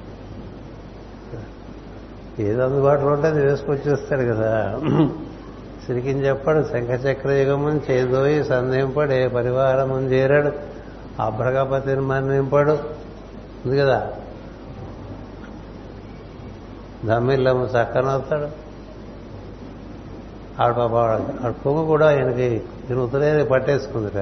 [2.42, 4.80] ఏది అందుబాటులో ఉంటే అది వేసుకొచ్చి వస్తారు కదా.
[5.86, 10.50] సిరికిని చెప్పాడు శంఖచక్ర యుగమని చేదోయి సంధింపడు ఏ పరివారము చేరాడు
[11.22, 12.72] అభ్రగపతిని మన్నింపడు
[13.64, 14.10] ఉంది కదా?
[17.04, 18.48] దమ్మిల్లము చక్కనవుతాడు
[20.62, 20.94] ఆడ పాప
[21.42, 22.48] ఆడ పొంగు కూడా ఆయనకి
[22.88, 24.18] దీని ఉత్తరేది పట్టేసుకుందిట.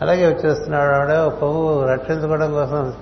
[0.00, 2.92] అలాగే వచ్చేస్తున్నాడు ఆవిడ పొంగు రక్షించుకోవడం కోసం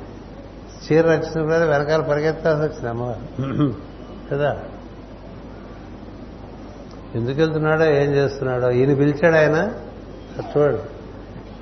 [0.85, 3.73] చీర రక్షించుకోవడం వెనకాల పరిగెత్తాల్సి వచ్చింది
[4.31, 4.51] కదా?
[7.15, 9.73] ఎందుకు వెళ్తున్నాడో ఏం చేస్తున్నాడో ఈయన పిలిచాడు ఆయన?
[10.41, 10.79] చూడు.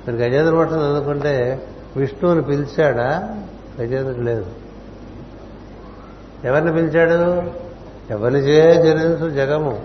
[0.07, 1.67] మీరు గజేంద్ర మఠం అనుకుంటే
[1.97, 3.37] విష్ణువుని పిలిచాడా?
[3.81, 4.45] గజేంద్రుడు లేదు.
[6.43, 7.43] ఎవరిని పిలిచాడు?
[8.13, 9.81] ఎవరిని చే జనించు జగము.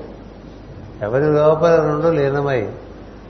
[1.03, 2.69] ఎవరి లోపల నుండు లీనమై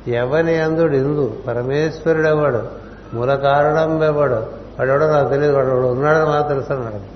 [0.09, 2.63] ఎవని అందుడు ఇందు పరమేశ్వరుడెవడు?
[3.15, 4.67] మూల కారణం ఎవడు?
[4.79, 7.16] వాడెవడో నాకు తెలియదు వాడు ఉన్నాడని మాకు తెలుసు అన్నాడు.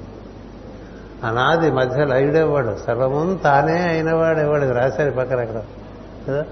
[1.25, 4.73] అనాది మధ్య లయుడేవాడు సర్వము తానే అయినవాడు ఎవడు?
[4.73, 5.63] రాశారు పక్కన అక్కడ.
[6.29, 6.45] కదా?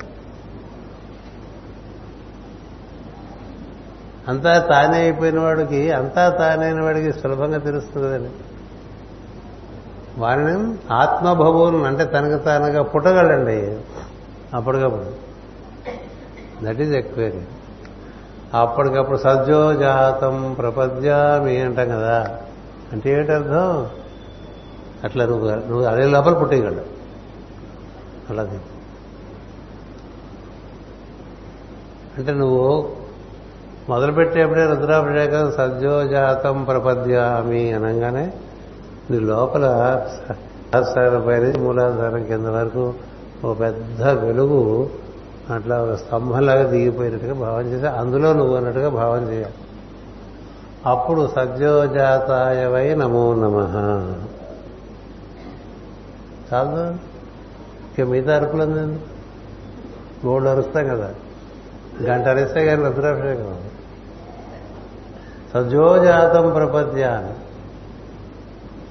[4.29, 8.31] అంతా తానే అయిపోయిన వాడికి అంతా తానైన వాడికి సులభంగా తెలుస్తుంది కదండి
[10.19, 13.79] వారిని ఆత్మభవులు అంటే తనకు తానుగా పుట్టగలండి.
[14.55, 15.29] అప్పటికప్పుడు.
[16.65, 17.41] దట్ ఈజ్ ఎక్వేరీ
[18.55, 22.39] అప్పటికప్పుడు సద్యోజాతం ప్రపద్యామి అంటాం కదా.
[22.93, 23.87] అంటే ఏమిటర్థం
[25.05, 26.99] అట్లా నువ్వు నువ్వు అదే లోపల పుట్టేయగలడు
[28.31, 28.61] అలాది
[32.19, 32.91] అంటే నువ్వు
[33.89, 38.33] మొదలుపెట్టేప్పుడే రుద్రాభిషేకం సజ్జోజాతం ప్రపద్యామి అనగానే
[39.11, 39.65] నీ లోపల
[40.75, 42.95] సహస్రాల పైన మూలాధారం కింద వరకు
[43.45, 44.91] ఒక పెద్ద వెలుగు
[45.55, 49.55] అట్లా ఒక స్తంభంలాగా దిగిపోయినట్టుగా భావం చేసి అందులో నువ్వు అన్నట్టుగా భావం చేయాలి.
[50.87, 53.59] అప్పుడు సజ్జోజాతాయవై నమో నమ.
[56.55, 56.95] చాలు
[57.99, 58.63] ఇక మిగతా అరుపులు
[60.27, 61.15] గోల్డ్ అరుస్తాం కదా.
[62.03, 63.61] గంట అరిస్తే కానీ రుద్రాభిషేకం
[65.55, 67.33] సజ్జోజాతం ప్రపద్యాన్ని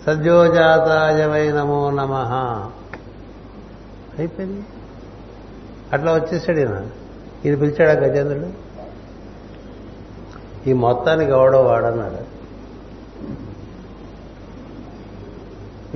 [0.08, 2.14] సజ్జోజాతాయ వై నమో నమ.
[4.20, 4.66] అయిపోయింది.
[5.94, 6.88] అట్లా వచ్చేసాడు ఈయన.
[7.46, 8.68] ఈయన పిలిచాడా గజేంద్రుడు?
[10.70, 12.27] ఈ మొత్తానికి ఎవడో వాడన్నాడు.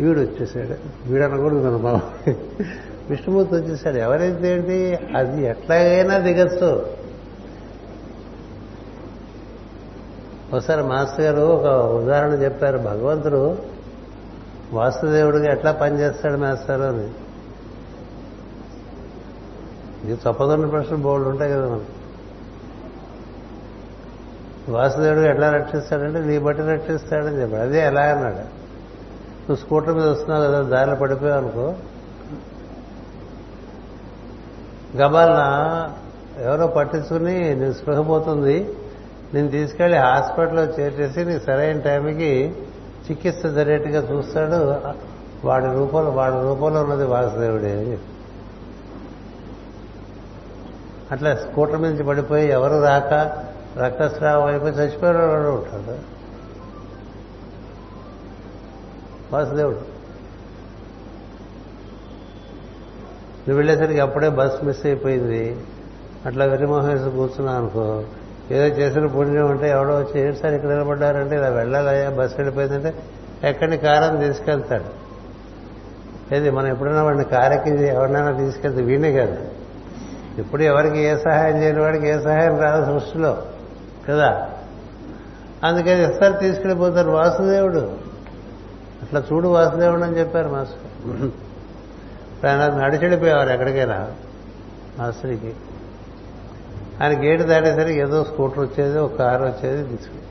[0.02, 0.76] వీడు వచ్చేసాడు
[1.12, 2.32] వీడు అనకూడదు మన బాబు
[3.10, 3.98] విష్ణుమూర్తి వచ్చేసాడు.
[3.98, 7.02] ఎవరైతే ఏంటి అది ఎట్లాగైనా దిగచ్చు.
[10.54, 11.66] ఒకసారి మాస్టర్ గారు ఒక
[12.04, 12.78] ఉదాహరణ చెప్పారు.
[12.78, 13.58] భగవంతుడు
[14.74, 17.08] వాసుదేవుడిగా ఎట్లా పనిచేస్తాడు మాస్టర్ అని.
[20.04, 21.86] ఇది చప్పదొన్న ప్రశ్నలు బోర్డు ఉంటాయి కదా మనం
[24.70, 27.62] వాసుదేవుడు ఎట్లా రక్షిస్తాడంటే నీ బట్టి రక్షిస్తాడని చెప్పాడు.
[27.62, 28.61] అదే ఎలా అన్నాడు.
[29.52, 31.74] నువ్వు స్కూటర్ మీద వస్తున్నావు కదా దారిలో పడిపోయావు అనుకో.
[34.98, 35.42] గబాలన
[36.44, 38.76] ఎవరో పట్టించుకుని నేను స్పృహపోతుంది
[39.34, 42.56] నేను తీసుకెళ్ళి హాస్పిటల్లో చేర్చేసి నీకు సరైన టైంకి
[43.10, 44.60] చికిత్స జరిగేట్టుగా చూస్తాడు.
[45.48, 47.98] వాడి రూపంలో వాడి రూపంలో ఉన్నది వాసుదేవుడే అని
[51.12, 53.14] అట్లా స్కూటర్ నుంచి పడిపోయి ఎవరు రాక
[53.80, 56.21] రక్తస్రావం అయిపోయి చచ్చిపోయిన ఉంటాడు.
[59.34, 60.02] వాసుదేవుడు
[63.42, 65.58] నువ్వు వెళ్ళేసరికి అప్పుడే బస్ మిస్ అయిపోయింది.
[66.26, 68.04] అట్లా వెరిమోహం వేసి కూర్చున్నావు అనుకో.
[68.52, 72.94] ఏదో చేసిన పుణ్యం అంటే ఎవడో వచ్చి ఏంటి సార్ ఇక్కడ నిలబడ్డారంటే ఇలా వెళ్ళాలయ్యా బస్సు వెళ్ళిపోయిందంటే
[73.44, 75.02] ఎక్కడిని కారం తీసుకెళ్తాడు.
[76.36, 79.38] ఏది మనం ఎప్పుడైనా వాడిని కారెక్కి ఎవరినైనా తీసుకెళ్తే వీణే కాదు.
[80.38, 83.42] ఇప్పుడు ఎవరికి ఏ సహాయం చేయని వాడికి ఏ సహాయం రాదు సృష్టిలో
[84.10, 84.50] కదా?
[85.64, 88.01] అందుకని ఇస్తారు తీసుకెళ్ళిపోతారు వాసుదేవుడు.
[89.12, 91.30] అట్లా చూడు వాసుదేవుడు అని చెప్పారు మాస్టర్.
[92.46, 94.12] ఆయన నడిచెడిపోయేవారు ఎక్కడికైనా
[95.00, 95.54] మాస్టర్కి.
[97.04, 100.22] ఆయన గేటు దాటేసరికి ఏదో స్కూటర్ వచ్చేది ఒక కారు వచ్చేది తీసుకు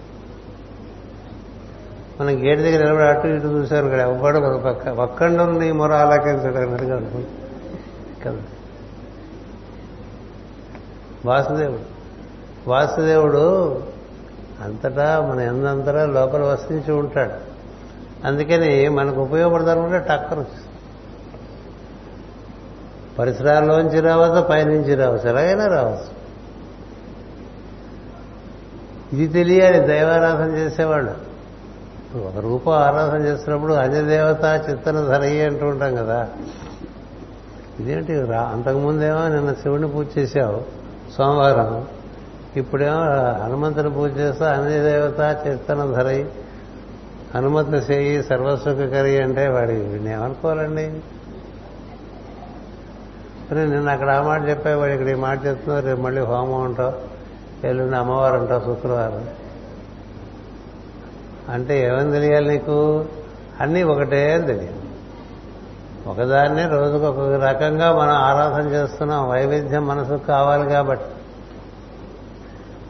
[2.23, 4.89] మనం గేటు దగ్గర నిలబడి అటు ఇటు చూశారు ఇక్కడ ఎవ్వడు ఒక పక్క.
[4.89, 7.01] ఒక్కండు నీ మొర ఆలకించడం అన్నట్టుగా
[8.25, 8.43] కదా.
[11.25, 11.85] వాసుదేవుడు.
[12.71, 13.83] వాసుదేవుడు
[14.63, 17.50] అంతటా మన ఎందంతటా లోపల వసించి ఉంటాడు.
[18.25, 20.45] అందుకని మనకు ఉపయోగపడతానుకుంటే టక్కర్.
[23.19, 26.21] పరిసరాల్లోంచి రావచ్చు పైనుంచి రావచ్చు ఎలాగైనా రావచ్చు.
[29.13, 31.31] ఇది తెలియాలి దైవారాధన చేసేవాళ్ళు.
[32.27, 36.29] ఒక రూపం ఆరాధన చేస్తున్నప్పుడు అన్యదేవత చిత్తన ధరయ్యి అంటూ ఉంటాం కదా.
[37.81, 40.63] ఇదేంటి రా అంతకుముందేమో నిన్న శివుని పూజ చేశావు
[41.17, 41.89] సోమవారం.
[42.57, 42.97] ఇప్పుడేమో
[43.45, 46.29] హనుమంతుని పూజ చేస్తా అన్యదేవత చిత్తన ధరయి
[47.35, 49.75] హనుమంతుని చేయి సర్వసుఖకరి అంటే వాడి
[50.11, 51.01] ఏమనుకోవాలండి
[53.51, 56.93] మరి నిన్న అక్కడ ఆ మాట చెప్పా వాడు ఇక్కడ ఈ మాట చెప్తున్నావు రేపు మళ్ళీ హోమం ఉంటావు
[57.67, 59.29] ఎల్లుండి అమ్మవారు అంటావు శుక్రవారం.
[61.49, 63.05] అంటే ఏమని తెలియాలి నీకు?
[63.61, 64.81] అన్నీ ఒకటే అని తెలియాలి.
[66.07, 71.07] ఒకదాన్నే రోజుకు ఒక రకంగా మనం ఆరాధన చేస్తున్నాం వైవిధ్యం మనసుకు కావాలి కాబట్టి.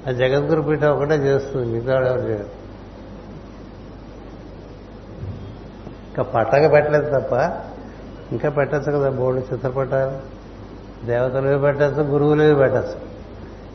[0.09, 2.60] ఆ జగద్గురు పీఠ ఒకటే చేస్తుంది మిగతా ఎవరు చేయరు.
[6.11, 7.33] ఇంకా పట్టక పెట్టలేదు తప్ప
[8.33, 10.41] ఇంకా పెట్టచ్చు కదా బోర్డు చిత్రపటాలు
[11.07, 13.11] దేవతలు పెట్టచ్చు గురువులు పెట్టచ్చు.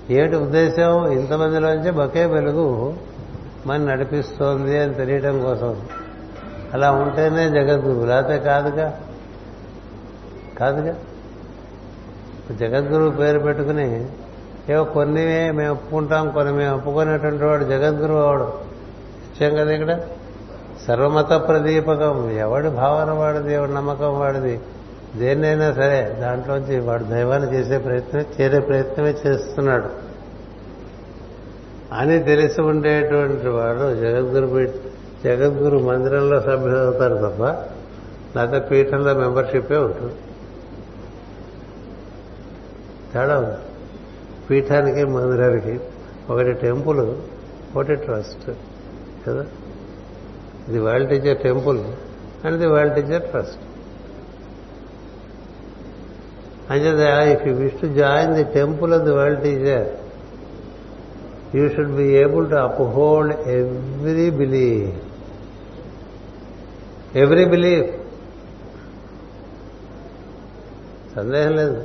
[0.09, 1.11] ఏమిటి ఉద్దేశం?
[1.11, 2.93] ఇంతమందిలోంచి ఒకే వెలుగు
[3.65, 5.81] మన నడిపిస్తోంది అని తెలియటం కోసం.
[6.73, 8.07] అలా ఉంటేనే జగద్గురు.
[8.07, 8.99] లేకపోతే కాదుగా?
[10.59, 10.95] కాదుగా?
[12.55, 14.07] జగద్గురువు పేరు పెట్టుకుని
[14.69, 18.43] ఏవో కొన్ని మేము ఒప్పుకుంటాం కొన్ని మేము ఒప్పుకునేటువంటి వాడు జగద్గురువు వాడు.
[18.43, 19.99] ఇచ్చాం కదా ఇక్కడ?
[20.87, 24.61] సర్వమత ప్రదీపకం ఎవడి భావన వాడిది ఎవడి నమ్మకం వాడిది?
[25.15, 29.89] దేన్నైనా సరే దాంట్లోంచి వాడు దైవాన్ని చేసే ప్రయత్నం చేరే ప్రయత్నమే చేస్తున్నాడు.
[31.93, 34.67] అని తెలిసి ఉండేటువంటి వాడు జగద్గురు
[35.23, 37.43] జగద్గురు మందిరంలో సభ్యులు అవుతారు తప్ప
[38.37, 40.13] లేకపోతే పీఠంలో మెంబర్షిప్పే ఉంటుంది.
[43.13, 43.57] తేడా ఉంది.
[44.49, 45.79] పీఠానికి మందిరానికి
[46.29, 47.15] ఒకటి టెంపుల్
[47.75, 48.51] ఒకటి ట్రస్ట్
[49.27, 49.45] కదా?
[50.69, 51.79] ఇది world teacher temple
[52.45, 53.61] and the world teacher trust.
[56.69, 57.01] అంచేత
[57.33, 59.87] if you wish to join the temple of the world teacher
[61.55, 65.03] you should be able to uphold every belief
[67.17, 67.91] every belief
[71.15, 71.83] సందేహం లేదు.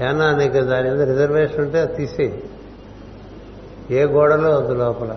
[0.00, 2.42] ఏనా నీకు దాని మీద రిజర్వేషన్ ఉంటే అది తీసేయి.
[3.90, 5.16] ఏ గోడలో వద్దు లోపల.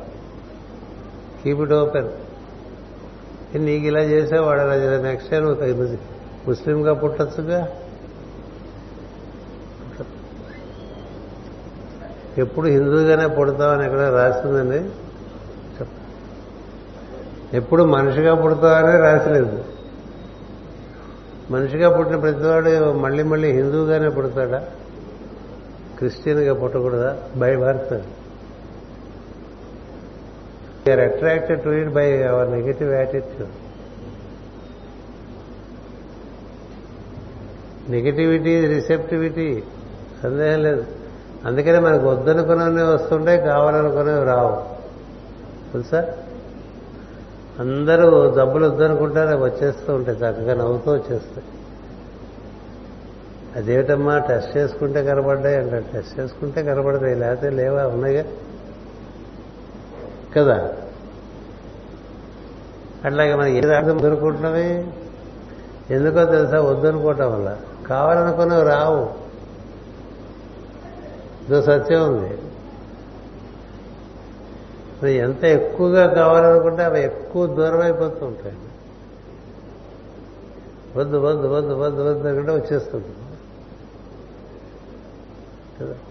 [1.44, 2.10] కీప్ ఇట్ ఓపెన్
[3.58, 5.98] నీకు ఇలా చేసేవాడు అలా చేసే నెక్స్ట్ టైం నువ్వు
[6.50, 7.68] ముస్లింగా పుట్టచ్చుగా?
[12.38, 14.90] ఎప్పుడు హిందూగానే పుడతామని ఎక్కడ రాసిందండి?
[17.58, 19.66] ఎప్పుడు మనిషిగా పుడతామనే రాసలేదు.
[21.52, 24.66] మనిషిగా పుట్టిన ప్రతివాడు మళ్ళీ మళ్ళీ హిందూగానే పుడతాడా?
[25.98, 27.18] క్రిస్టియన్గా పుట్టకూడదా?
[27.36, 27.56] By
[30.90, 33.52] are attracted to it by our negative attitude
[37.92, 39.64] negativity receptivity
[40.24, 40.86] సందేహం లేదు.
[41.46, 44.56] అందుకనే మనకు వద్దనుకున్నవి వస్తుంటాయి కావాలనుకునేవి రావు.
[45.74, 46.14] తెలుసా?
[47.60, 51.44] అందరూ డబ్బులు వద్దనుకుంటారు అవి వచ్చేస్తూ ఉంటాయి చక్కగా నవ్వుతూ వచ్చేస్తాయి.
[53.56, 55.84] అదేమిటమ్మా టెస్ట్ చేసుకుంటే కనబడ్డాయి అంటారు.
[55.94, 58.26] టెస్ట్ చేసుకుంటే కనబడతాయి లేకపోతే లేవా ఉన్నాయిగా?
[60.36, 60.74] కదా
[63.04, 64.86] అట్లాగే మనకి ఏ అర్థం దొరుకుంటున్నవి
[65.90, 69.14] ఎందుకో తెలుసా వద్దనుకోవటం వల్ల కావాలనుకున్నవి రావు
[71.44, 72.30] ఇదో సత్యం ఉంది
[75.18, 78.56] ఎంత ఎక్కువగా కావాలనుకుంటే అవి ఎక్కువ దూరం అయిపోతూ ఉంటాయి
[80.96, 83.14] వద్దు వద్దు వద్దు వద్దు వద్దు అనుకుంటే వచ్చేస్తుంది
[85.80, 86.11] కదా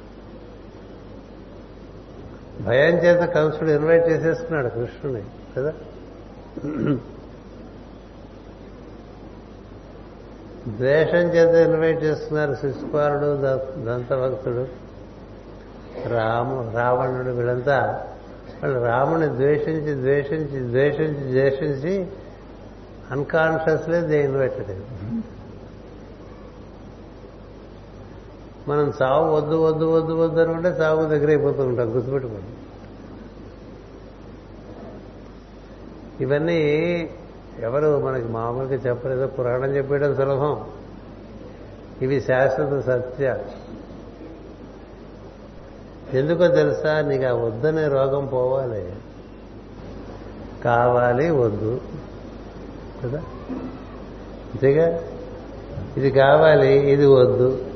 [2.65, 5.23] భయం చేత కంసుడు ఇన్వైట్ చేసేస్తున్నాడు కృష్ణుని
[5.57, 5.73] కదా?
[10.77, 13.27] ద్వేషం చేత ఇన్వైట్ చేస్తున్నారు శిశుపాలుడు
[13.85, 14.65] దంతభక్తుడు.
[16.09, 18.07] రాము రావణుడు వీళ్ళంతా
[18.63, 22.07] వాళ్ళు రాముని ద్వేషించి ద్వేషించి ద్వేషించి ద్వేషించి
[23.11, 24.73] అన్కాన్షియస్లీ దే ఇన్వైటెడ్
[28.69, 32.47] మనం చావు వద్దు వద్దు వద్దు వద్దు అనుకుంటే చావు దగ్గర అయిపోతూ ఉంటాం గుర్తుపెట్టుకోండి.
[36.25, 36.59] ఇవన్నీ
[37.59, 40.65] ఎవరు మనకి మామూలుగా చెప్పలేదో పురాణం చెప్పేయడం సులభం.
[42.03, 43.39] ఇవి శాశ్వత సత్య.
[46.13, 48.93] ఎందుకో తెలుసా నీకు ఆ వద్దనే రోగం పోవాలి.
[50.65, 51.81] కావాలి వద్దు.
[53.05, 53.19] కదా?
[54.53, 55.01] అంతేగా?
[55.97, 57.70] ఇది కావాలి ఇది వద్దు.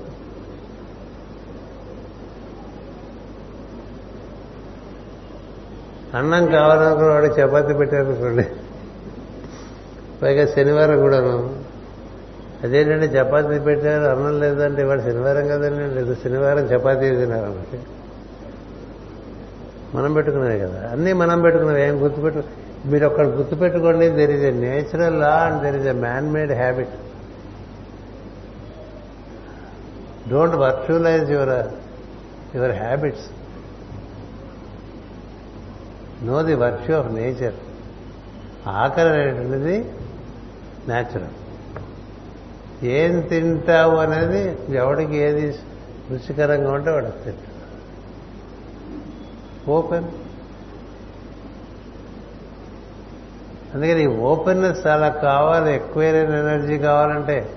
[6.15, 8.45] అన్నం కావాలనుకున్న వాడు చపాతి పెట్టారనుకోండి
[10.23, 11.35] పైగా శనివారం కూడాను.
[12.65, 17.81] అదేంటంటే చపాతీ పెట్టారు అన్నం లేదంటే వాడు శనివారం కదండి లేదు శనివారం చపాతీ తినారన్నమాట
[19.97, 20.79] మనం పెట్టుకునేవి కదా.
[20.93, 22.43] అన్నీ మనం పెట్టుకున్నవి ఏం గుర్తుపెట్టు
[22.91, 26.95] మీరు ఒక్కడ గుర్తుపెట్టుకోండి there is a natural law and there is a man made habit
[30.31, 31.55] don't virtualize your
[32.55, 33.27] your habits
[36.25, 37.55] know the virtue of nature
[38.69, 39.85] ఆకలి అనేటువంటిది
[40.89, 41.33] న్యాచురల్
[42.87, 45.47] ఏం తింటావు అనేది ఎవడికి ఏది
[46.11, 47.51] రుచికరంగా ఉంటే వాడికి తింటాడు.
[49.71, 50.09] ఓపెన్
[53.75, 57.51] అందుకని ఈ ఓపెన్నెస్ చాలా కావాలి ఎక్కువైన ఎనర్జీ కావాలంటే.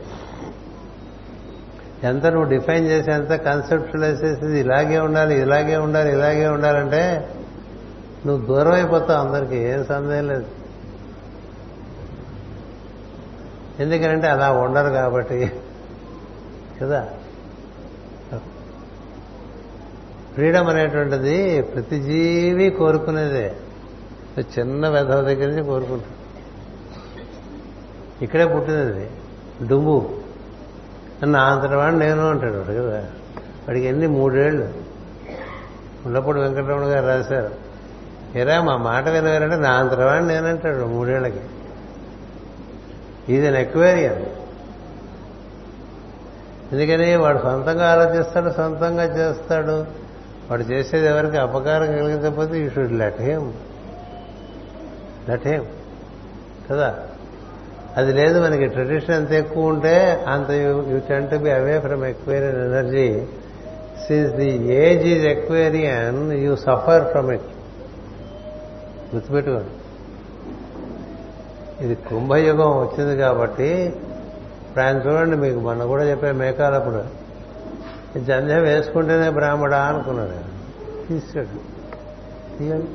[2.03, 7.30] ఎంత నువ్వు డిఫైన్ చేసి ఎంత కన్సెప్చువలైజ్ చేసేది ఇలాగే ఉండాలి ఇలాగే ఉండాలి ఇలాగే ఉండాలంటే
[8.27, 10.45] నువ్వు దూరం అయిపోతావు అందరికీ ఏం సందేహం లేదు.
[13.79, 15.51] ఎందుకంటే అలా ఉండరు కాబట్టి
[16.81, 17.07] కదా?
[20.33, 23.55] ఫ్రీడమ్ అనేటువంటిది ప్రతి జీవి కోరుకునేదే
[24.57, 26.13] చిన్న వెధవ దగ్గర నుంచి కోరుకుంటాడు
[28.23, 29.09] ఇక్కడే పుట్టినది
[29.67, 29.95] డుంబు.
[31.25, 32.99] నా అంతటి వాడు నేను అంటాడు కదా?
[33.67, 34.67] వాడికి ఎన్ని మూడేళ్ళు?
[36.05, 37.66] ఉన్నప్పుడు వెంకటరమణ గారు రాశారు
[38.38, 41.39] ఎరా మా మాట వినగారంటే నా అంతరవాడిని నేనంటాడు మూడేళ్ళకి.
[43.34, 44.26] ఇది ఎక్వేరియన్
[46.72, 50.07] ఎందుకని వాడు సొంతంగా ఆలోచిస్తాడు సొంతంగా చేస్తాడు.
[50.49, 53.53] వాడు చేసేది ఎవరికి అపకారం కలిగించకపోతే you should let him
[55.30, 55.65] let him
[56.72, 56.95] కదా?
[57.97, 62.61] అది లేదు మనకి ట్రెడిషన్ ఎంత ఎక్కువ ఉంటే అంత you tend to be away from Aquarian
[62.64, 63.26] energy
[64.07, 67.41] since the age is Aquarian you suffer from it
[69.15, 69.69] గుర్తుపెట్టుకోండి.
[71.85, 73.93] ఇది కుంభయుగం వచ్చింది కాబట్టి
[74.67, 77.27] ఇప్పుడు ఆయన చూడండి మీకు మొన్న కూడా చెప్పే మేకాలప్పుడు.
[78.19, 80.43] జంధ్యం వేసుకుంటేనే బ్రాహ్మడా అనుకున్నాడు ఆయన.
[81.07, 81.77] తీసాడు
[82.57, 82.88] తీయండి.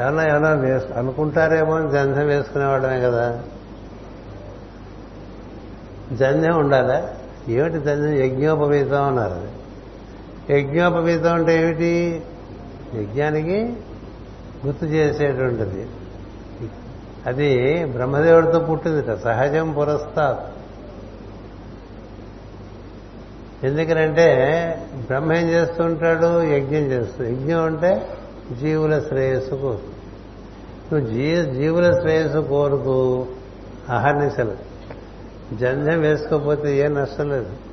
[0.00, 3.42] ఏమన్నా ఏమన్నా వేసు అనుకుంటారేమో అని జంధ్యం వేసుకునేవాడమే కదా.
[6.12, 7.08] జంధ్యం ఉండాలా?
[7.48, 8.14] ఏమిటి జంధ్యం?
[8.14, 9.34] యజ్ఞోపవీతం అన్నారు.
[9.34, 9.49] అది
[10.50, 12.22] యజ్ఞోపవీతం అంటే ఏమిటి?
[12.94, 13.76] యజ్ఞానికి
[14.66, 15.86] గుర్తు చేసేటువంటిది.
[17.26, 20.50] అది బ్రహ్మదేవుడితో పుట్టిందిట సహజం పురస్తా
[23.62, 24.26] ఎందుకనంటే
[25.06, 26.42] బ్రహ్మ ఏం చేస్తుంటాడు?
[26.42, 28.08] యజ్ఞం చేస్తూ యజ్ఞం అంటే
[28.60, 30.00] జీవుల శ్రేయస్సు కోరు
[30.92, 33.26] నువ్వు జీ జీవుల శ్రేయస్సు కోరుకు
[33.88, 34.54] అహర్నిశలు.
[35.56, 37.69] జంధ్యం వేసుకోకపోతే ఏం నష్టం లేదు.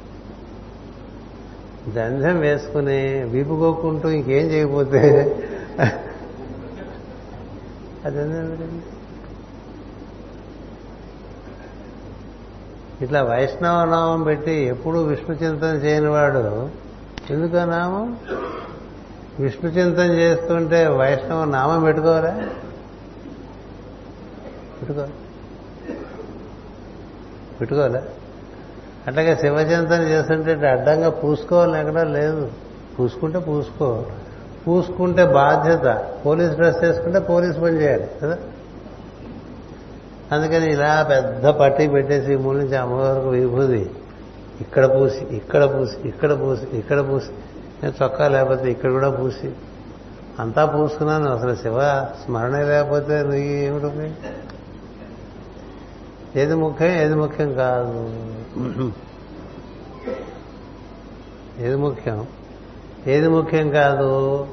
[1.94, 5.02] జంధ్యం వేసుకుని వీపుకోకుంటూ ఇంకేం చేయకపోతే
[8.06, 8.80] అదెందుకండి
[13.02, 16.72] ఇట్లా వైష్ణవ నామం పెట్టి ఎప్పుడూ విష్ణు చింతన చేయని వాడు
[17.30, 18.18] ఎందుకు ఆ నామం?
[19.40, 22.32] విష్ణు చింతన చేస్తుంటే వైష్ణవ నామం పెట్టుకోరా?
[24.80, 25.08] పెట్టుకో.
[27.60, 28.02] పెట్టుకోలే
[29.08, 32.52] అట్లాగే శివచింతన చేస్తుంటే అడ్డంగా పూసుకోవాలని ఎక్కడా లేదు.
[33.00, 34.06] పూసుకుంటే పూసుకో.
[34.68, 36.08] పూసుకుంటే బాధ్యత.
[36.26, 38.38] పోలీస్ డ్రెస్ వేసుకుంటే పోలీస్ పని చేయాలి కదా?
[40.32, 43.90] అందుకని ఇలా పెద్ద పట్టి పెట్టేసి ఈ మూల నుంచి అమ్మవారికి విభూది
[44.62, 47.32] ఇక్కడ పూసి ఇక్కడ పూసి ఇక్కడ పూసి ఇక్కడ పూసి.
[47.84, 49.52] నేను చొక్కా లేకపోతే ఇక్కడ కూడా పూసి.
[50.40, 51.36] అంతా పూసుకున్నాను.
[51.36, 54.14] అసలు శివ స్మరణ లేకపోతే నువ్వు ఏమిటి?
[56.40, 56.90] ఏది ముఖ్యం?
[56.90, 58.10] ఏది ముఖ్యం కాదు.
[61.60, 62.28] ఏది ముఖ్యం?
[63.08, 64.48] ఏది ముఖ్యం కాదు.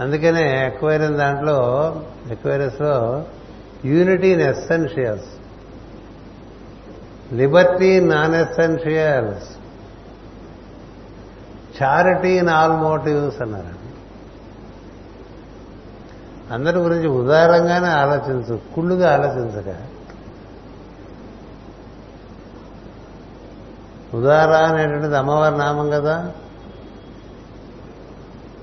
[0.00, 1.56] అందుకనే ఎక్వైరన్ దాంట్లో
[2.30, 3.24] ఎక్వైరస్లో
[3.84, 5.24] unity in essentials
[7.34, 9.48] liberty non essentials
[11.82, 13.82] charity in all motives అన్నారు.
[16.52, 19.91] అందరి గురించి ఉదారంగానే ఆలోచించు కుళ్ళుగా ఆలోచించక.
[24.14, 26.32] ఉదార అనేటువంటిది అమ్మవారి నామం కదా.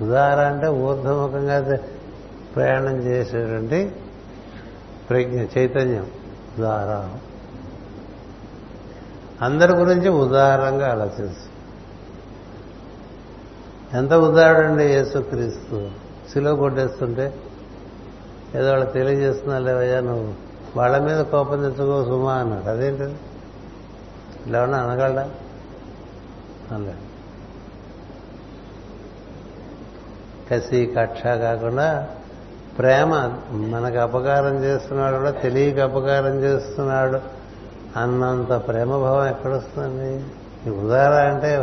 [0.02, 1.78] ఉదార అంటే ఊర్ధముఖంగా
[2.56, 3.92] ప్రయాణం చేసేటువంటి
[5.10, 6.08] ప్రజ్ఞ చైతన్యం.
[6.58, 7.18] ఉదార.
[9.46, 11.50] అందరి గురించి ఉదారంగా ఆలోచించు.
[13.98, 15.90] ఎంత ఉదారండి యేసుక్రీస్తు?
[16.34, 17.36] శిలో కొట్టేస్తుంటే
[18.56, 20.34] ఏదో వాళ్ళు తెలియజేస్తున్నా లేవయ్యా నువ్వు
[20.76, 22.70] వాళ్ళ మీద కోపం తెచ్చుకో సుమా అన్నాడు.
[22.70, 23.16] అదేంటది?
[24.48, 25.32] ఇలా ఉన్నా అనగలడా
[26.72, 27.10] అనలేడు
[30.50, 32.10] కసి కక్ష కాకుండా
[32.78, 37.20] ప్రేమ మనకు అపకారం చేస్తున్నాడు కూడా తెలియక అపకారం చేస్తున్నాడు
[38.00, 40.24] అన్నంత ప్రేమభావం ఎక్కడొస్తుందండి
[40.70, 41.58] ఈ ఉదార అంటే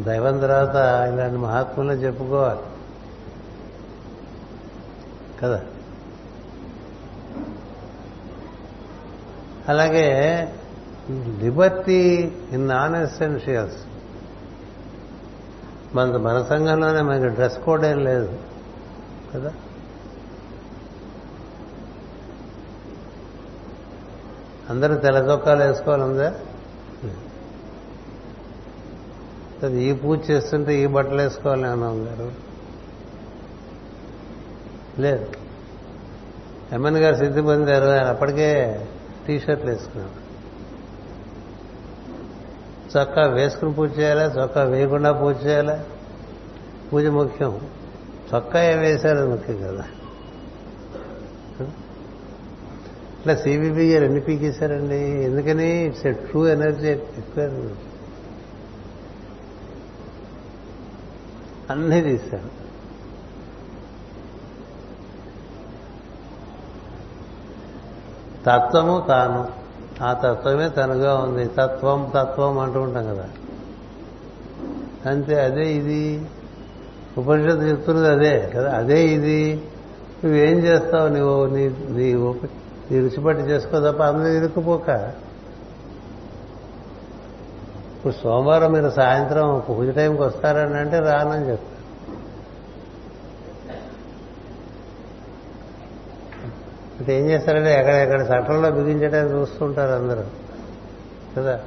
[0.00, 0.74] దైవం తర్వాత
[1.14, 2.60] ఇలాంటి మహాత్ములే చెప్పుకోవాలి.
[5.42, 5.60] కదా?
[9.68, 10.48] అలాగే
[11.12, 13.76] లిబర్టీ ఇన్ నాన్ ఎసెన్షియల్స్
[15.94, 18.38] మన మన సంఘంలోనే మనకి డ్రెస్ కోడ్ ఏం లేదు
[19.34, 19.52] కదా?
[24.70, 26.34] అందరూ తెల్ల చొక్కాలు వేసుకోవాలందా
[29.68, 32.32] ఈ పూజ చేస్తుంటే ఈ బట్టలు వేసుకోవాలి అన్నాం గారు.
[35.00, 35.26] లేదు.
[36.72, 38.80] ఎమ్మెన్ గారు సిద్ధి పొందారు ఆయన అప్పటికే
[39.26, 40.27] టీ షర్ట్లు
[42.96, 44.22] చొక్కా వేసుకుని పూజ చేయాలా?
[44.22, 45.84] చొక్కా వేయకుండా పూజ చేయాలా?
[46.92, 47.60] పూజ ముఖ్యం.
[48.34, 49.84] చొక్కా ఏ వేశారు ముఖ్యం కదా.
[53.20, 54.98] ఇట్లా సిబిబి గారు ఎన్ని పీకేశారండి?
[54.98, 55.68] ఎందుకని?
[55.68, 57.70] ఇట్స్ ఎ ట్రూ ఎనర్జీ ఎక్కువ
[61.70, 62.58] అన్నీ తీశారు.
[68.46, 69.57] తత్వము తాను.
[70.02, 71.44] ఆ తత్వమే తనుగా ఉంది.
[71.44, 73.28] తత్వం తత్వం అంటూ ఉంటాం కదా.
[75.10, 76.26] అంతే అదే ఇది.
[77.18, 78.76] ఉపనిషత్తు చెప్తున్నది అదే కదా.
[78.76, 79.70] అదే ఇది.
[80.24, 81.08] నువ్వేం చేస్తావు?
[81.08, 82.14] నువ్వు నీ నీ
[82.90, 84.88] నీ రుచిపట్టి చేసుకో తప్ప అందరూ ఇరుక్కుపోక.
[87.96, 91.67] ఇప్పుడు సోమవారం మీరు సాయంత్రం పూజ టైంకి వస్తారని అంటే రానని చెప్తారు
[96.98, 100.22] అంటే ఏం చేస్తారంటే ఎక్కడెక్కడ చట్టంలో బిగించడానికి చూస్తుంటారు అందరూ.
[101.36, 101.60] కదా?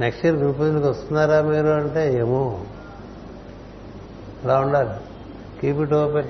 [0.00, 2.64] నెక్స్ట్ ఇయర్ గురు పూజలకు వస్తున్నారా మీరు అంటే ఏమో.
[4.44, 4.90] అలా ఉండాలి.
[5.60, 6.28] కీప్ ఇట్ ఓపెన్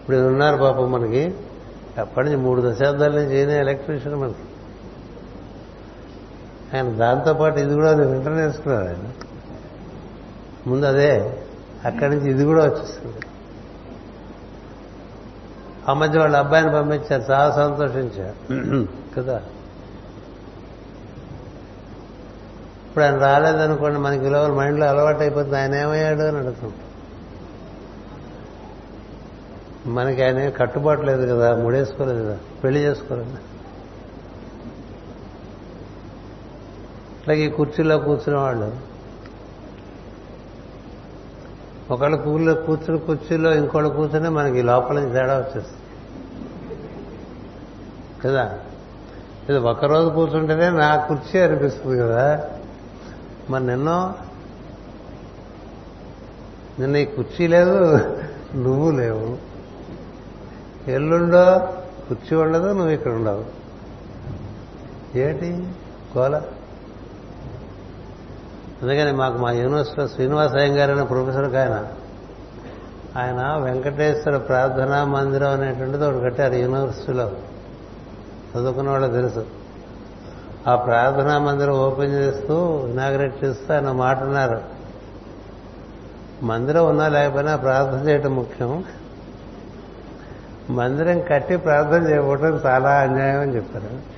[0.00, 1.34] ఇప్పుడు ఉన్నారు పాపం మనకి.
[1.98, 4.38] అప్పటి నుంచి మూడు దశాబ్దాల నుంచి ఈయన ఎలక్ట్రీషియన్ మనకి.
[6.76, 9.10] ఆయన దాంతోపాటు ఇది కూడా వెంటనే వేసుకున్నారు ఆయన
[10.66, 11.42] ముందు అదే
[11.84, 13.16] అక్కడి నుంచి ఇది కూడా వచ్చేస్తుంది.
[15.88, 18.36] ఆ మధ్య వాళ్ళ అబ్బాయిని పంపించారు చాలా సంతోషించారు.
[19.18, 19.42] కదా?
[22.88, 26.72] ఇప్పుడు ఆయన రాలేదనుకోండి మనకి లోపల మైండ్లో అలవాటు అయిపోతుంది ఆయన ఏమయ్యాడు అని అడుగుతాం.
[29.86, 33.30] మనకి ఆయన కట్టుబాటు లేదు కదా ముడేసుకోలేదు కదా పెళ్ళి చేసుకోలేదు
[37.26, 38.68] అలాగే ఈ కుర్చీలో కూర్చున్న వాళ్ళు
[41.90, 45.82] ఒకళ్ళు కూర్లో కూర్చుని కుర్చీలో ఇంకోళ్ళు కూర్చునే మనకి లోపల నుంచి తేడా వచ్చేస్తుంది.
[48.24, 48.58] కదా?
[49.48, 52.50] ఇది ఒక్కరోజు కూర్చుంటేనే నా కుర్చీ అనిపిస్తుంది కదా?
[53.50, 54.14] మరి నిన్నో
[56.80, 57.96] నిన్న ఈ కుర్చీ లేదు
[58.54, 59.38] నువ్వు లేవు.
[60.90, 61.74] ఎల్లుండో
[62.08, 63.44] కుర్చీ ఉండదు నువ్వు ఇక్కడ ఉండవు.
[65.18, 65.50] ఏంటి?
[66.18, 66.42] గోల?
[68.82, 71.86] అందుకని మాకు మా యూనివర్సిటీలో శ్రీనివాస అయ్యంగారు అనే ప్రొఫెసర్ ఆయన
[73.16, 77.30] ఆయన వెంకటేశ్వర ప్రార్థనా మందిరం అనేటువంటిది ఒకటి కట్టారు యూనివర్సిటీలో.
[78.56, 79.46] చదువుకున్న వాళ్ళు తెలుసు.
[80.68, 84.60] ఆ ప్రార్థనా మందిరం ఓపెన్ చేస్తూ ఇనాగ్రేట్ చేస్తూ ఆయన మాట ఉన్నారు
[86.42, 88.84] మందిరం ఉన్నా లేకపోయినా ప్రార్థన చేయటం ముఖ్యం.
[90.70, 94.16] మందిరం కట్టి ప్రార్థన చేయకపోవటం చాలా అన్యాయం అని చెప్పారు.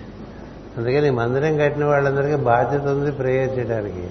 [0.78, 4.10] అందుకని మందిరం కట్టిన వాళ్ళందరికీ బాధ్యత ఉంది ప్రేయర్ చేయడానికి.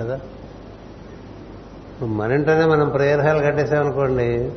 [0.00, 0.20] కదా?
[2.02, 4.52] మన ఇంట్లోనే మనం ప్రేయర్ హాల్ కట్టేసామనుకోండి.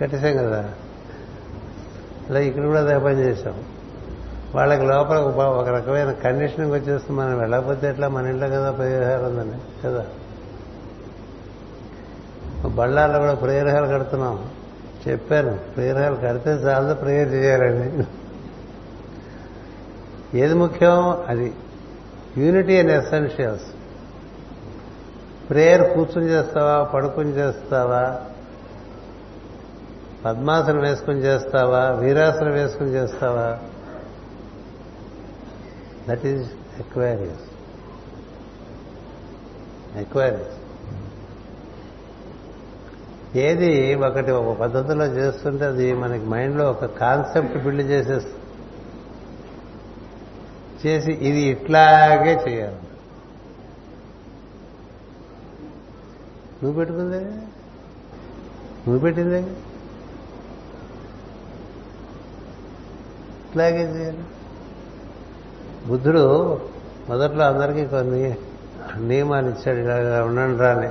[0.00, 0.70] కట్టేసాం కదా?
[2.28, 3.64] అలా ఇక్కడ కూడా అదే పని చేసాం
[4.54, 7.20] వాళ్ళకి లోపల ఒక రకమైన కండిషనింగ్ వచ్చేస్తుంది.
[7.20, 8.08] మనం వెళ్ళకపోతే ఎట్లా?
[8.08, 10.06] మన ఇంట్లో కదా ప్రేయర్ హాల్ ఉందని కదా?
[12.68, 14.48] బళ్ళాల్లో కూడా ప్రేయర్ హాల్ కడుతున్నాం.
[15.08, 15.58] చెప్పాను.
[15.76, 18.06] ప్రేయర్ హాల్ కడితే చాలా ప్రేయర్ చేయాలండి.
[20.34, 21.54] ఏది ముఖ్యం అది.
[22.36, 23.64] యూనిటీ అండ్ ఎసెన్షియల్స్
[25.50, 26.84] ప్రేయర్ కూర్చుని చేస్తావా?
[26.84, 28.20] పడుకుని చేస్తావా?
[30.24, 31.90] పద్మాసనం వేసుకుని చేస్తావా?
[31.90, 33.58] వీరాసనం వేసుకుని చేస్తావా?
[36.08, 37.52] దట్ ఈజ్ ఎక్వైరీస్
[39.96, 40.58] ఎక్వైరీస్
[43.36, 48.41] ఏది ఒకటి ఒక పద్ధతిలో చేస్తుంటే అది మనకి మైండ్లో ఒక కాన్సెప్ట్ బిల్డ్ చేసేస్తుంది.
[50.86, 52.76] చేసి ఇది ఇట్లాగే చేయాలి.
[56.62, 57.20] నువ్వు పెట్టుకుందే?
[58.86, 59.40] నువ్వు పెట్టిందే?
[63.48, 64.24] ఇట్లాగే చేయాలి.
[65.86, 66.54] బుద్ధుడు
[67.08, 68.34] మొదట్లో అందరికీ కొన్ని
[68.96, 69.78] నియమాలు ఇచ్చాడు.
[69.78, 70.88] ఇలా ఉండండి రాని.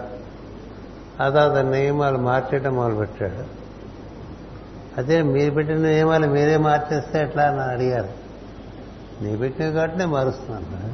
[1.23, 3.61] ఆ తర్వాత నియమాలు మార్చేయటం మొదలుపెట్టాడు.
[4.97, 8.20] అదే మీరు పెట్టిన నియమాలు మీరే మార్చేస్తే ఎట్లా అని అడిగారు.
[9.21, 10.93] నీ పెట్టినవి కాబట్టి నేను మారుస్తున్నాను.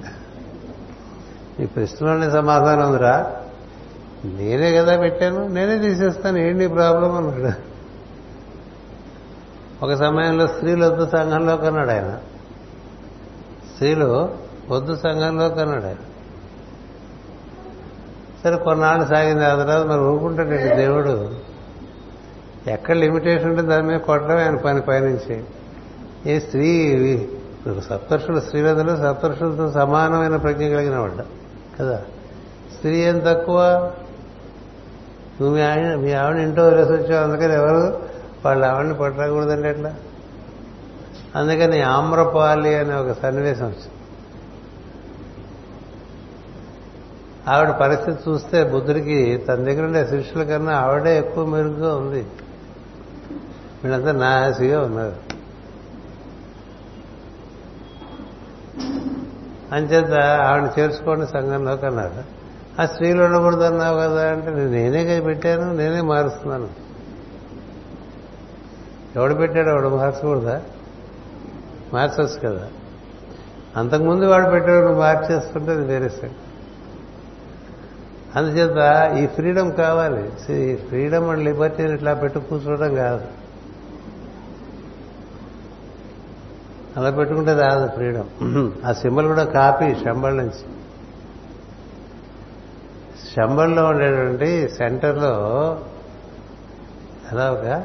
[1.59, 3.35] నీ ప్రశ్నలోనే సమాధానం ఉందిరా.
[4.25, 7.77] నేనే కదా పెట్టాను నేనే తీసేస్తాను ఏంటి ప్రాబ్లం అన్నాడు.
[9.85, 12.17] ఒక సమయంలో స్త్రీలు వద్దు సంఘంలో కన్నాడు ఆయన.
[13.71, 14.35] స్త్రీలు
[14.69, 15.95] వద్దు సంఘంలో కన్నాడు ఆయన.
[18.43, 21.35] సరే కొన్నాళ్ళు సాగింది ఆ తర్వాత మరి ఊరుకుంటాడండి దేవుడు.
[22.67, 25.43] ఎక్కడ లిమిటేషన్ ఉంటే దాని మీద కొట్టడం ఆయన పని పైనుంచి.
[26.25, 27.29] ఏ స్త్రీ
[27.73, 28.39] సప్తర్షులు.
[28.39, 31.23] శ్రీవేదులు సప్తర్షులతో సమానమైన ప్రజ్ఞ కలిగిన వాడు.
[31.79, 32.01] కదా?
[32.75, 33.91] స్త్రీ ఏం తక్కువ?
[35.41, 38.01] నువ్వు మీ ఆయన మీ ఆవిడ ఇంట్లో వదిలేసి వచ్చావు అందుకని ఎవరు?
[38.45, 39.95] వాళ్ళ ఆవిడని పట్టకూడదండి ఎట్లా
[41.35, 43.91] అందుకని ఆమ్రపాలి అనే ఒక సన్నివేశం వచ్చింది.
[47.47, 52.27] ఆవిడ పరిస్థితి చూస్తే బుద్ధుడికి తన దగ్గర ఉండే శిష్యుల కన్నా ఆవిడే ఎక్కువ మెరుగుగా ఉంది.
[53.83, 55.26] వీళ్ళంతా నాసిగా ఉన్నారు.
[59.71, 62.37] అంచేత ఆవిడ చేర్చుకోండి సంఘంలోకి అన్నారు.
[62.81, 66.69] ఆ స్త్రీలు ఉండకూడదు అన్నావు కదా అంటే నేనే పెట్టాను నేనే మారుస్తున్నాను.
[69.15, 70.61] ఎవడు పెట్టాడు ఎవడు మార్చకూడదా?
[71.93, 72.67] మార్చచ్చు కదా.
[73.77, 76.35] అంతకుముందు వాడు పెట్టాడు నువ్వు మార్చేస్తుంటే అది వేరే సంగతి
[78.35, 80.53] అందుచేత ఈ ఫ్రీడమ్ కావాలి.
[80.53, 83.36] ఈ ఫ్రీడమ్ అండ్ లిబర్టీని ఇట్లా పెట్టు కూర్చోవడం కాదు.
[86.97, 88.71] అలా పెట్టుకుంటే రాదు ఫ్రీడమ్.
[88.85, 90.65] ఆ సింబల్ కూడా కాపీ శంబల్ నుంచి.
[93.35, 95.33] శంబల్లో ఉండేటువంటి సెంటర్లో
[97.31, 97.83] అలా ఒక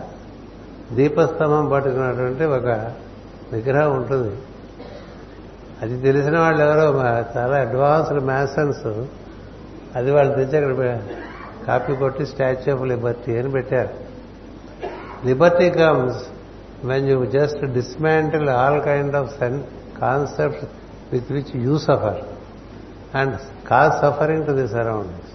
[0.95, 2.69] దీపస్తంభం పట్టుకున్నటువంటి ఒక
[3.53, 4.37] విగ్రహం ఉంటుంది.
[5.83, 6.89] అది తెలిసిన వాళ్ళు ఎవరో
[7.37, 8.87] చాలా అడ్వాన్స్డ్ మ్యాసన్స్
[9.97, 11.01] అది వాళ్ళు తెచ్చి అక్కడ
[11.67, 13.95] కాపీ కొట్టి స్టాచ్యూ ఆఫ్ లిబర్టీ అని పెట్టారు.
[15.27, 16.23] Liberty comes
[16.85, 19.39] when you just dismantle all kind of
[20.01, 20.65] concept
[21.13, 22.21] with which you suffer
[23.17, 23.37] and
[23.69, 25.31] cause suffering to the surroundings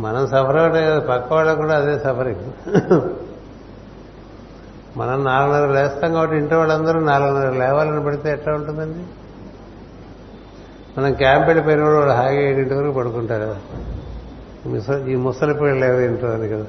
[0.00, 2.44] మనం సఫర్ అవడం పక్క వాళ్ళకు కూడా అదే సఫరింగ్.
[4.96, 9.02] మనం నాలుగున్నర లేస్తాం కాబట్టి ఇంటి వాళ్ళందరూ నాలుగున్నర లేవాలని పడితే ఎట్లా ఉంటుందండి?
[10.98, 13.56] మనం క్యాంప్ వెళ్ళిపోయిన వాళ్ళు హాయిగా ఏడింటి వరకు పడుకుంటారు
[15.08, 16.66] ఈ ముసలి పిల్లలు లేవు ఇంట్లో అని కదా.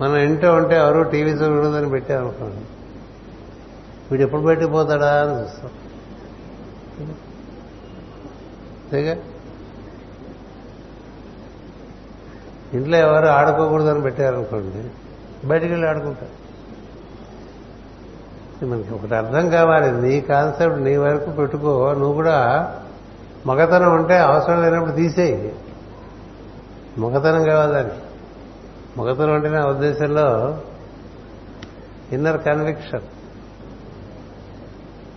[0.00, 2.66] మనం ఇంట్లో ఉంటే ఎవరు టీవీ చూడదని పెట్టామనుకోండి.
[4.10, 5.70] వీడు ఎప్పుడు బయటకు పోతాడా అని చూస్తాం.
[8.84, 9.16] అంతేగా
[12.74, 14.90] ఇంట్లో ఎవరు ఆడుకోకూడదని పెట్టారనుకోండి
[15.46, 16.46] బయటికి వెళ్ళి ఆడుకుంటారు.
[18.64, 20.08] మనకి ఒకటి అర్థం కావాలి.
[20.08, 21.92] నీ కాన్సెప్ట్ నీ వరకు పెట్టుకో.
[21.92, 22.74] నువ్వు కూడా
[23.46, 25.54] మగతనం ఉంటే అవసరం లేనప్పుడు తీసేయి.
[26.98, 28.05] మగతనం కావాలి దానికి.
[28.96, 30.58] మగతనం అంటే నా ఉద్దేశంలో
[32.12, 33.00] ఇన్నర్ కన్విక్షన్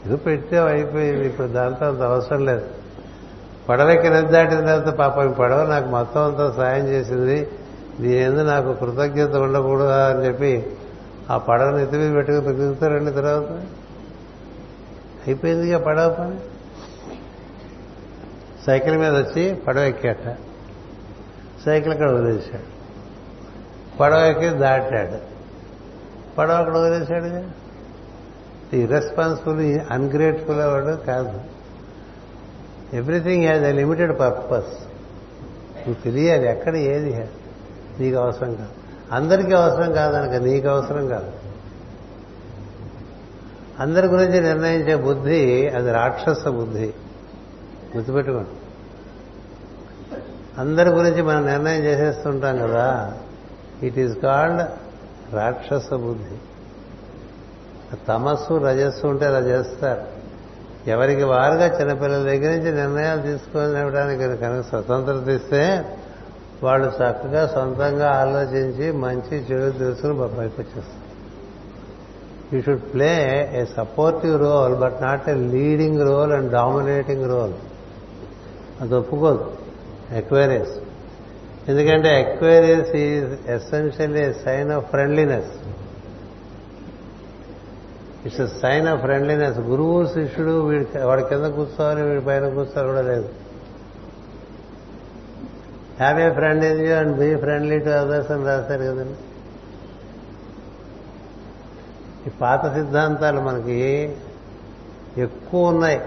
[0.05, 2.65] ఇది పెడితే అయిపోయింది ఇప్పుడు దాంతో అంత అవసరం లేదు.
[3.69, 7.51] పడవకి నది దాటిన తర్వాత పాపం ఈ పడవ నాకు మొత్తం అంతా సాయం చేసింది.
[7.99, 10.77] దీని నాకు కృతజ్ఞత ఉండకూడదు అని చెప్పి
[11.29, 13.51] ఆ పడవని ఎత్తి మీద పెట్టుకుని తిరుగుతారండి తర్వాత?
[15.27, 16.39] అయిపోయింది ఇక పడవ పని?
[18.65, 20.37] సైకిల్ మీద వచ్చి పడవ ఎక్కాట.
[21.65, 22.78] సైకిల్ అక్కడ వదిలేశాడు.
[23.99, 25.17] పడవకి దాటాడు.
[26.37, 27.59] పడవ అక్కడ వదిలేశాడు?
[28.75, 31.41] ఇర్రెస్పాన్సిబుల్ అన్గ్రేట్ఫుల్ అవ్వడు కాదు.
[32.93, 34.83] Everything has a limited purpose
[35.77, 37.29] నువ్వు తెలియాలి ఎక్కడ ఏది?
[37.99, 38.69] నీకు అవసరం కాదు.
[39.11, 41.31] అందరికీ అవసరం కాదనక నీకు అవసరం కాదు.
[43.79, 46.93] అందరి గురించి నిర్ణయించే బుద్ధి అది రాక్షస బుద్ధి.
[47.95, 48.49] గుర్తుపెట్టుకోండి.
[50.57, 53.17] అందరి గురించి మనం నిర్ణయం చేసేస్తుంటాం కదా.
[53.83, 54.61] ఇట్ ఈజ్ కాల్డ్
[55.35, 56.37] రాక్షస బుద్ధి.
[58.07, 60.01] తమస్సు రజస్సు ఉంటే అలా చేస్తారు.
[60.89, 65.63] ఎవరికి వారుగా చిన్నపిల్లల దగ్గర నుంచి నిర్ణయాలు తీసుకునివ్వడానికి కనుక స్వతంత్రత ఇస్తే
[66.63, 71.07] వాళ్ళు చక్కగా సొంతంగా ఆలోచించి మంచి చెడు తెలుసుకుని బొబ్బాయికి వచ్చేస్తారు
[72.55, 73.11] you should play
[73.53, 77.53] a supportive role but not a leading role and dominating role
[78.81, 79.51] అది ఒప్పుకోదు.
[80.11, 80.78] ఎక్వైరియస్
[81.67, 85.51] ఎందుకంటే Aquarius is essentially sign of friendliness
[88.25, 93.29] it's sign of friendliness గురువు శిష్యుడు వీడి వాడి కింద కూర్చోవాలి వీడి పైన కూర్చోవాలి కూడా లేదు.
[95.99, 99.17] Have a friend in you and be friendly to others అని రాశారు కదండి.
[102.27, 104.15] ఈ పాత సిద్ధాంతాలు మనకి
[105.17, 106.01] ఎక్కువ ఉన్నాయి.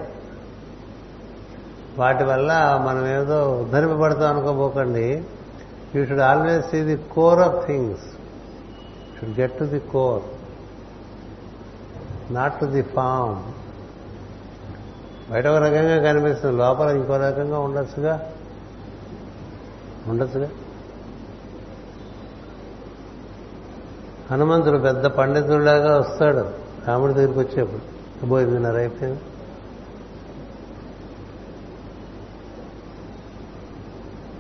[1.99, 5.23] వాటి వల్ల మనం ఏదో ఉద్ధరింపబడతాం అనుకోబోకండి.
[5.97, 8.01] You should always see the core of things
[9.21, 10.23] should get to the core
[12.33, 13.63] not to the form
[15.33, 16.57] బయట ఒక రకంగా కనిపిస్తుంది.
[16.57, 18.33] లోపల ఇంకో రకంగా ఉండొచ్చుగా?
[20.07, 20.49] ఉండొచ్చుగా?
[24.31, 26.51] హనుమంతుడు పెద్ద పండితుడిలాగా వస్తాడు.
[26.89, 27.81] రాముడి దగ్గరికి వచ్చేప్పుడు.
[28.23, 29.21] అబ్బో ఎనిమిదిన్నర అయిపోయింది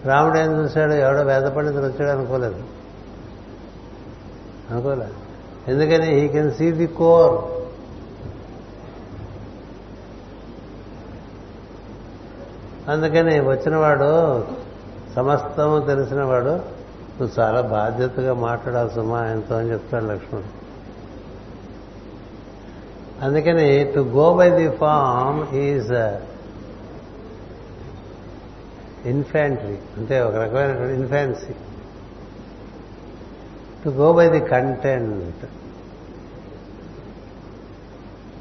[0.05, 2.63] రాముడు ఏం చూశాడు ఎవడో వేద పండితులు వచ్చాడు అనుకోలేదు.
[4.71, 5.15] అనుకోలేదు
[5.69, 6.21] ఎందుకని?
[6.21, 7.63] He can see the core
[12.91, 14.47] అందుకని వచ్చినవాడు
[15.17, 16.83] సమస్తము తెలిసినవాడు
[17.21, 20.63] నువ్వు చాలా బాధ్యతగా మాట్లాడాలి సుమా ఆయనతో అని చెప్తాడు లక్ష్మణుడు.
[23.25, 25.93] అందుకని to go by the form is
[29.05, 31.53] infantry అంటే ఒక రకమైనటువంటి infancy
[33.85, 35.45] to go by the content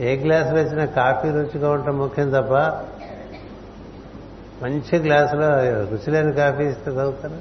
[0.02, 2.54] a గ్లాసులో వచ్చిన కాఫీ రుచిగా ఉండటం ముఖ్యం తప్ప
[4.64, 5.48] మంచి గ్లాసులో
[5.86, 7.40] రుచి లేని కాఫీ ఇస్తే చదువుతారా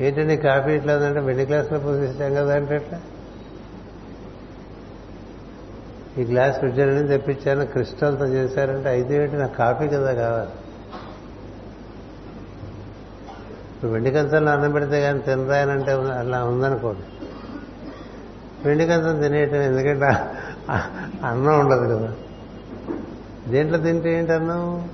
[0.00, 3.00] ఏంటండి కాఫీ ఇట్లా ఉందంటే వెండి గ్లాసులో పోసిస్తాం కదా అంటే ఎట్లా?
[6.18, 10.50] ఈ గ్లాస్ రుచి తెప్పించాను క్రిస్టల్తో చేశారంటే అయితే ఏంటి నాకు కాఫీ కదా కావాలి.
[13.80, 17.00] ఇప్పుడు వెండి కంచంలో అన్నం పెడితే కానీ తినరాయనంటే అలా ఉందనుకోండి.
[18.68, 20.06] వెండి కంచం తినేయటం ఎందుకంటే
[21.24, 22.12] అన్నం ఉండదు కదా.
[23.48, 24.90] దేంట్లో తింటే ఏంటి అన్నం?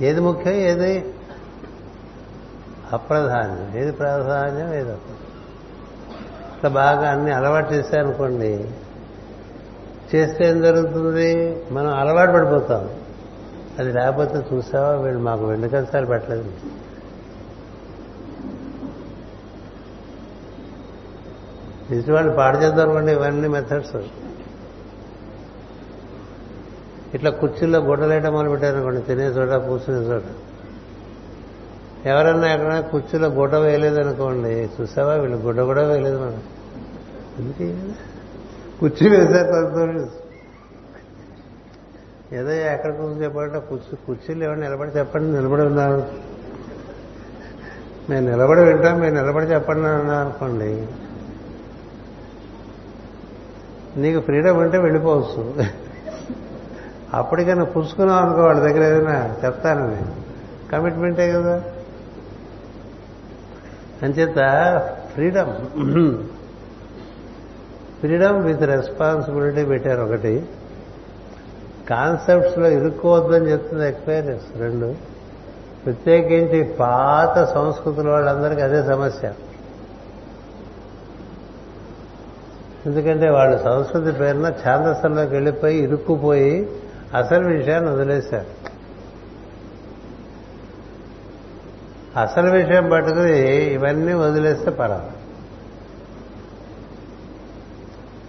[0.00, 1.14] ఏది ముఖ్యం ఏది
[2.92, 3.82] అప్రధాన్యం?
[3.82, 5.20] ఏది ప్రాధాన్యం ఏది అప్రధాన్యం?
[6.56, 8.52] ఇట్లా బాగా అన్ని అలవాటు చేశారనుకోండి
[10.14, 11.30] చేస్తే ఏం జరుగుతుంది?
[11.72, 13.03] మనం అలవాటు పడిపోతాం.
[13.78, 14.96] అది లేకపోతే చూసావా?
[14.96, 16.52] వీళ్ళు మాకు వెండి కంచాలు పెట్టలేదు.
[21.90, 23.96] నిజవాళ్ళు పాడు చేద్దాం అనుకోండి ఇవన్నీ మెథడ్స్
[27.14, 30.22] ఇట్లా కుర్చీల్లో గుడ్డలేయడం మొదలు పెట్టారనుకోండి తినే చోట కూర్చునే చోట.
[32.06, 35.14] ఎవరన్నా ఎక్కడైనా కుర్చీలో గుడ్డ వేయలేదనుకోండి చూసావా?
[35.14, 36.42] వీళ్ళు గుడ్డ కూడా వేయలేదు మనం.
[37.38, 37.92] ఎందుకు
[38.80, 40.23] కుర్చీ వేసారు
[42.34, 46.06] ఏదో ఎక్కడ కూర్చొని చెప్పాలంటే కుర్చీ కుర్చీలు ఏమన్నా నిలబడి చెప్పండి నిలబడి ఉన్నాను
[48.10, 50.86] మేము నిలబడి వింటాం మీరు నిలబడి చెప్పండి అన్నా అనుకోండి.
[54.00, 55.54] నీకు ఫ్రీడమ్ ఉంటే వెళ్ళిపోవచ్చు.
[57.14, 60.02] అప్పటికైనా పుచ్చుకున్నావు అనుకో వాళ్ళ దగ్గర ఏదైనా చెప్తానని
[60.70, 61.62] కమిట్మెంటే కదా.
[64.02, 64.36] అంచేత
[65.14, 65.52] ఫ్రీడమ్.
[68.00, 70.46] ఫ్రీడమ్ విత్ రెస్పాన్సిబిలిటీ పెట్టారు ఒకటి.
[71.90, 74.94] కాన్సెప్ట్స్లో ఇరుక్కోవద్దని చెప్తుంది ఎక్స్పీరియన్స్ రెండు.
[75.84, 79.32] ప్రత్యేకించి పాత సంస్కృతుల వాళ్ళందరికీ అదే సమస్య.
[82.86, 86.70] ఎందుకంటే వాళ్ళు సంస్కృతి పేరున ఛాందస్సంలోకి వెళ్ళిపోయి ఇరుక్కుపోయి
[87.14, 88.74] అసలు విషయాన్ని వదిలేశారు.
[92.18, 95.10] అసలు విషయం పట్టుకుని ఇవన్నీ వదిలేస్తే పర్వాలి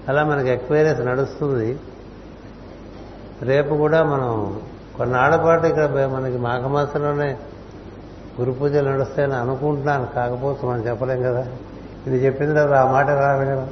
[0.10, 1.80] అలా మనకి ఎక్వైరస్ నడుస్తుంది.
[3.42, 4.62] రేపు కూడా మనం
[4.98, 7.38] కొన్నాళ్ళ పాటు ఇక్కడ మనకి మాఘమాసంలోనే
[8.40, 10.06] గురు పూజలు నడుస్తాయని అనుకుంటున్నాను.
[10.06, 11.48] కాకపోతే మనం చెప్పలేం కదా.
[12.08, 13.68] ఇది చెప్పిన తర్వాత ఆ మాట రాదు కదా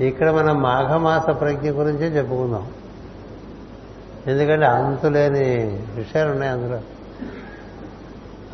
[0.00, 2.66] ఇక్కడ మనం మాఘమాస ప్రజ్ఞ గురించే చెప్పుకుందాం.
[4.26, 6.80] ఎందుకంటే అంతులేని విషయాలు ఉన్నాయి అందులో.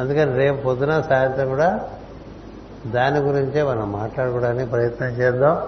[0.01, 1.81] అందుకని రేపు పొద్దున సాయంత్రం కూడా
[2.87, 5.59] దాని గురించే మనం మాట్లాడుకోవడానికి ప్రయత్నం చేద్దాం.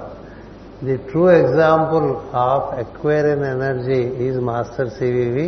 [0.86, 2.08] the true example
[2.48, 5.48] of Aquarian energy is master CVV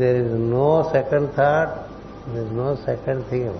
[0.00, 1.74] there is no second thought
[2.28, 3.50] there is no second thing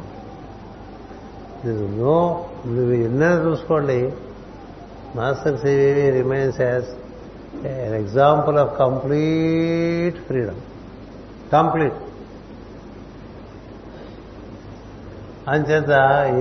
[1.64, 2.16] there is no
[2.66, 4.01] నువ్వు ఎన్నైనా చూసుకోండి
[5.16, 6.90] master CVV remains as
[7.86, 10.60] an example of complete freedom
[11.52, 11.98] complete
[15.48, 15.92] అంచేత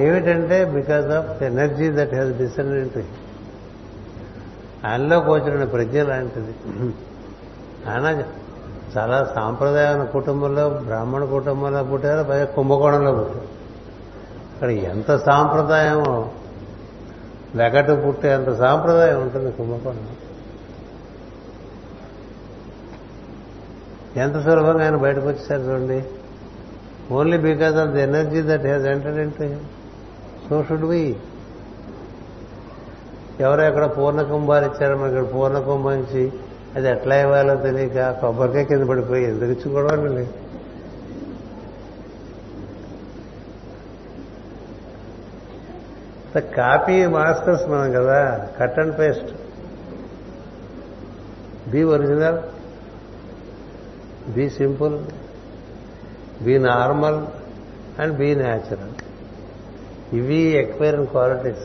[0.03, 3.01] ఏమిటంటే because of energy that has descended to
[4.84, 6.54] ఆయనలో వచ్చిన ప్రజ్ఞ లాంటిది.
[7.90, 8.06] ఆయన
[8.96, 13.48] చాలా సాంప్రదాయ కుటుంబంలో బ్రాహ్మణ కుటుంబంలో పుట్టారు పైగా కుంభకోణంలో పుట్టారు.
[14.54, 16.30] అక్కడ ఎంత సాంప్రదాయమో
[17.54, 20.06] వెగటు పుట్టే అంత సాంప్రదాయం ఉంటుంది కుంభకోణం
[24.16, 26.04] ఎంత సులభంగా ఆయన బయటకు వచ్చేసారు చూడండి.
[27.12, 29.56] Only because of the energy that has entered into
[30.48, 31.16] so should be
[33.40, 35.56] ఎవరో ఎక్కడ పూర్ణకుంభాలు ఇచ్చారో మనకి ఇక్కడ పూర్ణ
[35.92, 36.32] ఇచ్చి
[36.76, 40.32] అది ఎట్లా ఇవ్వాలో తెలియక కొబ్బరికాయ కింద పడిపోయి ఎందుకు ఇచ్చుకోవడం లేదు
[46.56, 49.28] కాపీ మాస్టర్స్ మనం కదా cut and paste.
[51.70, 52.38] Be original
[54.34, 54.98] be simple
[56.44, 57.26] be normal
[58.00, 58.94] and be natural
[60.12, 61.64] ఇవి ఎక్వైరన్ క్వాలిటీస్.